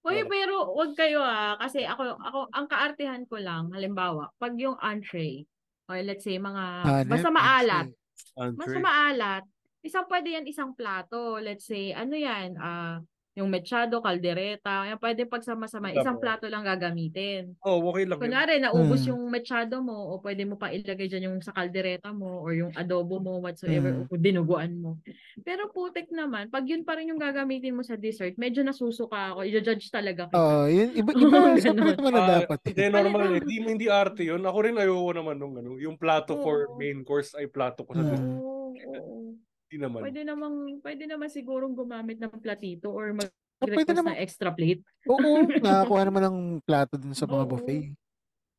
[0.00, 1.54] Uy, pero wag kayo ah.
[1.60, 5.46] Kasi ako, ako, ang kaartihan ko lang, halimbawa, pag yung entree,
[5.86, 7.86] or let's say mga, Hanep, basta maalat,
[8.34, 8.58] entree.
[8.58, 9.42] basta maalat,
[9.86, 11.38] isang pwede yan isang plato.
[11.38, 13.04] Let's say, ano yan, ah,
[13.38, 17.54] yung mechado, caldereta, yan pwede pagsama-sama, isang plato lang gagamitin.
[17.62, 18.32] Oh, okay lang yun.
[18.32, 19.12] Kunwari, naubos Hmm.
[19.16, 22.72] yung mechado mo, o pwede mo pa ilagay dyan yung sa caldereta mo, or yung
[22.76, 24.06] adobo mo, whatsoever, Hmm.
[24.08, 24.98] o dinuguan mo.
[25.44, 29.44] Pero putik naman, pag yun pa rin yung gagamitin mo sa dessert, medyo nasusuka ako,
[29.48, 30.36] i-judge talaga kita.
[30.38, 32.58] Oo, yun, iba, iba, Oo, separate naman na Ah, dapat.
[32.70, 32.70] eh.
[32.70, 33.26] Hindi, normal.
[33.34, 33.38] eh.
[33.42, 34.42] Hindi, hindi arte yun.
[34.46, 36.78] Ako rin ayoko naman nung ano, yung plato for Oo.
[36.78, 38.06] main course ay plato ko sa Hmm.
[38.06, 38.46] dessert.
[38.86, 39.40] Oo.
[39.70, 40.02] Hindi naman.
[40.02, 43.14] Pwede namang, pwede naman sigurong gumamit ng platito or
[43.62, 44.82] O, pwede mag-request naman, ng extra plate.
[45.06, 45.30] oo,
[45.62, 47.50] nakakuha naman ng plato dun sa mga Oo.
[47.54, 47.94] buffet.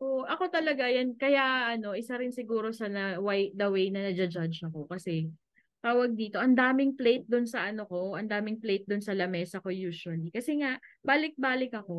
[0.01, 1.13] Oo, ako talaga yan.
[1.19, 4.87] Kaya ano, isa rin siguro sa na, why, the way na nadja-judge ako.
[4.89, 5.29] Kasi,
[5.83, 9.61] tawag dito, ang daming plate doon sa ano ko, ang daming plate doon sa lamesa
[9.61, 10.29] ko usually.
[10.33, 11.97] Kasi nga, balik-balik ako.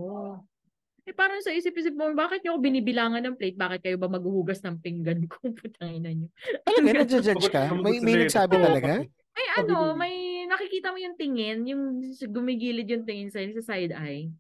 [1.03, 3.59] Eh parang sa isip-isip mo, bakit niyo ako binibilangan ng plate?
[3.59, 5.43] Bakit kayo ba maghuhugas ng pinggan ko?
[5.59, 6.31] Putangina niyo.
[6.63, 7.63] Talaga, nadja-judge ka?
[7.75, 9.03] May, may nagsabi talaga?
[9.33, 11.83] May ano, may nakikita mo yung tingin, yung
[12.31, 14.31] gumigilid yung tingin sa sa side eye.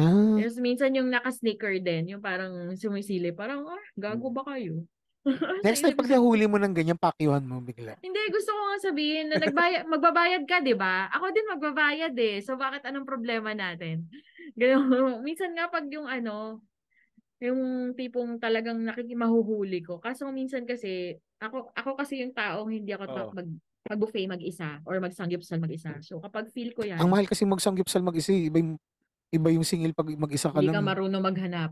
[0.00, 4.82] Ah, Tapos minsan yung naka-sneaker din, yung parang sumisili, parang, ah, gago ba kayo?
[5.66, 8.00] Next time, pag nahuli mo ng ganyan, pakyuhan mo bigla.
[8.00, 11.12] Hindi, gusto ko nga sabihin na nagbayad, magbabayad ka, di ba?
[11.12, 12.40] Ako din magbabayad eh.
[12.40, 14.08] So, bakit anong problema natin?
[14.56, 15.20] Ganun.
[15.26, 16.62] Minsan nga pag yung ano,
[17.40, 19.96] yung tipong talagang nakikimahuhuli ko.
[19.96, 23.32] Kaso minsan kasi, ako ako kasi yung taong hindi ako ta- Oo.
[23.32, 23.48] mag,
[23.88, 25.96] mag-buffet mag-isa or mag-sanggipsal mag-isa.
[26.04, 28.52] So, kapag feel ko yan, Ang mahal kasi magsanggipsal mag-isa, eh.
[28.52, 28.76] iba yung,
[29.32, 30.76] iba yung singil pag mag-isa ka hindi lang.
[30.76, 30.88] ka eh.
[30.92, 31.70] marunong maghanap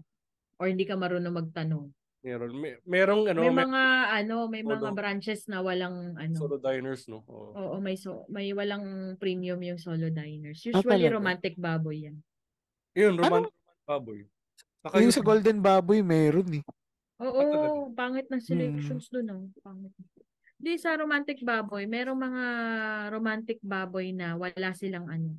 [0.57, 1.93] or hindi ka marunong magtanong.
[2.19, 2.51] Meron.
[2.59, 4.97] May, merong ano, may may mga ano, may mga Solo.
[4.97, 6.35] branches na walang ano.
[6.35, 7.23] solo diners, no?
[7.29, 7.55] Oo.
[7.55, 10.59] Oo, may so may walang premium yung solo diners.
[10.67, 11.15] Ah, Usually talaga?
[11.15, 12.19] romantic baboy yan.
[12.99, 13.55] Yun, romantic
[13.85, 14.21] baboy.
[14.79, 16.65] Saka Yung sa Golden Baboy, meron eh.
[17.19, 17.69] Oo, talaga?
[17.95, 19.43] pangit na selections doon oh.
[19.61, 19.91] Pangit.
[20.55, 22.45] Di sa romantic baboy, merong mga
[23.09, 25.39] romantic baboy na wala silang ano.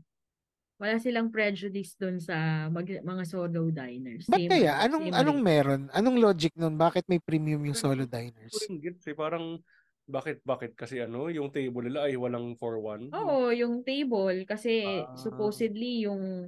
[0.79, 2.35] Wala silang prejudice doon sa
[2.67, 4.23] mag- mga solo diners.
[4.25, 4.79] Ba't Same kaya?
[4.79, 5.81] ano, Anong, same anong meron?
[5.91, 6.79] Anong logic nun?
[6.79, 8.55] Bakit may premium yung solo diners?
[8.79, 9.11] gets eh.
[9.11, 9.59] Parang,
[10.03, 10.71] bakit, bakit?
[10.73, 13.11] Kasi ano, yung table nila ay walang for one.
[13.11, 15.11] Oo, yung table kasi Ah.
[15.15, 16.47] supposedly yung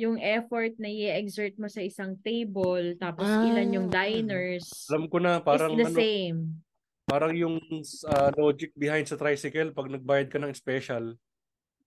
[0.00, 3.44] yung effort na i-exert mo sa isang table tapos Ah.
[3.44, 6.38] ilan yung diners Alam ko na, parang is the ano, same.
[7.04, 7.56] parang yung
[8.08, 11.16] ah, logic behind sa tricycle, pag nagbayad ka ng special,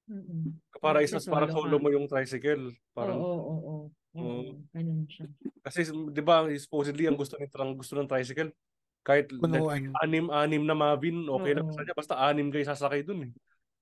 [0.06, 0.54] Mm-mm.
[0.78, 2.70] para isa, para solo mo yung tricycle.
[2.70, 3.78] Oo, Parang, oo, oo.
[4.16, 4.62] Oo, Oo.
[4.70, 5.26] ganun siya.
[5.66, 8.54] kasi di ba, supposedly ang gusto, ng, gusto ng tricycle,
[9.02, 9.94] kahit Punuan.
[10.06, 11.74] anim-anim na Mavin, okay lang Oo.
[11.74, 11.94] sa kanya.
[11.98, 13.32] Basta anim kayo sasakay dun eh.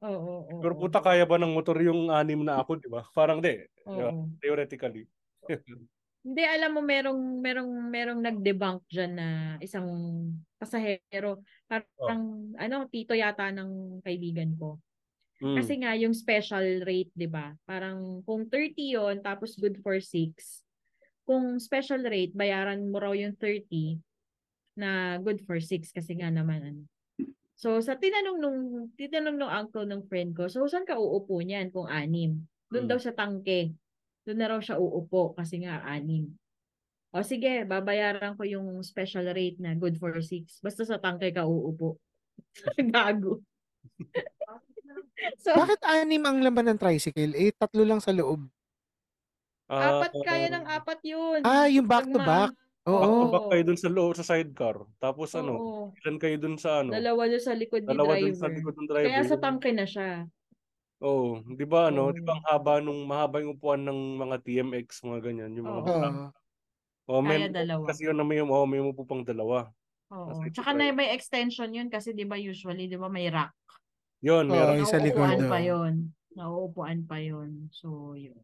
[0.03, 0.59] Oo, oo, oo.
[0.59, 3.07] Pero puta, kaya ba ng motor yung anim na ako, di ba?
[3.15, 3.55] Parang di.
[3.87, 4.27] Oo.
[4.43, 5.07] Theoretically.
[6.23, 9.27] Hindi, alam mo, merong, merong, merong nag-debunk dyan na
[9.59, 9.87] isang
[10.55, 11.43] pasahero.
[11.67, 14.79] Parang, ano, tito yata ng kaibigan ko.
[15.43, 15.55] Mm.
[15.59, 17.51] Kasi nga, yung special rate, di ba?
[17.67, 20.63] Parang, kung 30 yon tapos good for 6.
[21.27, 23.99] Kung special rate, bayaran mo raw yung 30
[24.79, 26.83] na good for 6 kasi nga naman, ano.
[27.59, 28.59] So, sa tinanong nung,
[28.97, 32.41] tinanong nung uncle ng friend ko, so, saan ka uupo niyan kung anim?
[32.73, 32.89] Doon Mm.
[32.89, 33.73] daw sa tangke.
[34.25, 36.33] Doon na raw siya uupo kasi nga anim.
[37.13, 40.57] O sige, babayaran ko yung special rate na good for 6.
[40.65, 42.01] Basta sa tangke ka uupo.
[42.93, 43.45] Gago.
[45.45, 47.37] so, Bakit anim ang laman ng tricycle?
[47.37, 48.49] Eh, tatlo lang sa loob.
[49.69, 51.39] Ah, apat kaya ng apat yun.
[51.45, 52.51] Ah, yung back to Pag
[52.85, 53.07] ma- back.
[53.07, 53.31] To Oo.
[53.31, 54.75] back kayo dun sa loob, sa sidecar.
[54.99, 55.83] Tapos ano, Oo.
[55.95, 56.91] ilan kayo dun sa ano?
[56.91, 58.27] Dalawa doon sa likod ni Dalawa driver.
[58.27, 59.07] dun sa likod ng driver.
[59.07, 60.09] Kaya sa Yung- tangke na siya.
[61.03, 62.37] Oo, 'di ba ano, 'di ba Oo.
[62.39, 65.91] ang haba nung mahaba yung upuan ng mga TMX, mga ganyan, yung mga Oo.
[65.91, 66.25] Oo.
[67.03, 67.83] Oh, may Kaya dalawa.
[67.91, 69.67] kasi yun na may oh, may umupo pang dalawa.
[70.07, 70.31] Oo.
[70.39, 73.51] Kasi Tsaka na may extension yun kasi 'di ba usually 'di ba may rack.
[74.23, 74.79] Yun, Oo, meron.
[74.79, 75.19] yung sa likod.
[75.19, 75.67] Nauupuan pa oo.
[75.67, 75.93] yun.
[76.33, 77.67] Nauupuan pa yun.
[77.75, 78.39] So, yun.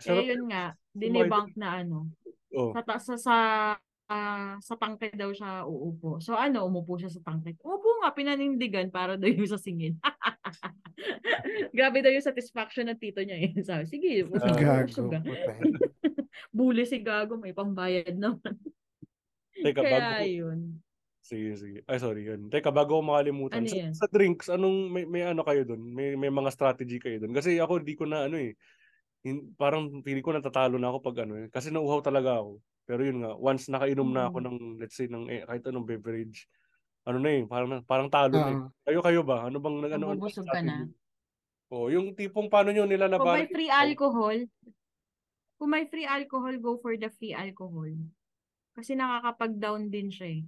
[0.00, 0.72] Sarap Eh, yun nga.
[0.96, 2.08] Dinebunk na ano.
[2.50, 2.74] Oh.
[2.74, 3.36] Sa, sa, sa,
[4.10, 6.18] ah, sa tangke daw siya uupo.
[6.18, 7.54] So, ano, umupo siya sa tangke.
[7.62, 9.96] Umupo nga, pinanindigan para daw yung sa singin.
[11.76, 13.38] Grabe daw yung satisfaction ng tito niya.
[13.38, 13.50] Eh.
[13.62, 14.82] Sabi, sige, Ah.
[14.82, 15.30] usog Gago.
[16.56, 18.58] Bully si Gago, may pambayad naman.
[19.60, 20.60] Teka, Kaya bago yun.
[21.20, 21.78] Sige, sige.
[21.86, 22.50] Ay, sorry, yun.
[22.50, 23.62] Teka, bago ko makalimutan.
[23.62, 23.92] Ano sa, yan?
[23.94, 25.78] sa drinks, anong may, may ano kayo doon?
[25.78, 27.30] May may mga strategy kayo doon?
[27.36, 28.58] Kasi ako hindi ko na ano eh.
[29.24, 31.46] Hin- parang feeling ko natatalo na ako pag ano eh.
[31.52, 32.60] Kasi nauuhaw talaga ako.
[32.88, 34.46] Pero yun nga, once nakainom na ako Mm.
[34.46, 36.48] ng let's say ng eh, kahit anong beverage,
[37.08, 38.60] ano na eh, parang parang talo na eh.
[38.86, 39.46] Kayo kayo ba?
[39.48, 40.16] Ano bang nag ano
[40.50, 40.76] ka na.
[41.72, 42.86] Oh, yung tipong paano nyo
[43.16, 44.46] Kung nilalabanan may free alcohol,
[45.58, 47.90] kung may free alcohol, go for the free alcohol.
[48.76, 50.42] Kasi nakakapag-down din siya eh.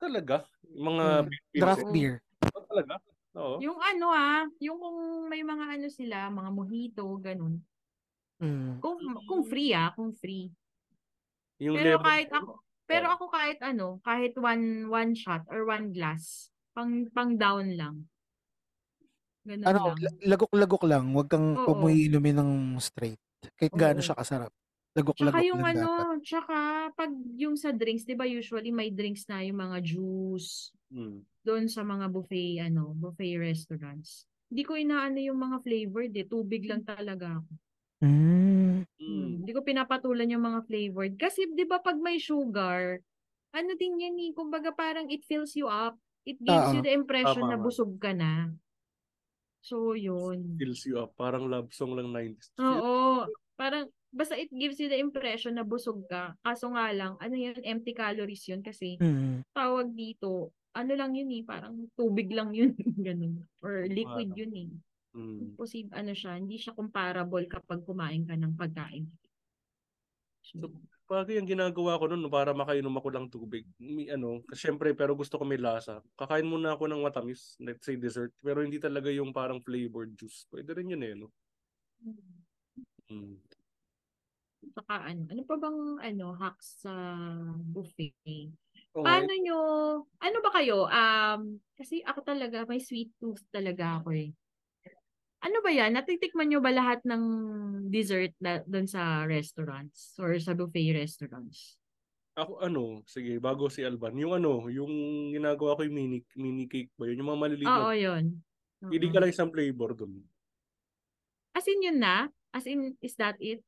[0.00, 0.46] Talaga?
[0.62, 1.90] Mga Mm, beer draft eh.
[1.90, 2.14] beer.
[2.54, 2.94] Oh, talaga?
[3.38, 3.58] Oo.
[3.64, 4.98] Yung ano ah, yung kung
[5.30, 7.54] may mga ano sila, mga mojito, ganun.
[8.40, 8.82] Mm.
[8.82, 10.54] Kung, kung free ah, kung free.
[11.60, 12.06] Yung Pero lemon.
[12.06, 13.12] kahit ako, pero Oo.
[13.12, 18.08] ako kahit ano, kahit one one shot or one glass, pang pang down lang.
[19.46, 20.18] Ganun Ano, lang.
[20.22, 21.10] lagok-lagok lang.
[21.10, 21.66] Huwag kang Oo.
[21.66, 23.18] huwag mo iinumin ng straight.
[23.58, 24.04] Kahit gaano Oo.
[24.04, 24.54] siya kasarap.
[25.16, 26.08] Tsaka Lagok-lagok yung lang ano, dapat.
[26.22, 26.56] tsaka
[26.94, 31.28] pag yung sa drinks, 'di ba usually may drinks na yung mga juice Mm.
[31.46, 34.26] doon sa mga buffet ano, buffet restaurants.
[34.52, 37.52] Hindi ko inaano yung mga flavored eh, tubig lang talaga ako.
[38.02, 38.84] Mm.
[38.98, 42.98] Hmm, hindi ko pinapatulan yung mga flavored kasi 'di ba pag may sugar,
[43.50, 45.98] ano din yan eh, kumbaga parang it fills you up.
[46.26, 46.86] It gives you Oo.
[46.86, 47.58] the impression Tama na nga.
[47.58, 48.54] busog ka na.
[49.64, 50.58] So, yun.
[50.58, 51.14] Fills you up.
[51.14, 52.50] Parang love song lang 90s.
[52.58, 53.30] Oo.
[53.54, 56.34] Parang, basta it gives you the impression na busog ka.
[56.42, 59.42] Kaso nga lang, ano yun, empty calories yun kasi Mm.
[59.54, 62.74] tawag dito, ano lang yun eh, parang tubig lang yun,
[63.06, 63.46] ganun.
[63.62, 64.38] Or liquid Parang.
[64.38, 64.70] yun eh.
[65.16, 65.56] Mm.
[65.56, 69.08] Posible, ano siya, hindi siya comparable kapag kumain ka ng pagkain.
[70.44, 70.68] So,
[71.08, 73.64] Pagi ang ginagawa ko noon para makainom ako ng tubig.
[73.80, 76.04] May, ano, syempre, pero gusto ko may lasa.
[76.20, 80.44] Kakain muna ako ng matamis, let's say dessert, pero hindi talaga yung parang flavored juice.
[80.52, 81.32] Pwede rin yun eh, no?
[83.08, 83.40] Mm.
[84.76, 86.92] Saka ano, ano pa bang ano, hacks sa
[87.72, 88.12] buffet?
[88.92, 89.58] Oo nga, Paano nyo,
[90.20, 90.84] ano ba kayo?
[90.92, 94.36] Um, kasi ako talaga, may sweet tooth talaga ako eh.
[95.42, 95.94] Ano ba yan?
[95.94, 97.22] Natitikman nyo ba lahat ng
[97.94, 101.78] dessert na doon sa restaurants or sa buffet restaurants?
[102.36, 104.92] Ako ano, sige, bago si Alban, yung ano, yung
[105.32, 107.18] ginagawa ko yung mini, mini cake ba yun?
[107.24, 108.42] Yung mga maliliit Oo, yun.
[108.90, 109.12] pili Oo.
[109.12, 110.28] ka lang isang flavor dun.
[111.54, 112.28] As in yun na?
[112.52, 113.62] As in, is that it?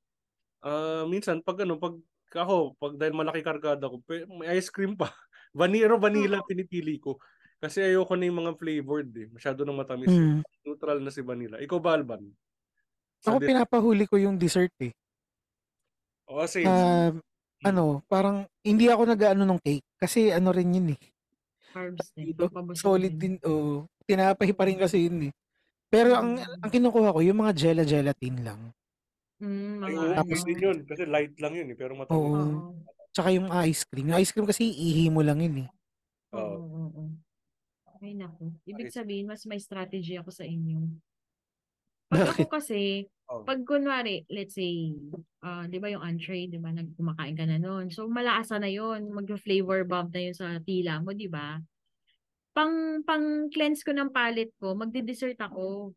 [0.63, 1.97] Ah, minsan pag ano, pag
[2.37, 4.05] ako, pag dahil malaki kargada ko,
[4.37, 5.09] may ice cream pa.
[5.57, 7.19] Vanilla, vanilla pinipili ko.
[7.61, 9.29] Kasi ayoko na yung mga flavored eh.
[9.29, 10.09] Masyado nang matamis.
[10.09, 10.41] Mm.
[10.65, 11.61] Neutral na si vanilla.
[11.61, 12.25] Ikaw ba, Alban?
[13.21, 14.97] Sa Ako di- pinapahuli ko yung dessert eh.
[16.25, 16.65] Oh, same.
[16.65, 17.13] Ah,
[17.61, 21.01] ano, parang hindi ako nag-ano ng cake kasi ano rin yun eh.
[21.71, 22.33] Carbs din.
[22.73, 23.37] Solid din.
[23.45, 25.33] Oh, tinapay pa rin kasi yun eh.
[25.91, 28.61] Pero ang ang kinukuha ko yung mga gela gelatin lang.
[29.43, 30.79] Mm, Ay, mga oo, pwede din yun.
[30.87, 31.77] Kasi light lang yun eh.
[31.77, 32.15] Pero matamis.
[32.17, 32.33] Oo.
[32.33, 32.73] Oo.
[33.11, 34.07] Tsaka yung ice cream.
[34.09, 35.69] Yung ice cream kasi ihi mo lang yun eh.
[36.31, 36.57] Oo,
[36.89, 37.03] Oo.
[38.01, 38.49] Ay, naku.
[38.65, 40.89] Ibig sabihin, mas may strategy ako sa inyo.
[42.11, 43.47] Pag ako kasi, Oh.
[43.47, 44.91] pag kunwari, let's say,
[45.47, 47.87] ah, di ba yung entree, di ba, nagkumakain ka na noon.
[47.95, 51.63] So, malaasa na yon mag-flavor bomb na yun sa tila mo, di ba?
[52.51, 55.95] Pang, pang cleanse ko ng palate ko, magde-dessert ako.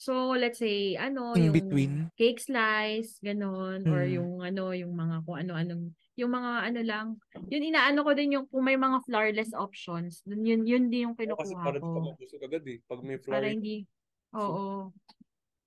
[0.00, 2.10] So, let's say, ano, In yung between.
[2.20, 4.04] cake slice, ganon, or Mm.
[4.04, 5.84] yung ano, yung mga kung ano-anong,
[6.20, 7.06] yung mga ano lang,
[7.48, 11.16] yun inaano ko din yung kung may mga flourless options, dun yun, yun din yung
[11.24, 12.06] Oo, kasi kinukuha para di ka ko.
[12.06, 12.78] mabusog agad eh.
[12.88, 13.86] Pag may Para flour, hindi,
[14.38, 14.94] oo.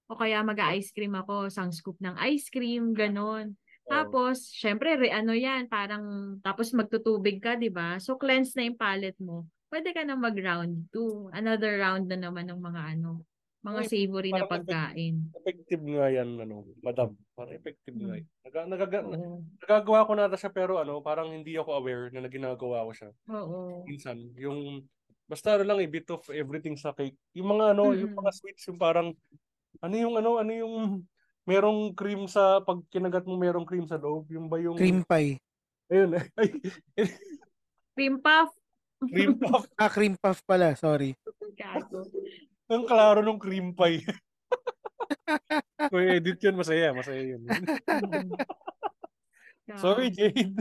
[0.10, 3.56] O kaya mag-ice cream ako, isang scoop ng ice cream, ganon.
[3.86, 3.90] Oo.
[3.90, 7.98] Tapos, syempre, re, ano yan, parang, tapos magtutubig ka, di ba?
[8.02, 9.50] So, cleanse na yung palate mo.
[9.72, 11.30] Pwede ka na mag-round two.
[11.34, 13.24] Another round na naman ng mga ano,
[13.60, 15.16] mga Uy, savory na pagkain.
[15.36, 17.12] effective nga yan, ano, madam.
[17.36, 18.20] Parang effective nga Mm.
[18.24, 18.26] yan.
[18.48, 19.44] Naga, nagaga, Oo.
[19.60, 23.10] nagagawa ko na siya pero ano, parang hindi ako aware na ginagawa ko siya.
[23.28, 23.84] Oo.
[23.84, 24.88] Minsan, yung
[25.28, 27.20] basta ano lang, a bit of everything sa cake.
[27.36, 28.22] Yung mga ano, yung Mm-mm.
[28.24, 29.12] mga sweets, yung parang,
[29.84, 30.76] ano yung ano, ano yung
[31.44, 35.36] merong cream sa, pag kinagat mo merong cream sa loob, yung ba yung, Cream pie.
[35.92, 36.50] ayun, ay,
[37.98, 38.50] Cream puff.
[39.12, 39.64] cream puff.
[39.76, 40.76] Ah, cream puff pala.
[40.76, 41.12] Sorry.
[41.60, 42.08] Gago.
[42.70, 44.06] Ang klaro nung cream pie.
[45.90, 47.42] Kung edit yun, masaya, masaya yun.
[49.82, 50.54] Sorry, Jade.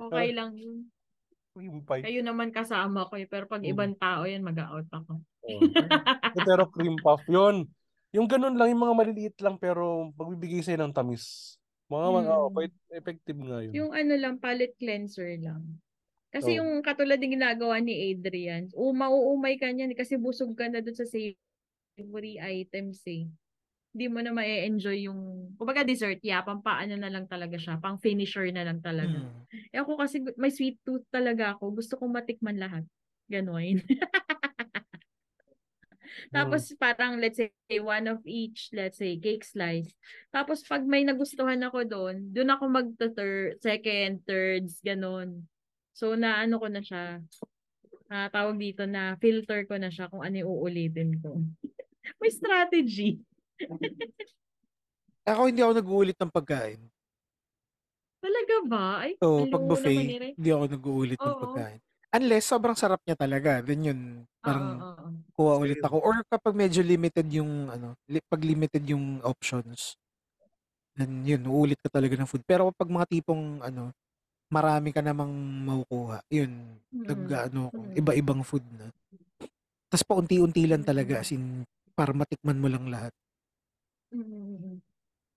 [0.00, 0.88] Okay lang yun.
[1.52, 2.02] Cream pie.
[2.02, 3.28] Kayo naman kasama ko eh.
[3.28, 3.70] Pero pag Mm.
[3.72, 5.20] ibang tao yan, mag-out ako.
[5.20, 5.60] Oh.
[6.34, 7.68] Eh, pero cream puff yun.
[8.10, 11.56] Yung ganun lang, yung mga maliliit lang pero magbibigay sa'yo ng tamis.
[11.92, 12.40] Mga mga, Mm.
[12.40, 13.72] oh, quite effective nga yun.
[13.76, 15.60] Yung ano lang, palate cleanser lang.
[16.34, 16.66] Kasi Oh.
[16.66, 20.82] yung katulad ng ginagawa ni Adrian, o mauumay ka niyan eh, kasi busog ka na
[20.82, 23.30] dun sa savory items eh.
[23.94, 28.02] Hindi mo na ma-enjoy yung, kumbaga dessert, yeah, pang paano na lang talaga siya, pang
[28.02, 29.22] finisher na lang talaga.
[29.22, 29.70] Mm.
[29.70, 32.82] Eh ako kasi may sweet tooth talaga ako, gusto kong matikman lahat.
[33.30, 33.78] Ganon.
[36.34, 39.94] Tapos parang let's say one of each, let's say cake slice.
[40.34, 45.46] Tapos pag may nagustuhan ako doon, doon ako mag third, second, thirds, ganon.
[45.94, 47.22] So na ano ko na siya.
[48.10, 51.38] Ah, tawag dito na filter ko na siya kung ano yung uulitin ko.
[52.20, 53.22] may strategy.
[55.24, 56.80] Ako hindi ako nag-uulit ng pagkain.
[58.20, 58.84] Talaga ba?
[59.08, 59.96] Ay, So, pag naman buffet,
[60.36, 61.42] hindi ako nag-uulit ng Oo.
[61.48, 61.80] pagkain.
[62.12, 65.08] Unless sobrang sarap niya talaga, then yun, Oo, parang oo.
[65.32, 65.96] kuha ulit ako.
[66.04, 69.96] Or kapag medyo limited yung, ano, li- pag limited yung options,
[70.92, 72.44] then yun, uulit ka talaga ng food.
[72.44, 73.96] Pero kapag mga tipong, ano,
[74.48, 75.32] marami ka namang
[75.64, 76.52] makukuha, yun,
[76.90, 77.44] nag, Mm.
[77.50, 77.94] ano, ako, Mm.
[77.96, 78.88] iba-ibang food na.
[79.88, 81.22] Tapos paunti-unti lang talaga, Mm.
[81.22, 81.44] as in,
[81.94, 83.12] para matikman mo lang lahat.
[84.10, 84.78] Mm.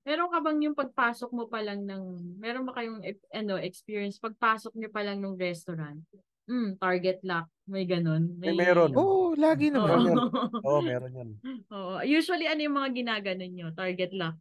[0.07, 2.03] Meron ka bang yung pagpasok mo pa lang ng,
[2.39, 5.99] meron ba kayong ep- ano, experience, pagpasok niyo pa lang ng restaurant?
[6.47, 8.39] Mm, target lock, may ganun.
[8.39, 8.95] May meron.
[8.95, 9.83] Oo, lagi Oo.
[9.83, 9.99] naman.
[9.99, 10.17] Meron.
[10.67, 11.29] Oo, meron yan.
[11.67, 11.99] Oo.
[12.07, 13.67] Usually, ano yung mga ginaganon nyo?
[13.75, 14.39] Target lock.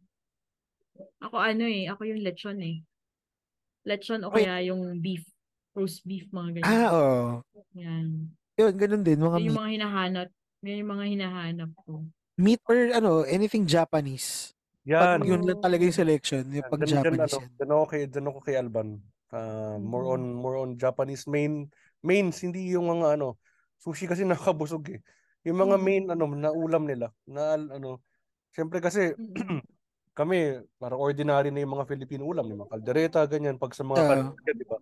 [1.19, 2.79] Ako ano eh, ako yung lechon eh.
[3.87, 4.43] Lechon o Okay.
[4.43, 5.23] kaya yung beef.
[5.71, 6.67] Roast beef, mga ganyan.
[6.67, 7.17] Ah, oo.
[7.77, 8.33] Yan.
[8.57, 9.61] Yun, ganun din, mga Yun yung meat.
[9.61, 10.27] mga hinahanap.
[10.65, 11.91] Yun yung mga hinahanap ko.
[12.37, 14.51] Meat or ano, anything Japanese.
[14.83, 15.21] Yan.
[15.21, 17.51] Pag yun lang talaga yung selection, yung pag Dyan, dyan, Japanese ano, yan.
[17.55, 18.89] dyan ako kay, dyan ako kay Alban.
[19.27, 21.67] Ah, more on more on Japanese main
[21.99, 23.35] mains hindi yung mga ano
[23.75, 25.03] sushi kasi nakabusog eh.
[25.43, 27.99] Yung mga main ano na ulam nila na ano
[28.55, 29.11] syempre kasi
[30.17, 34.01] kami parang ordinary na yung mga Filipino ulam, yung mga kaldereta ganyan pag sa mga
[34.01, 34.09] Oo.
[34.09, 34.77] kaldereta, di ba?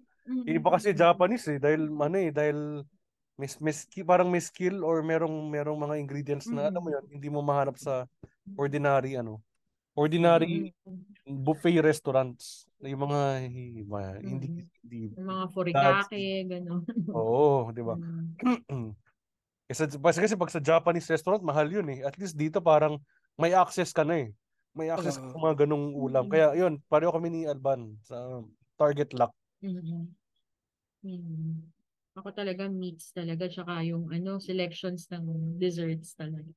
[0.48, 2.88] Iba kasi Japanese eh dahil ano eh dahil
[3.36, 3.74] may, may
[4.08, 7.76] parang may skill or merong merong mga ingredients na alam mo yun hindi mo mahanap
[7.76, 8.08] sa
[8.56, 9.44] ordinary ano
[9.92, 10.72] ordinary
[11.28, 13.52] buffet restaurants yung mga
[13.84, 14.48] iba, hindi
[14.86, 16.82] hindi Yung mga furikake, gano'n.
[17.18, 18.00] Oo, di ba?
[18.00, 18.94] Mm.
[19.70, 23.02] kasi kasi pag sa Japanese restaurant mahal yun eh at least dito parang
[23.36, 24.30] may access ka na eh
[24.78, 28.44] may access ka sa mga ganong ulam kaya yun pareho kami ni Alban sa
[28.80, 29.32] Target Lock
[29.64, 30.16] Mhm.
[31.04, 31.54] Mhm.
[32.16, 36.48] Ako talaga meats talaga tsaka yung ano selections ng desserts talaga.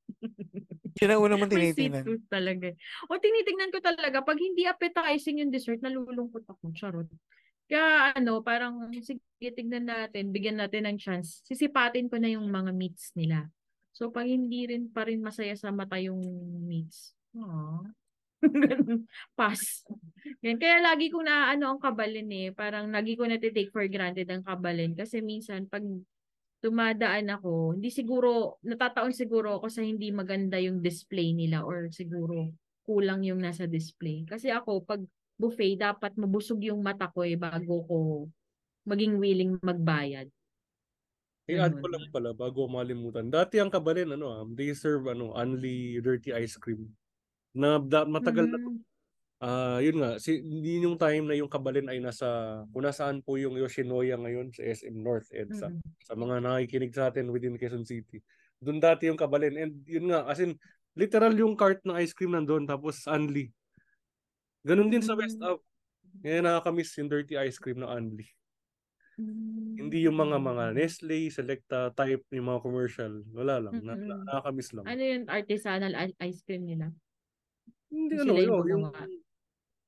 [1.00, 2.06] Yun ang unang mong May sweet tinitingnan.
[2.30, 2.72] talaga.
[3.10, 7.08] O tinitingnan ko talaga pag hindi appetizing yung dessert nalulungkot ako, charot.
[7.70, 9.20] Kaya ano, parang sige
[9.54, 11.42] tignan natin, bigyan natin ng chance.
[11.46, 13.50] Sisipatin ko na yung mga meats nila.
[13.94, 16.20] So pag hindi rin pa rin masaya sa mata yung
[16.66, 17.14] meats.
[17.36, 17.92] Aww.
[18.42, 19.10] Ganun.
[19.34, 19.82] Pass.
[20.46, 20.58] Yan.
[20.62, 22.48] Kaya lagi kong naaano ang kabalin eh.
[22.54, 24.94] Parang lagi ko na-take for granted ang kabalin.
[24.94, 25.82] Kasi minsan, pag
[26.62, 32.50] tumadaan ako, hindi siguro, natataon siguro ako sa hindi maganda yung display nila or siguro
[32.86, 34.26] kulang yung nasa display.
[34.26, 35.02] Kasi ako, pag
[35.38, 37.96] buffet, dapat mabusog yung mata ko eh bago ko
[38.88, 40.26] maging willing magbayad.
[41.48, 43.32] I-add ko lang pala bago malimutan.
[43.32, 46.92] Dati ang kabalin ano, ah, they serve ano, only dirty ice cream.
[47.56, 48.70] Na da, matagal na to.
[49.38, 52.26] Ah, yun nga, si hindi yung time na yung kabalin ay nasa
[52.74, 55.70] kung nasaan po yung Yoshinoya ngayon sa SM North EDSA.
[55.70, 55.78] Mm.
[56.02, 58.18] Sa mga nakikinig sa atin within Quezon City.
[58.58, 60.58] Doon dati yung kabalin and yun nga as in
[60.98, 63.54] literal yung cart ng ice cream nandoon tapos Anli.
[64.66, 65.62] Ganun din sa West Up.
[66.18, 68.26] Kaya nakakamiss yung dirty ice cream na Anli.
[69.78, 73.22] Hindi yung mga mga Nestle, Selecta type yung mga commercial.
[73.30, 73.86] Wala lang.
[73.86, 74.06] Na, Mm-mm.
[74.06, 74.84] na- nakakamiss lang.
[74.86, 76.90] Ano yung artisanal ice cream nila?
[77.88, 78.84] Hindi ano, sila yung yun, yung,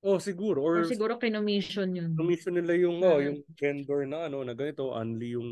[0.01, 2.13] oh siguro or, Or siguro kinommission yun.
[2.17, 5.51] commission nila yung oh, yung vendor na ano na ganito, only yung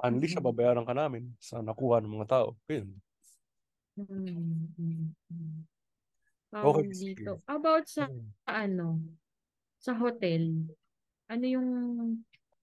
[0.00, 2.48] only siya babayaran ka namin sa nakuha ng mga tao.
[2.72, 2.88] Yun.
[3.98, 5.58] Mm, mm, mm.
[6.48, 7.18] Okay, sige.
[7.18, 7.44] dito.
[7.44, 8.08] About sa
[8.48, 9.02] ano,
[9.76, 10.64] sa hotel.
[11.28, 11.68] Ano yung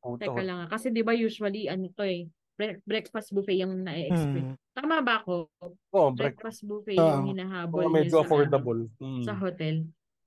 [0.06, 3.84] Puta, Teka lang ah, kasi 'di ba usually ano to eh, bre- breakfast buffet yung
[3.84, 4.48] na-expect.
[4.48, 4.56] Mm.
[4.74, 5.52] Tama ba ako?
[5.92, 7.04] Oh, break- breakfast buffet Oo.
[7.06, 8.82] yung hinahabol niyo medyo sa affordable.
[8.90, 9.24] ano, Mm.
[9.24, 9.76] sa hotel.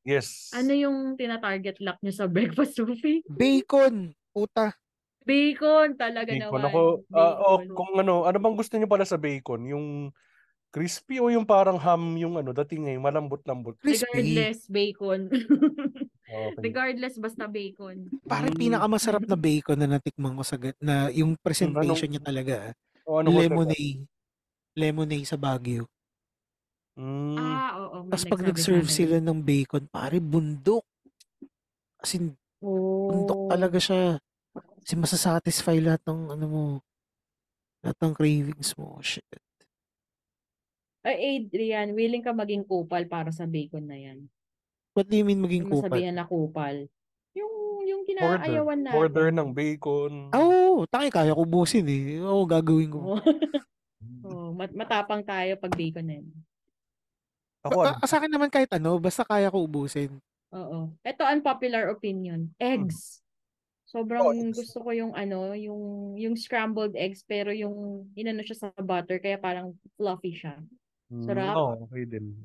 [0.03, 0.53] Yes.
[0.53, 3.25] Ano yung tina-target lock niyo sa breakfast buffet?
[3.27, 4.13] Bacon!
[4.31, 4.73] Puta.
[5.23, 6.63] Bacon talaga Bacon naman.
[6.67, 6.83] ako.
[7.13, 7.75] ah, oh, Bacon.
[7.75, 9.61] kung ano, ano bang gusto niyo pala sa bacon?
[9.67, 9.87] Yung
[10.69, 13.77] crispy o yung parang ham yung ano, dating ngayon, malambot-lambot.
[13.83, 15.29] Regardless, bacon.
[16.29, 16.61] Okay.
[16.61, 18.13] Regardless, basta bacon.
[18.29, 22.55] Parang pinakamasarap na bacon na natikman ko sa na yung presentation niya talaga.
[22.69, 22.73] ah.
[23.09, 24.05] O, ano lemonade.
[24.77, 25.89] Lemonade sa Baguio.
[27.01, 27.41] Mm.
[27.41, 27.97] Ah, oo.
[28.13, 30.85] Tapos pag nag-serve sila ng bacon, pare bundok.
[32.05, 33.49] As in, bundok Oh.
[33.49, 34.21] talaga siya.
[34.85, 36.65] Kasi masasatisfy lahat ng ano mo.
[37.81, 39.01] Lahat ng cravings mo.
[39.01, 39.25] Shit.
[41.07, 44.27] Ay, Adrian, willing ka maging kupal para sa bacon na yan?
[44.99, 45.89] What do you mean maging kupal?
[45.95, 46.91] masabihan na kupal.
[47.39, 47.55] Yung,
[47.87, 48.99] yung kinaayawan natin.
[48.99, 50.13] Order ng bacon.
[50.35, 52.19] Oo, taki kaya ko busin eh.
[52.23, 53.01] Oo, gagawin ko.
[54.29, 56.29] Oh, mat- matapang tayo pag bacon na yan.
[57.65, 60.21] Ako, Ba- ah, sa akin naman kahit ano, basta kaya ko ubusin.
[60.53, 60.93] Oo.
[61.01, 62.53] Ito unpopular opinion.
[62.61, 63.25] Eggs.
[63.89, 69.17] Sobrang gusto ko yung ano, yung yung scrambled eggs pero yung inano siya sa butter
[69.17, 70.61] kaya parang fluffy siya.
[71.11, 71.57] Mm, Sarap.
[71.57, 72.45] Oo, okay din.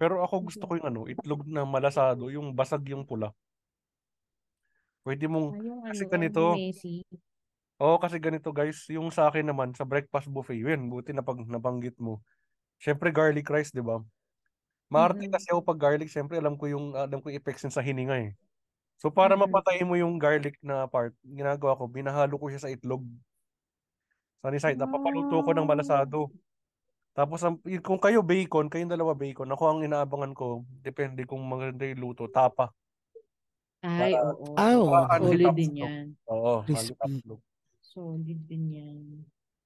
[0.00, 3.34] Pero ako gusto ko yung ano, itlog na malasado, yung basag yung pula.
[5.06, 6.60] Pwede mong, Ah, yung kasi ano, ganito.
[7.80, 11.40] Oo, kasi ganito guys, yung sa akin naman, sa breakfast buffet, yun, buti na pag
[11.48, 12.20] nabanggit mo.
[12.82, 14.02] Siyempre garlic rice, di ba?
[14.92, 15.30] Maarte Mm-mm.
[15.30, 18.16] kasi ako pag garlic, siyempre alam ko yung, alam ko yung effects yun sa hininga
[18.26, 18.30] eh.
[19.00, 19.40] So para Mm-mm.
[19.40, 23.04] mapatay mo yung garlic na part, ginagawa ko, binahalo ko siya sa itlog.
[24.44, 25.68] Sunny side, napapaluto ko ng Ah.
[25.68, 26.32] malasado.
[27.10, 31.82] Tapos ang, kung kayo bacon, kayong dalawa bacon, ako ang inaabangan ko, depende kung maganda
[31.84, 32.70] yung luto, tapa.
[33.80, 34.54] Ay, Para, oo.
[34.54, 34.94] Ah, oo.
[35.18, 36.06] Solid din yan.
[36.28, 36.94] Oo, Crispy.
[37.80, 39.02] Solid din yan.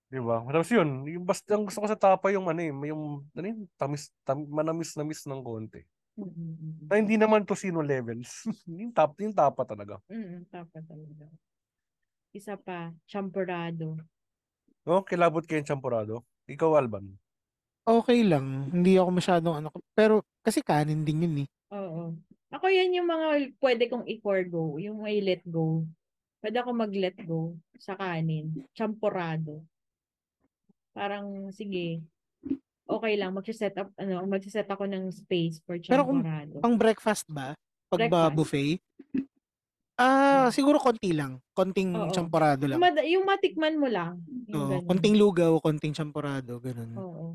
[0.08, 0.40] Di ba?
[0.46, 3.66] Tapos yun, yung basta ang gusto ko sa tapa yung ano eh, yung ano yun,
[3.74, 5.82] tamis, tam, manamis-namis ng konti.
[6.14, 6.86] Mm-mm.
[6.86, 8.46] Na hindi naman tosino levels.
[8.70, 9.98] yung tap, yung tapa talaga.
[10.06, 11.26] Mm-mm, tapa talaga.
[12.30, 13.98] Isa pa, champurrado.
[14.86, 16.22] No, kilabot kayo yung champurado.
[16.46, 17.18] Ikaw, Alban.
[17.84, 18.72] Okay lang.
[18.72, 19.68] Hindi ako masyadong ano.
[19.92, 21.48] Pero kasi kanin din yun eh.
[21.70, 22.16] Oo.
[22.48, 23.28] Ako yan yung mga
[23.60, 25.84] pwede kong i-forgo, yung may let go.
[26.40, 28.52] Pwede ako mag-let go sa kanin.
[28.72, 29.60] Champurrado.
[30.92, 31.98] Parang, sige,
[32.86, 33.34] okay lang.
[33.34, 36.62] Mag-set up, ano, mag-set ako ng space for Pero kung champurrado.
[36.62, 37.52] pang breakfast ba?
[37.90, 38.36] Pag ba Breakfast.
[38.38, 38.78] buffet?
[39.94, 40.54] Ah, Yeah.
[40.54, 41.38] siguro konti lang.
[41.52, 42.10] Konting Oo.
[42.10, 42.78] champorado lang.
[43.06, 44.18] Yung, matikman mo lang.
[44.46, 46.92] Yung Oo, konting lugaw, konting champorado, ganun.
[46.94, 47.26] Oo.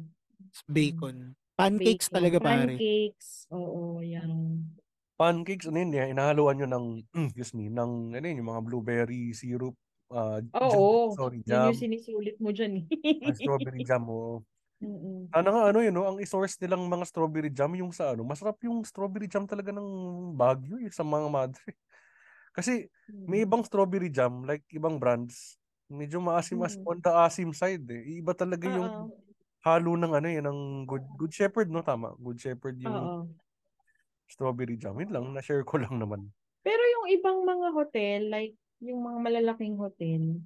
[0.67, 1.35] Bacon.
[1.57, 2.13] Pancakes Bacon.
[2.13, 2.83] talaga pare.
[2.85, 3.47] Pancakes.
[3.51, 4.79] Oo, yan.
[5.19, 6.85] Pancakes, ano yun, eh, inahaluan nyo ng,
[7.27, 9.75] excuse me, ng, ano yun, yung mga blueberry syrup,
[10.15, 10.95] uh, jam, Oo.
[11.11, 12.89] sorry, Yun jam, yung sinisulit mo dyan.
[13.23, 14.43] ah, strawberry jam, oo.
[14.81, 15.35] Mm-mm.
[15.35, 18.57] Sana nga, ano yun, no, ang isource nilang mga strawberry jam, yung sa ano, masarap
[18.65, 19.89] yung strawberry jam talaga ng
[20.37, 21.63] Baguio, yung sa mga madre.
[22.57, 22.89] Kasi,
[23.27, 23.49] may Mm.
[23.49, 25.57] ibang strawberry jam, like ibang brands,
[25.91, 26.89] medyo maasim as Mm.
[26.89, 28.03] on the asim side eh.
[28.21, 29.28] Iba talaga yung Oo.
[29.59, 31.83] Halo ng ano eh, ng good, good shepherd, no?
[31.83, 33.19] Tama, good shepherd yung Oo.
[34.29, 34.95] strawberry jam.
[34.95, 36.31] Yun lang, na-share ko lang naman.
[36.63, 40.39] Pero yung ibang mga hotel, like yung mga malalaking hotel,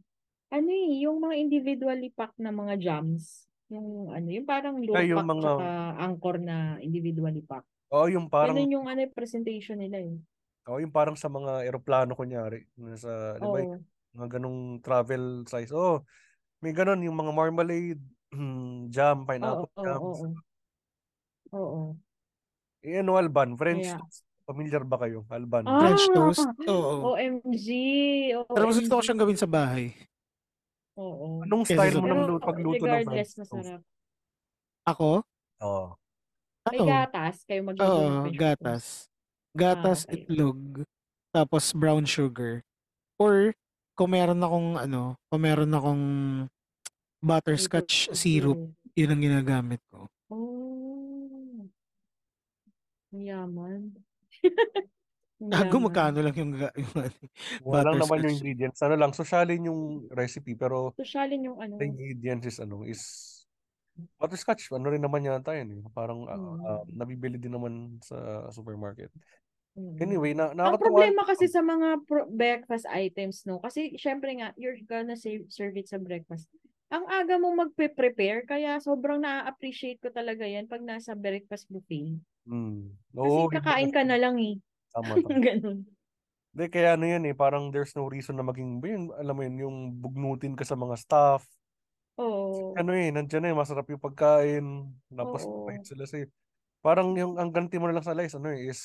[0.50, 5.14] ano eh, yung mga individually packed na mga jams, yung ano, yung parang low Ay,
[5.14, 5.68] yung pack mga- tsaka
[6.02, 7.70] angkor na individually packed.
[7.94, 10.18] Oo, yung parang, Ganun yung ano, presentation nila eh.
[10.70, 12.66] oo, yung parang sa mga eroplano kunyari,
[12.98, 13.78] sa, di ba, Oo.
[14.14, 15.70] mga ganong travel size.
[15.74, 16.02] Oh,
[16.64, 18.02] may ganon, yung mga marmalade,
[18.90, 20.02] jam, Oo, pineapple oo, jams.
[20.02, 20.28] oo.
[21.54, 21.82] Oo.
[22.82, 24.22] Eh, ano, Alban, French Kaya- toast.
[24.44, 25.64] Familiar ba kayo, Alban?
[25.64, 25.80] Ah!
[25.80, 26.44] French toast?
[26.68, 27.16] Oo.
[27.16, 27.68] OMG!
[28.44, 29.06] Pero mas gusto ko OMG.
[29.08, 29.96] siyang gawin sa bahay.
[30.96, 31.40] Oo.
[31.42, 33.54] Anong Kesa style sa mo Pero ng lu- pagluto ng regardless, French toast?
[33.56, 33.84] masarap.
[34.84, 35.10] Ako?
[35.62, 35.86] Oo.
[36.66, 36.86] May Ano?
[36.86, 38.42] gatas, kayo magluluto ng Oo, French toast.
[38.42, 38.84] gatas.
[39.54, 40.16] Gatas, Ah, okay.
[40.20, 40.60] itlog,
[41.32, 42.66] tapos brown sugar.
[43.16, 43.56] Or,
[43.96, 46.04] kung meron akong, ano, kung meron akong
[47.24, 48.92] butterscotch syrup, syrup.
[48.94, 50.12] yun ang ginagamit ko.
[50.28, 51.64] Oh.
[53.10, 53.82] Ang yaman.
[55.40, 55.86] Ang Gago, yaman.
[55.92, 57.16] magkano lang yung, yung ano,
[57.68, 58.80] Wala lang naman yung ingredients.
[58.80, 61.76] Ano lang, sosyalin yung recipe, pero Sosyalin yung ano.
[61.76, 63.02] the ingredients is ano, is
[64.16, 64.72] butterscotch.
[64.72, 65.82] Ano rin naman yata yun eh.
[65.92, 66.64] Parang Mm.
[66.64, 69.12] ah, nabibili din naman sa supermarket.
[69.76, 69.98] Mm.
[70.00, 70.80] Anyway, na Ang nakakatuwa.
[70.80, 73.60] problema kasi sa mga pro- breakfast items, no?
[73.60, 76.48] Kasi syempre nga, you're gonna serve, serve it sa breakfast.
[76.94, 82.22] Ang aga mo magpe-prepare, kaya sobrang na-appreciate ko talaga yan pag nasa breakfast buffet.
[83.24, 84.10] Kasi Oo, iba kakain ka kasi.
[84.10, 84.56] na lang eh.
[84.94, 85.38] Tama, tama.
[85.46, 85.88] Ganun.
[86.54, 89.58] Hindi, kaya ano yan eh, parang there's no reason na maging, yun, alam mo yun,
[89.58, 91.50] yung bugnutin ka sa mga staff.
[92.18, 92.78] Oo.
[92.78, 94.66] Ano eh, nandyan na eh, masarap yung pagkain.
[95.14, 95.86] Tapos, Oo.
[95.86, 96.26] sila sa'yo.
[96.86, 98.82] Parang yung, ang ganti mo na lang sa lice, ano eh, is,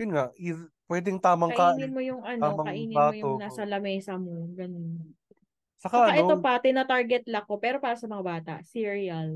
[0.00, 3.16] yun nga, either, pwedeng tamang Kainin kain, mo yung ano, kainin mo bato.
[3.16, 4.44] yung nasa lamesa mo.
[4.52, 5.16] Ganun.
[5.82, 9.30] Saka Saka ito ano, pa, tina-target lang ko, pero para sa mga bata, cereal.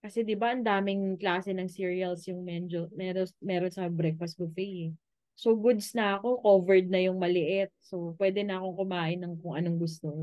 [0.00, 4.88] Kasi 'di ba ang daming klase ng cereals yung medyo meron, meron sa breakfast buffet.
[4.88, 4.90] eh.
[5.36, 7.68] So goods na ako, covered na yung maliit.
[7.84, 10.06] So pwede na akong kumain ng kung anong gusto.
[10.08, 10.22] ko.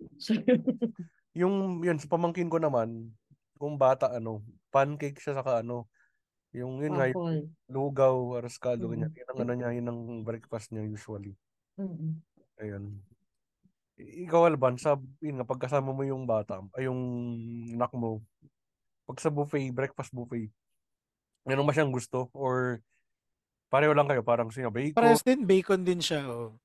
[0.20, 0.34] So,
[1.38, 3.14] Yung, yun, sa pamangkin ko naman,
[3.60, 4.42] kung bata, ano,
[4.74, 5.86] pancake siya saka ano,
[6.54, 7.50] yung, yun nga, yung waffle.
[7.70, 9.10] lugaw, araskado, ganyan.
[9.10, 9.16] Mm.
[9.16, 11.34] Yun ang ano niya, yun ang breakfast niya usually.
[11.80, 12.12] Mm.
[12.60, 12.84] Ayun.
[14.00, 17.00] Ikaw, Alban, sa, yun nga, pagkasama mo yung bata, ay yung
[17.76, 18.20] anak mo,
[19.04, 20.48] pag sa buffet, breakfast buffet,
[21.44, 22.28] meron ba siyang gusto?
[22.32, 22.80] Or
[23.68, 26.24] pareho lang kayo, parang siya, bacon, parehas din, bacon din siya.
[26.28, 26.56] Oh.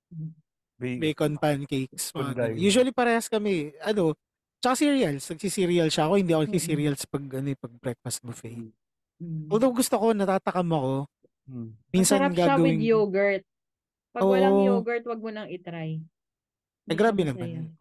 [0.76, 2.12] bacon, Bacon pancakes.
[2.56, 3.72] Usually parehas kami.
[3.80, 4.16] Ano,
[4.60, 5.24] tsaka cereals.
[5.32, 6.14] Nagsi-cereal siya ako.
[6.20, 6.48] Hindi ako Mm.
[6.52, 8.60] nagsi-cereals pag, ano, eh, pag breakfast buffet.
[9.24, 9.48] Mm.
[9.48, 10.94] Although gusto ko, natatakam ako.
[11.46, 11.78] Hmm.
[11.94, 13.44] Minsan Masarap siya with gagawin yogurt.
[14.16, 14.66] Pag walang Oo.
[14.72, 16.00] yogurt, wag mo nang itry.
[16.88, 17.76] Eh, grabe naman.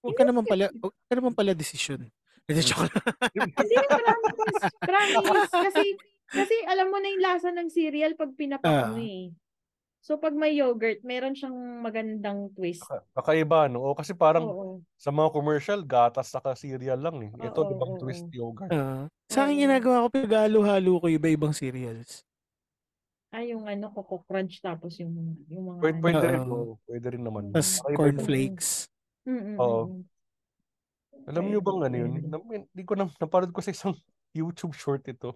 [0.00, 2.00] Huwag ka naman pala, huwag ka naman pala decision.
[2.48, 3.04] Hindi, joke lang.
[3.60, 4.64] Hindi, promise.
[4.80, 5.52] Promise.
[5.52, 5.84] Kasi,
[6.28, 9.00] kasi alam mo na yung lasa ng cereal pag pinapak mo Ah.
[9.00, 9.28] eh.
[10.04, 12.84] So, pag may yogurt, meron siyang magandang twist.
[13.16, 13.80] Kakaiba, no?
[13.80, 14.84] O kasi parang Oo.
[14.94, 17.30] sa mga commercial, gatas saka cereal lang eh.
[17.40, 18.68] Ito, Oo, di bang oo, twist yogurt?
[18.68, 19.08] Ah.
[19.32, 22.20] sa akin ginagawa ko, pinag-halo-halo ko iba-ibang cereals.
[23.34, 26.06] Ay, yung ano, Coco Crunch tapos yung, yung mga Pwede, ano.
[26.06, 26.54] pwede rin, Oo.
[26.54, 26.74] oo.
[26.86, 27.44] Pwede rin naman.
[27.50, 28.86] Tapos cornflakes.
[29.26, 29.84] Mm-mm, Oo.
[31.26, 32.12] Alam niyo bang ano yun?
[32.70, 33.98] Hindi ko na, napanood ko sa isang
[34.38, 35.34] YouTube short ito.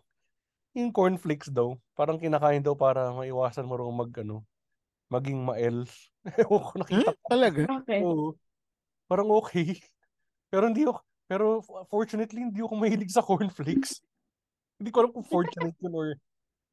[0.79, 4.47] Yung cornflakes daw, parang kinakain daw para maiwasan mo rin mag, ano,
[5.11, 5.83] maging ma-L.
[6.47, 7.27] Ewan ko nakita ko.
[7.27, 7.61] Talaga?
[7.67, 8.03] Bakit?
[8.07, 8.39] Oo.
[9.11, 9.75] Parang okay.
[10.55, 11.61] Pero hindi ako, pero
[11.93, 14.01] fortunately, hindi ako mahilig sa cornflakes.
[14.81, 16.17] hindi ko alam kung fortunate yun or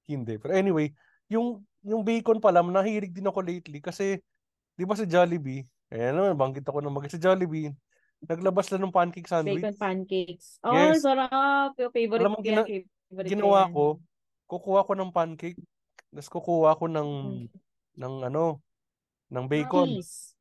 [0.07, 0.39] hindi.
[0.39, 0.95] Pero anyway,
[1.31, 4.17] yung yung bacon pala, nahilig din ako lately kasi,
[4.73, 5.61] di ba sa Jollibee,
[5.93, 7.69] eh naman, banggit ako ng mag sa Jollibee,
[8.25, 9.61] naglabas lang ng pancake sandwich.
[9.61, 10.57] Bacon pancakes.
[10.65, 11.05] Oh, Yes.
[11.05, 11.77] sarap.
[11.77, 12.89] Yung favorite Alam mo, gina- yan.
[13.13, 13.73] Favorite Ginawa yan.
[13.73, 13.85] ko,
[14.49, 15.61] kukuha ko ng pancake,
[16.09, 17.47] tapos kukuha ko ng, Mm.
[18.01, 18.43] ng ano,
[19.29, 19.89] ng bacon.
[20.01, 20.33] Cheese.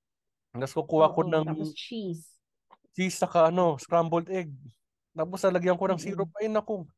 [0.56, 2.24] Tapos kukuha ko ng Tapos cheese.
[2.96, 4.48] cheese saka ano, scrambled egg.
[5.12, 6.08] Tapos lalagyan ko ng Mm-mm.
[6.08, 6.30] syrup.
[6.40, 6.88] Ay naku,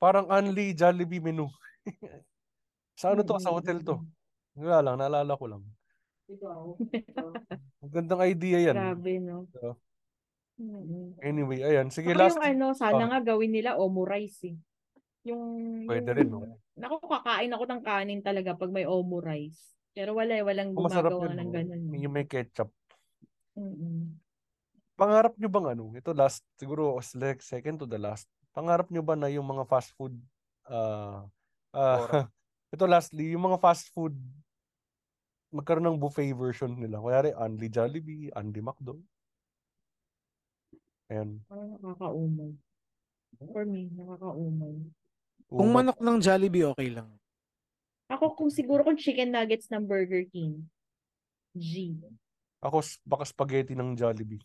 [0.00, 1.52] parang only Jollibee menu.
[3.00, 3.40] sa ano to?
[3.40, 3.96] Sa hotel to?
[4.60, 5.62] Wala lang, naalala ko lang.
[7.80, 8.76] Ang gandang idea yan.
[8.76, 9.48] Grabe, no?
[9.56, 9.80] So,
[11.24, 11.88] anyway, ayan.
[11.88, 12.36] Sige, Saka last.
[12.36, 13.08] yung ano, sana Oh.
[13.08, 14.56] nga gawin nila omu rice eh.
[15.24, 15.42] Yung,
[15.88, 16.60] Pwede yung, rin, no?
[16.76, 19.72] Naku, kakain ako ng kanin talaga pag may omu rice.
[19.96, 21.82] Pero wala eh, walang masarap gumagawa yun, ng ganun.
[21.96, 22.00] eh.
[22.04, 22.70] Yung may ketchup.
[23.56, 24.16] Mm-mm.
[24.94, 25.84] Pangarap nyo bang ano?
[25.96, 28.28] Ito last, siguro like second to the last.
[28.52, 30.12] Pangarap nyo ba na yung mga fast food,
[30.68, 31.24] ah,
[31.72, 32.28] ah,
[32.70, 34.14] ito lastly, yung mga fast food,
[35.50, 37.02] magkaroon ng buffet version nila.
[37.02, 38.94] Kaya Only Jollibee, Only McDo.
[41.10, 41.42] Ayan.
[41.50, 42.54] Parang nakakaumay.
[43.50, 44.78] For me, nakakaumay.
[45.50, 47.10] Kung manok ng Jollibee, okay lang.
[48.06, 50.62] Ako kung siguro kung chicken nuggets ng Burger King.
[51.58, 51.98] G.
[52.62, 54.42] Ako, baka spaghetti ng Jollibee.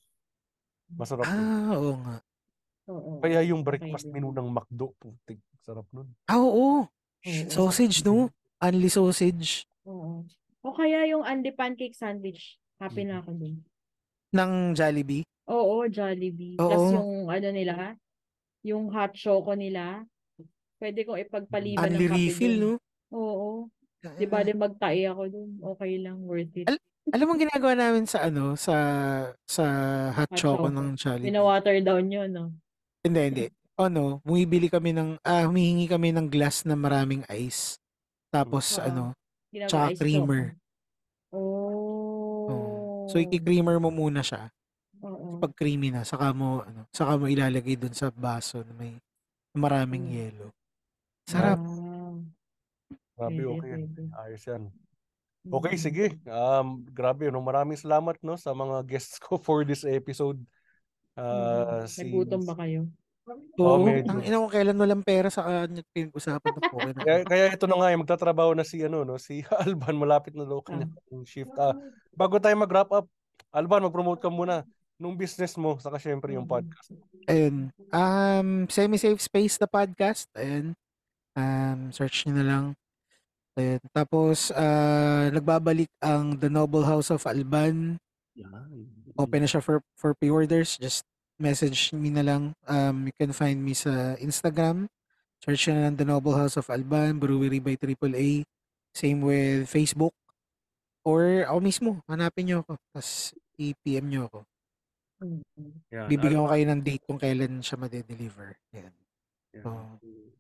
[0.89, 1.38] Masarap yun.
[1.38, 2.18] Ah, oo nga.
[2.89, 3.11] Oo.
[3.22, 6.10] Kaya yung breakfast menu ng McDo, putik, sarap nun.
[6.30, 6.85] Ah, oo.
[7.26, 7.49] Oo.
[7.49, 8.30] Sausage, no?
[8.57, 9.65] Only sausage.
[9.84, 10.23] Oo.
[10.61, 12.57] O kaya yung Andy Pancake Sandwich.
[12.76, 13.56] Happy na ako dun.
[14.31, 15.23] Ng Jollibee.
[15.47, 16.57] Oo, Jollibee.
[16.57, 16.68] Oo.
[16.68, 17.76] Plus yung ano nila,
[18.61, 20.03] yung hot choco nila.
[20.76, 22.64] Pwede kong ipagpaliban ng Only kape refill, dun.
[22.64, 22.73] no?
[23.11, 23.49] Oo.
[24.18, 25.49] Di ba, di magtae ako dun.
[25.64, 26.68] Okay lang, worth it.
[26.68, 28.73] Al- Alam mo ginagawa namin sa ano, sa
[29.45, 29.64] sa
[30.11, 30.73] hot Hot choco choco.
[30.73, 31.30] ng Jollibee.
[31.30, 32.45] Pina-water down yun, no?
[33.02, 33.45] Hindi, hindi.
[33.76, 37.76] Ano, bumibili kami ng, ah, humihingi kami ng glass na maraming ice.
[38.31, 38.88] Tapos, Oo.
[38.88, 39.03] ano,
[39.52, 40.43] Ginagawa tsaka ice creamer.
[40.47, 40.64] choco.
[41.35, 42.47] Oh.
[42.47, 42.72] Oo.
[43.11, 44.47] So, iki-creamer mo muna siya.
[45.03, 45.43] Oo.
[45.43, 48.95] Pag creamy na, saka mo, ano, saka mo ilalagay dun sa baso na may
[49.52, 50.15] maraming Mm.
[50.15, 50.47] yelo.
[51.27, 51.60] Sarap.
[51.60, 52.15] Ah,
[53.15, 53.81] Grabe, pwede, okay yan.
[53.91, 54.02] pwede.
[54.23, 54.64] Ayos yan.
[55.45, 55.84] Okay, Mm.
[55.84, 56.06] sige.
[56.26, 57.43] Um, grabe, no?
[57.43, 60.39] maraming salamat no, sa mga guests ko for this episode.
[61.19, 61.91] Uh, Mm.
[61.91, 62.88] si, Nagutom ba kayo?
[63.26, 64.14] Oo, Oo, medyo.
[64.14, 66.77] ang ina ko kailan walang pera sa kanya pinag-usapan na po.
[67.10, 70.61] Kaya, kaya ito na nga, magtatrabaho na si, ano, no, si Alban, malapit na daw
[70.61, 70.85] kanya
[71.26, 71.49] shift.
[71.57, 71.73] Ah,
[72.14, 73.10] bago tayo mag-wrap up,
[73.49, 74.61] Alban, mag-promote ka muna
[75.02, 76.93] nung business mo, saka syempre yung podcast.
[77.26, 77.73] Ayun.
[77.89, 80.30] Um, Semi-Safe Space the podcast.
[80.38, 80.77] Ayun.
[81.35, 82.65] Um, search nyo na lang.
[83.57, 83.81] Ayun.
[83.89, 87.97] Tapos, ah, nagbabalik ang The Noble House of Alban.
[89.18, 90.77] Open na siya for, for pre-orders.
[90.77, 91.03] Just
[91.37, 92.43] message me na lang.
[92.67, 94.87] Um, you can find me sa Instagram.
[95.43, 98.47] Search na lang The Noble House of Alban, Brewery by AAA.
[98.95, 100.15] Same with Facebook.
[101.05, 102.73] Or ako mismo, hanapin nyo ako.
[102.89, 104.39] Tapos i-PM nyo ako.
[105.93, 108.57] Yan, Bibigyan ko kayo ng date kung kailan siya made-deliver.
[108.73, 108.93] Yan.
[109.55, 109.63] Yan.
[109.63, 109.85] Oo.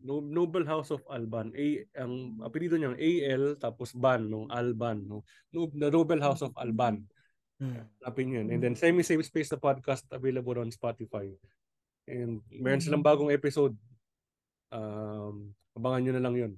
[0.05, 1.49] No- Noble House of Alban.
[1.55, 1.65] A,
[1.97, 4.45] ang apelido niya, AL, tapos Ban, no?
[4.51, 5.01] Alban.
[5.05, 5.21] No?
[5.53, 7.05] No, the Noble House of Alban.
[7.61, 7.87] Mm.
[8.03, 8.45] Hanapin yun.
[8.51, 11.31] And then Semi-Safe Space the podcast available on Spotify.
[12.05, 13.73] And meron silang bagong episode.
[14.69, 16.53] Um, abangan nyo na lang yun.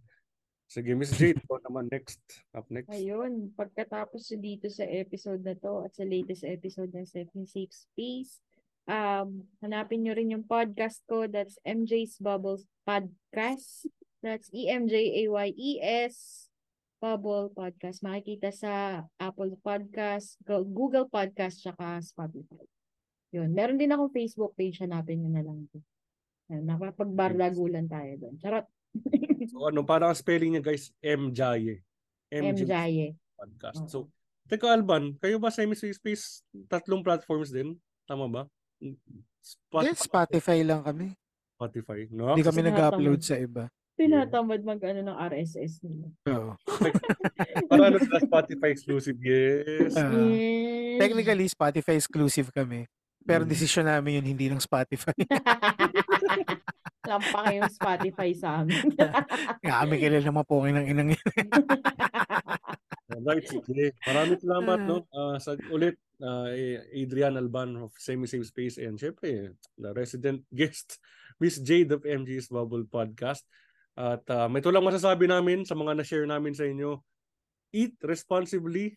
[0.68, 2.20] Sige, Miss Jade, ikaw naman next.
[2.52, 2.92] Up next.
[2.92, 8.44] Ayun, pagkatapos dito sa episode na to at sa latest episode ng Seven Safe Space,
[8.84, 11.24] um, hanapin nyo rin yung podcast ko.
[11.24, 13.88] That's MJ's Bubbles Podcast.
[14.20, 16.47] That's E E-M-J-A-Y-E-S
[16.98, 18.02] Bubble Podcast.
[18.02, 22.66] Makikita sa Apple Podcast, Go- Google Podcast, tsaka Spotify.
[23.34, 23.54] Yun.
[23.54, 24.82] Meron din akong Facebook page.
[24.82, 25.70] Hanapin nyo na lang.
[26.50, 28.36] Nakapagbardagulan tayo doon.
[28.42, 28.66] Charot.
[29.48, 31.80] So ano, parang ang spelling niya guys, MJaye.
[32.28, 33.16] MJaye.
[33.40, 33.88] Podcast.
[33.88, 34.12] So,
[34.44, 37.80] teka Alban, kayo ba sa Semi-Safe Space tatlong platforms din?
[38.04, 38.44] Tama ba?
[39.40, 39.88] Spotify.
[39.88, 41.16] Yes, Spotify lang kami.
[41.56, 42.12] Spotify.
[42.12, 42.36] No?
[42.36, 43.72] Hindi kami nag-upload sa iba.
[43.98, 46.08] Tinatamad mag ano ng RSS nila.
[46.30, 46.54] Oo.
[47.70, 49.18] Para ano sila Spotify exclusive.
[49.18, 49.98] Yes.
[49.98, 51.02] Ah, Yes.
[51.02, 52.86] technically, Spotify exclusive kami.
[53.22, 53.50] Pero Mm.
[53.50, 55.18] desisyon namin yun, hindi ng Spotify.
[57.10, 58.94] Lampa kayong Spotify sa amin.
[59.64, 61.28] Nga kami kilala mapukin ng inang yun.
[63.08, 63.96] Alright, sige.
[64.04, 64.98] Maraming salamat, no?
[65.10, 70.44] Ah, sa ulit, ah, eh, Adrian Alban of Semi Safe Space and syempre, the resident
[70.52, 71.00] guest,
[71.40, 73.48] Miss Jade of MG's Bubble Podcast.
[73.98, 77.02] At ah, may tulang masasabi namin sa mga na-share namin sa inyo.
[77.74, 78.94] Eat responsibly,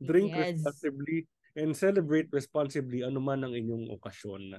[0.00, 0.56] drink Yes.
[0.64, 4.56] responsibly, and celebrate responsibly anuman ang inyong okasyon.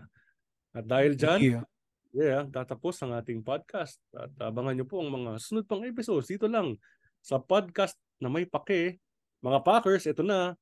[0.78, 1.66] At dahil dyan, Yeah.
[2.14, 3.98] yeah, tatapos ang ating podcast.
[4.14, 6.78] At abangan nyo po ang mga sunod pang episodes dito lang
[7.26, 9.02] sa podcast na may pake.
[9.42, 10.54] Mga Packers, ito na,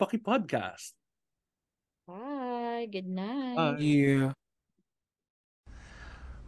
[0.00, 0.96] Paki Podcast.
[2.08, 2.88] Bye.
[2.88, 3.76] Good night.
[3.76, 3.76] Bye.
[3.76, 4.39] Yeah.